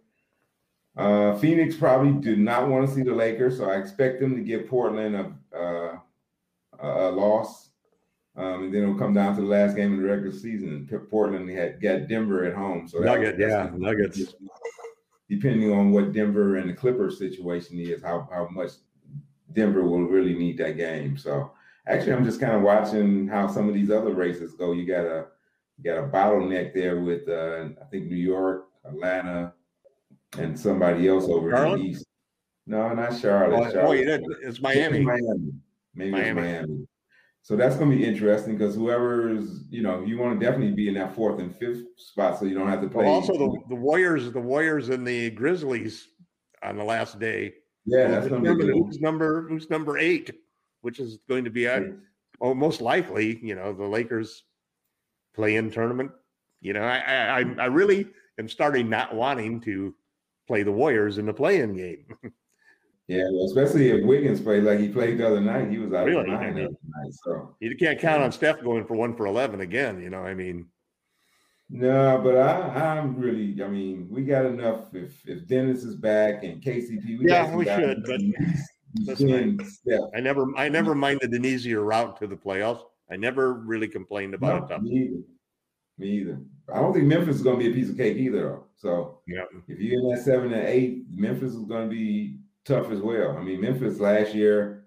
Uh, 0.98 1.38
Phoenix 1.38 1.76
probably 1.76 2.20
do 2.20 2.34
not 2.34 2.68
want 2.68 2.88
to 2.88 2.92
see 2.92 3.02
the 3.02 3.14
Lakers, 3.14 3.56
so 3.56 3.70
I 3.70 3.76
expect 3.76 4.18
them 4.18 4.34
to 4.34 4.42
give 4.42 4.66
Portland 4.66 5.14
a, 5.14 5.56
uh, 5.56 5.98
a, 6.80 7.10
loss. 7.12 7.70
Um, 8.36 8.64
and 8.64 8.74
then 8.74 8.82
it'll 8.82 8.98
come 8.98 9.14
down 9.14 9.36
to 9.36 9.42
the 9.42 9.46
last 9.46 9.76
game 9.76 9.94
of 9.94 10.00
the 10.00 10.08
regular 10.08 10.32
season. 10.32 10.88
P- 10.90 10.96
Portland 10.96 11.48
had 11.50 11.80
got 11.80 12.08
Denver 12.08 12.44
at 12.44 12.54
home, 12.54 12.88
so 12.88 12.98
Nugget, 12.98 13.38
yeah, 13.38 13.70
Nuggets. 13.76 14.34
Depending 15.28 15.72
on 15.72 15.92
what 15.92 16.12
Denver 16.12 16.56
and 16.56 16.68
the 16.68 16.74
Clippers 16.74 17.18
situation 17.18 17.78
is, 17.78 18.02
how 18.02 18.28
how 18.32 18.48
much 18.50 18.72
Denver 19.52 19.84
will 19.84 20.02
really 20.02 20.34
need 20.34 20.58
that 20.58 20.76
game. 20.76 21.16
So 21.16 21.52
actually, 21.86 22.14
I'm 22.14 22.24
just 22.24 22.40
kind 22.40 22.54
of 22.54 22.62
watching 22.62 23.28
how 23.28 23.46
some 23.46 23.68
of 23.68 23.74
these 23.74 23.90
other 23.90 24.14
races 24.14 24.54
go. 24.54 24.72
You 24.72 24.84
got 24.84 25.04
a 25.04 25.26
you 25.76 25.84
got 25.84 26.02
a 26.02 26.08
bottleneck 26.08 26.74
there 26.74 27.00
with 27.00 27.28
uh, 27.28 27.68
I 27.80 27.84
think 27.84 28.06
New 28.06 28.16
York, 28.16 28.68
Atlanta, 28.84 29.52
and 30.36 30.58
somebody 30.58 31.08
else 31.08 31.24
over 31.24 31.54
in 31.54 31.78
the 31.78 31.84
East. 31.84 32.06
No, 32.66 32.92
not 32.92 33.18
Charlotte. 33.18 33.68
Oh, 33.68 33.72
Charlotte. 33.72 34.22
oh. 34.24 34.34
It's 34.42 34.60
Miami. 34.60 35.00
Miami. 35.00 35.52
Maybe 35.94 36.10
Miami. 36.10 36.28
it's 36.28 36.36
Miami. 36.68 36.86
So 37.42 37.56
that's 37.56 37.76
going 37.76 37.90
to 37.90 37.96
be 37.96 38.04
interesting 38.04 38.58
because 38.58 38.74
whoever's, 38.74 39.64
you 39.70 39.82
know, 39.82 40.02
you 40.04 40.18
want 40.18 40.38
to 40.38 40.44
definitely 40.44 40.74
be 40.74 40.88
in 40.88 40.94
that 40.94 41.14
fourth 41.14 41.40
and 41.40 41.54
fifth 41.54 41.82
spot 41.96 42.38
so 42.38 42.44
you 42.44 42.54
don't 42.54 42.68
have 42.68 42.82
to 42.82 42.88
play. 42.88 43.06
Well, 43.06 43.14
also 43.14 43.32
the, 43.32 43.58
the 43.70 43.74
Warriors, 43.74 44.30
the 44.30 44.40
Warriors 44.40 44.90
and 44.90 45.06
the 45.06 45.30
Grizzlies 45.30 46.08
on 46.62 46.76
the 46.76 46.84
last 46.84 47.18
day. 47.18 47.54
yeah, 47.86 48.08
that's 48.08 48.28
going 48.28 48.44
to 48.44 48.54
be 48.54 48.66
who's 48.66 49.00
number 49.00 49.48
who's 49.48 49.70
number 49.70 49.96
eight, 49.96 50.30
which 50.82 51.00
is 51.00 51.20
going 51.26 51.44
to 51.44 51.50
be 51.50 51.66
uh, 51.66 51.80
oh, 52.42 52.52
most 52.52 52.82
likely, 52.82 53.38
you 53.42 53.54
know, 53.54 53.72
the 53.72 53.86
Lakers 53.86 54.42
play-in 55.34 55.70
tournament. 55.70 56.10
You 56.60 56.74
know, 56.74 56.82
I 56.82 57.38
I- 57.40 57.54
I 57.58 57.66
really 57.66 58.08
am 58.38 58.48
starting 58.48 58.90
not 58.90 59.14
wanting 59.14 59.60
to 59.62 59.94
play 60.48 60.64
the 60.64 60.72
Warriors 60.72 61.18
in 61.18 61.26
the 61.26 61.34
play-in 61.34 61.76
game. 61.76 62.06
Yeah, 63.10 63.24
well, 63.32 63.46
especially 63.46 63.88
if 63.88 64.04
Wiggins 64.04 64.38
played 64.38 64.64
like 64.64 64.80
he 64.80 64.90
played 64.90 65.16
the 65.16 65.26
other 65.26 65.40
night. 65.40 65.70
He 65.70 65.78
was 65.78 65.94
out 65.94 66.04
Really? 66.04 66.20
of 66.30 66.40
nine 66.40 66.54
the 66.54 66.60
night. 66.64 67.12
So 67.24 67.56
you 67.58 67.74
can't 67.74 67.98
count 67.98 68.22
on 68.22 68.30
Steph 68.30 68.62
going 68.62 68.84
for 68.84 68.96
one 68.96 69.16
for 69.16 69.24
eleven 69.24 69.62
again. 69.62 69.98
You 70.02 70.10
know, 70.10 70.18
I 70.20 70.34
mean, 70.34 70.66
no, 71.70 72.20
but 72.22 72.36
I, 72.36 72.98
I'm 72.98 73.16
really. 73.16 73.62
I 73.64 73.68
mean, 73.68 74.08
we 74.10 74.24
got 74.24 74.44
enough. 74.44 74.94
If 74.94 75.26
if 75.26 75.46
Dennis 75.46 75.84
is 75.84 75.96
back 75.96 76.44
and 76.44 76.60
KCP, 76.62 77.18
we 77.18 77.30
Yeah, 77.30 77.56
we 77.56 77.64
should, 77.64 78.04
but 78.04 78.20
that's. 79.06 79.22
I 80.14 80.20
never 80.20 80.46
I 80.54 80.68
never 80.68 80.94
minded 80.94 81.32
an 81.32 81.46
easier 81.46 81.80
route 81.80 82.18
to 82.20 82.26
the 82.26 82.36
playoffs. 82.36 82.82
I 83.10 83.16
never 83.16 83.54
really 83.54 83.88
complained 83.88 84.34
about 84.34 84.70
it. 84.70 84.82
No, 84.82 85.00
Tough. 85.00 85.08
Me 85.98 86.08
either. 86.10 86.38
I 86.72 86.80
don't 86.80 86.92
think 86.92 87.06
Memphis 87.06 87.36
is 87.36 87.42
going 87.42 87.58
to 87.58 87.64
be 87.64 87.70
a 87.70 87.74
piece 87.74 87.90
of 87.90 87.96
cake 87.96 88.16
either. 88.16 88.42
Though. 88.42 88.64
So 88.76 89.20
Yeah. 89.26 89.44
if 89.68 89.78
you're 89.80 90.00
in 90.00 90.08
that 90.10 90.22
seven 90.24 90.52
and 90.52 90.66
eight, 90.66 91.04
Memphis 91.10 91.54
is 91.54 91.64
going 91.64 91.88
to 91.88 91.94
be 91.94 92.38
tough 92.64 92.90
as 92.90 93.00
well. 93.00 93.36
I 93.36 93.42
mean, 93.42 93.60
Memphis 93.60 93.98
last 94.00 94.34
year, 94.34 94.84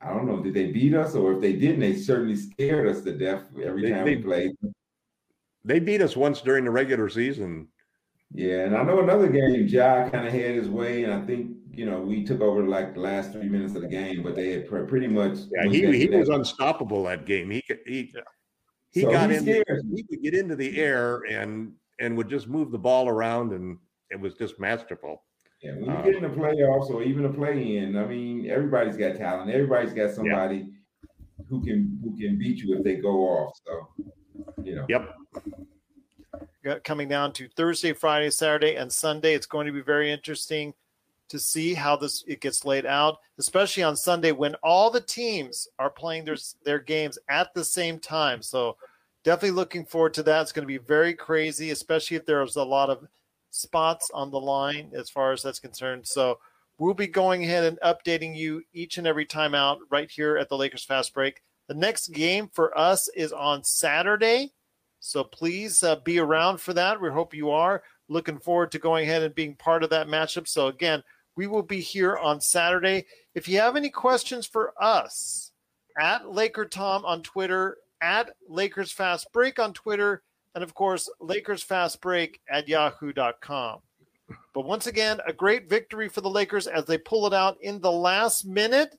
I 0.00 0.10
don't 0.10 0.26
know, 0.26 0.42
did 0.42 0.54
they 0.54 0.70
beat 0.70 0.94
us 0.94 1.14
or 1.14 1.34
if 1.34 1.40
they 1.40 1.54
didn't, 1.54 1.80
they 1.80 1.94
certainly 1.96 2.36
scared 2.36 2.86
us 2.86 3.02
to 3.02 3.16
death 3.16 3.42
every 3.62 3.82
They- 3.82 3.90
time 3.90 4.04
they- 4.04 4.16
we 4.16 4.22
played. 4.22 4.50
They 5.64 5.80
beat 5.80 6.00
us 6.00 6.16
once 6.16 6.40
during 6.40 6.64
the 6.64 6.70
regular 6.70 7.08
season. 7.08 7.68
Yeah, 8.32 8.66
and 8.66 8.76
I 8.76 8.84
know 8.84 9.00
another 9.02 9.28
game, 9.28 9.66
Ja 9.66 10.08
kind 10.10 10.26
of 10.26 10.32
had 10.32 10.54
his 10.54 10.68
way, 10.68 11.04
and 11.04 11.12
I 11.12 11.24
think 11.26 11.56
you 11.72 11.86
know 11.86 12.00
we 12.00 12.24
took 12.24 12.40
over 12.40 12.64
like 12.66 12.94
the 12.94 13.00
last 13.00 13.32
three 13.32 13.48
minutes 13.48 13.74
of 13.74 13.82
the 13.82 13.88
game, 13.88 14.22
but 14.22 14.34
they 14.36 14.50
had 14.52 14.68
pre- 14.68 14.86
pretty 14.86 15.06
much. 15.08 15.38
Yeah, 15.52 15.68
he 15.70 15.96
he 15.96 16.08
was 16.08 16.28
unstoppable 16.28 17.04
that 17.04 17.24
game. 17.26 17.50
He 17.50 17.62
could 17.62 17.80
he 17.86 18.12
he 18.96 19.02
So 19.02 19.10
got 19.10 19.30
in. 19.30 19.42
scares 19.42 19.84
me. 19.84 19.96
He 19.96 20.06
would 20.08 20.22
get 20.22 20.34
into 20.34 20.56
the 20.56 20.80
air 20.80 21.20
and 21.28 21.72
and 22.00 22.16
would 22.16 22.28
just 22.30 22.48
move 22.48 22.70
the 22.72 22.78
ball 22.78 23.08
around, 23.08 23.52
and 23.52 23.76
it 24.10 24.18
was 24.18 24.34
just 24.34 24.58
masterful. 24.58 25.22
Yeah, 25.62 25.72
when 25.74 25.84
you 25.84 25.90
Um, 25.90 26.04
get 26.04 26.14
in 26.16 26.22
the 26.22 26.28
playoffs 26.28 26.90
or 26.90 27.02
even 27.02 27.26
a 27.26 27.32
play 27.32 27.76
in, 27.76 27.96
I 27.96 28.06
mean, 28.06 28.50
everybody's 28.50 28.96
got 28.96 29.16
talent. 29.16 29.50
Everybody's 29.50 29.92
got 29.92 30.10
somebody 30.12 30.68
who 31.48 31.62
can 31.62 31.98
who 32.02 32.16
can 32.16 32.38
beat 32.38 32.58
you 32.58 32.76
if 32.76 32.84
they 32.84 32.96
go 32.96 33.20
off. 33.28 33.52
So, 33.66 33.88
you 34.64 34.76
know. 34.76 34.86
Yep. 34.88 35.14
Coming 36.84 37.08
down 37.08 37.32
to 37.34 37.48
Thursday, 37.48 37.92
Friday, 37.92 38.30
Saturday, 38.30 38.74
and 38.76 38.90
Sunday, 38.90 39.34
it's 39.34 39.46
going 39.46 39.66
to 39.66 39.72
be 39.72 39.82
very 39.82 40.10
interesting 40.10 40.74
to 41.28 41.38
see 41.38 41.74
how 41.74 41.96
this 41.96 42.24
it 42.26 42.40
gets 42.40 42.64
laid 42.64 42.86
out, 42.86 43.18
especially 43.38 43.82
on 43.82 43.96
Sunday 43.96 44.32
when 44.32 44.54
all 44.62 44.90
the 44.90 45.00
teams 45.00 45.68
are 45.78 45.90
playing 45.90 46.24
their 46.24 46.36
their 46.64 46.78
games 46.78 47.18
at 47.28 47.52
the 47.54 47.64
same 47.64 47.98
time. 47.98 48.42
So 48.42 48.76
definitely 49.24 49.56
looking 49.56 49.84
forward 49.84 50.14
to 50.14 50.22
that. 50.24 50.42
It's 50.42 50.52
going 50.52 50.62
to 50.62 50.66
be 50.66 50.78
very 50.78 51.14
crazy, 51.14 51.70
especially 51.70 52.16
if 52.16 52.26
there's 52.26 52.56
a 52.56 52.62
lot 52.62 52.90
of 52.90 53.06
spots 53.50 54.10
on 54.14 54.30
the 54.30 54.40
line 54.40 54.92
as 54.94 55.10
far 55.10 55.32
as 55.32 55.42
that's 55.42 55.58
concerned. 55.58 56.06
So 56.06 56.38
we'll 56.78 56.94
be 56.94 57.06
going 57.06 57.42
ahead 57.42 57.64
and 57.64 57.78
updating 57.80 58.36
you 58.36 58.62
each 58.72 58.98
and 58.98 59.06
every 59.06 59.24
time 59.24 59.54
out 59.54 59.78
right 59.90 60.10
here 60.10 60.36
at 60.36 60.48
the 60.48 60.56
Lakers 60.56 60.84
Fast 60.84 61.12
Break. 61.14 61.42
The 61.68 61.74
next 61.74 62.08
game 62.08 62.48
for 62.52 62.76
us 62.78 63.08
is 63.16 63.32
on 63.32 63.64
Saturday. 63.64 64.52
So 65.00 65.24
please 65.24 65.82
uh, 65.82 65.96
be 65.96 66.18
around 66.18 66.60
for 66.60 66.72
that. 66.74 67.00
We 67.00 67.10
hope 67.10 67.34
you 67.34 67.50
are. 67.50 67.82
Looking 68.08 68.38
forward 68.38 68.70
to 68.72 68.78
going 68.78 69.04
ahead 69.04 69.22
and 69.22 69.34
being 69.34 69.56
part 69.56 69.82
of 69.82 69.90
that 69.90 70.06
matchup. 70.06 70.46
So 70.46 70.68
again, 70.68 71.02
we 71.36 71.46
will 71.46 71.62
be 71.62 71.80
here 71.80 72.16
on 72.16 72.40
Saturday. 72.40 73.06
If 73.34 73.48
you 73.48 73.60
have 73.60 73.76
any 73.76 73.90
questions 73.90 74.46
for 74.46 74.72
us, 74.80 75.52
at 75.98 76.30
Laker 76.30 76.64
Tom 76.64 77.04
on 77.04 77.22
Twitter, 77.22 77.78
at 78.00 78.30
Lakers 78.48 78.92
Fast 78.92 79.32
Break 79.32 79.58
on 79.58 79.72
Twitter, 79.72 80.22
and 80.54 80.64
of 80.64 80.74
course, 80.74 81.10
Lakers 81.20 81.62
Fast 81.62 82.00
Break 82.00 82.40
at 82.50 82.68
yahoo.com. 82.68 83.80
But 84.54 84.64
once 84.64 84.86
again, 84.86 85.20
a 85.26 85.32
great 85.32 85.68
victory 85.68 86.08
for 86.08 86.20
the 86.20 86.30
Lakers 86.30 86.66
as 86.66 86.84
they 86.86 86.98
pull 86.98 87.26
it 87.26 87.34
out 87.34 87.58
in 87.60 87.80
the 87.80 87.92
last 87.92 88.46
minute. 88.46 88.98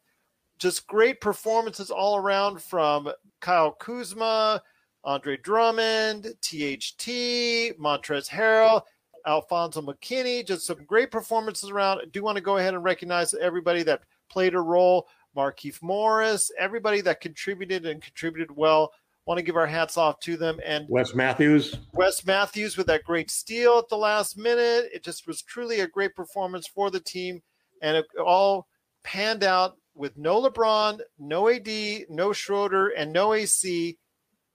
Just 0.60 0.88
great 0.88 1.20
performances 1.20 1.92
all 1.92 2.18
around 2.18 2.62
from 2.62 3.12
Kyle 3.42 3.72
Kuzma, 3.72 4.62
Andre 5.04 5.38
Drummond, 5.38 6.26
THT, 6.42 7.78
Montrezl 7.80 8.30
Harrell, 8.30 8.82
Alfonzo 9.28 9.82
McKinnie. 9.82 10.46
Just 10.46 10.66
some 10.66 10.84
great 10.86 11.12
performances 11.12 11.70
around. 11.70 12.00
I 12.00 12.06
do 12.06 12.24
want 12.24 12.38
to 12.38 12.44
go 12.44 12.58
ahead 12.58 12.74
and 12.74 12.84
recognize 12.84 13.34
everybody 13.36 13.84
that 13.84 14.02
played 14.30 14.56
a 14.56 14.62
role. 14.62 15.08
Markieff 15.36 15.84
Morris, 15.84 16.50
everybody 16.58 17.00
that 17.02 17.22
contributed 17.22 17.86
and 17.86 18.02
contributed 18.02 18.50
well 18.50 18.92
Want 19.28 19.40
to 19.40 19.44
give 19.44 19.58
our 19.58 19.68
hats 19.68 19.98
off 19.98 20.22
to 20.22 20.38
them. 20.38 20.58
And 20.66 20.88
Wes 20.88 21.14
Matthews. 21.14 21.76
Wes 21.92 22.26
Matthews 22.26 22.78
with 22.78 22.88
that 22.88 23.04
great 23.04 23.30
steal 23.30 23.78
at 23.78 23.90
the 23.90 23.98
last 23.98 24.38
minute. 24.38 24.90
It 24.94 25.04
just 25.04 25.28
was 25.28 25.42
truly 25.42 25.82
a 25.82 25.88
great 25.88 26.16
performance 26.16 26.66
for 26.66 26.90
the 26.90 27.02
team. 27.02 27.42
And 27.82 27.98
it 27.98 28.06
all 28.26 28.68
panned 29.04 29.44
out 29.44 29.76
with 29.96 30.18
no 30.18 30.42
LeBron, 30.42 31.02
no 31.20 31.50
AD, 31.50 31.68
no 32.10 32.32
Schroeder, 32.32 32.88
and 32.90 33.12
no 33.12 33.34
AC, 33.34 33.98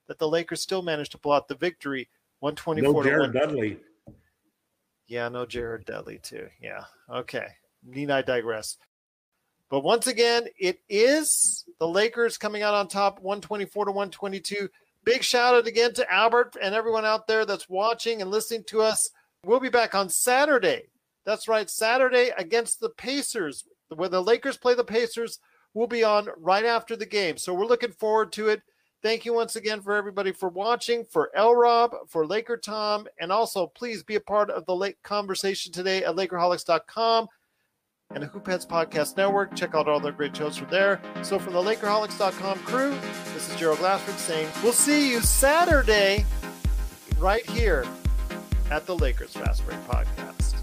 that 0.08 0.18
the 0.18 0.28
Lakers 0.28 0.62
still 0.62 0.80
managed 0.80 1.12
to 1.12 1.18
pull 1.18 1.32
out 1.32 1.48
the 1.48 1.54
victory. 1.54 2.08
124 2.40 2.92
No 2.92 3.02
to 3.02 3.08
Jared 3.08 3.34
1. 3.34 3.42
Dudley. 3.42 3.78
Yeah, 5.12 5.28
no 5.28 5.44
Jared 5.44 5.84
Dudley 5.84 6.18
too. 6.22 6.48
Yeah. 6.58 6.84
Okay. 7.12 7.48
Need 7.84 8.10
I 8.10 8.22
digress? 8.22 8.78
But 9.68 9.80
once 9.80 10.06
again, 10.06 10.46
it 10.58 10.80
is 10.88 11.66
the 11.78 11.86
Lakers 11.86 12.38
coming 12.38 12.62
out 12.62 12.72
on 12.72 12.88
top 12.88 13.20
124 13.20 13.84
to 13.84 13.90
122. 13.90 14.70
Big 15.04 15.22
shout 15.22 15.54
out 15.54 15.66
again 15.66 15.92
to 15.92 16.10
Albert 16.10 16.56
and 16.62 16.74
everyone 16.74 17.04
out 17.04 17.26
there 17.26 17.44
that's 17.44 17.68
watching 17.68 18.22
and 18.22 18.30
listening 18.30 18.64
to 18.68 18.80
us. 18.80 19.10
We'll 19.44 19.60
be 19.60 19.68
back 19.68 19.94
on 19.94 20.08
Saturday. 20.08 20.84
That's 21.26 21.46
right, 21.46 21.68
Saturday 21.68 22.30
against 22.38 22.80
the 22.80 22.88
Pacers. 22.88 23.64
When 23.94 24.10
the 24.10 24.22
Lakers 24.22 24.56
play 24.56 24.74
the 24.74 24.82
Pacers, 24.82 25.40
we'll 25.74 25.88
be 25.88 26.04
on 26.04 26.30
right 26.38 26.64
after 26.64 26.96
the 26.96 27.04
game. 27.04 27.36
So 27.36 27.52
we're 27.52 27.66
looking 27.66 27.92
forward 27.92 28.32
to 28.32 28.48
it. 28.48 28.62
Thank 29.02 29.24
you 29.24 29.34
once 29.34 29.56
again 29.56 29.80
for 29.82 29.94
everybody 29.94 30.30
for 30.30 30.48
watching, 30.48 31.04
for 31.04 31.30
L 31.34 31.54
Rob, 31.56 31.92
for 32.06 32.24
Laker 32.24 32.56
Tom, 32.56 33.08
and 33.18 33.32
also 33.32 33.66
please 33.66 34.04
be 34.04 34.14
a 34.14 34.20
part 34.20 34.48
of 34.48 34.64
the 34.66 34.76
late 34.76 35.02
conversation 35.02 35.72
today 35.72 36.04
at 36.04 36.14
Lakerholics.com 36.14 37.26
and 38.14 38.22
the 38.22 38.28
Hoopheads 38.28 38.66
Podcast 38.66 39.16
Network. 39.16 39.56
Check 39.56 39.74
out 39.74 39.88
all 39.88 39.98
their 39.98 40.12
great 40.12 40.36
shows 40.36 40.56
from 40.56 40.68
there. 40.70 41.00
So 41.22 41.40
from 41.40 41.54
the 41.54 41.62
Lakerholics.com 41.62 42.60
crew, 42.60 42.96
this 43.34 43.50
is 43.50 43.56
Gerald 43.56 43.78
Glassford 43.80 44.18
saying 44.18 44.48
we'll 44.62 44.72
see 44.72 45.10
you 45.10 45.20
Saturday 45.20 46.24
right 47.18 47.48
here 47.50 47.84
at 48.70 48.86
the 48.86 48.96
Lakers 48.96 49.32
Fast 49.32 49.66
Break 49.66 49.80
Podcast. 49.88 50.61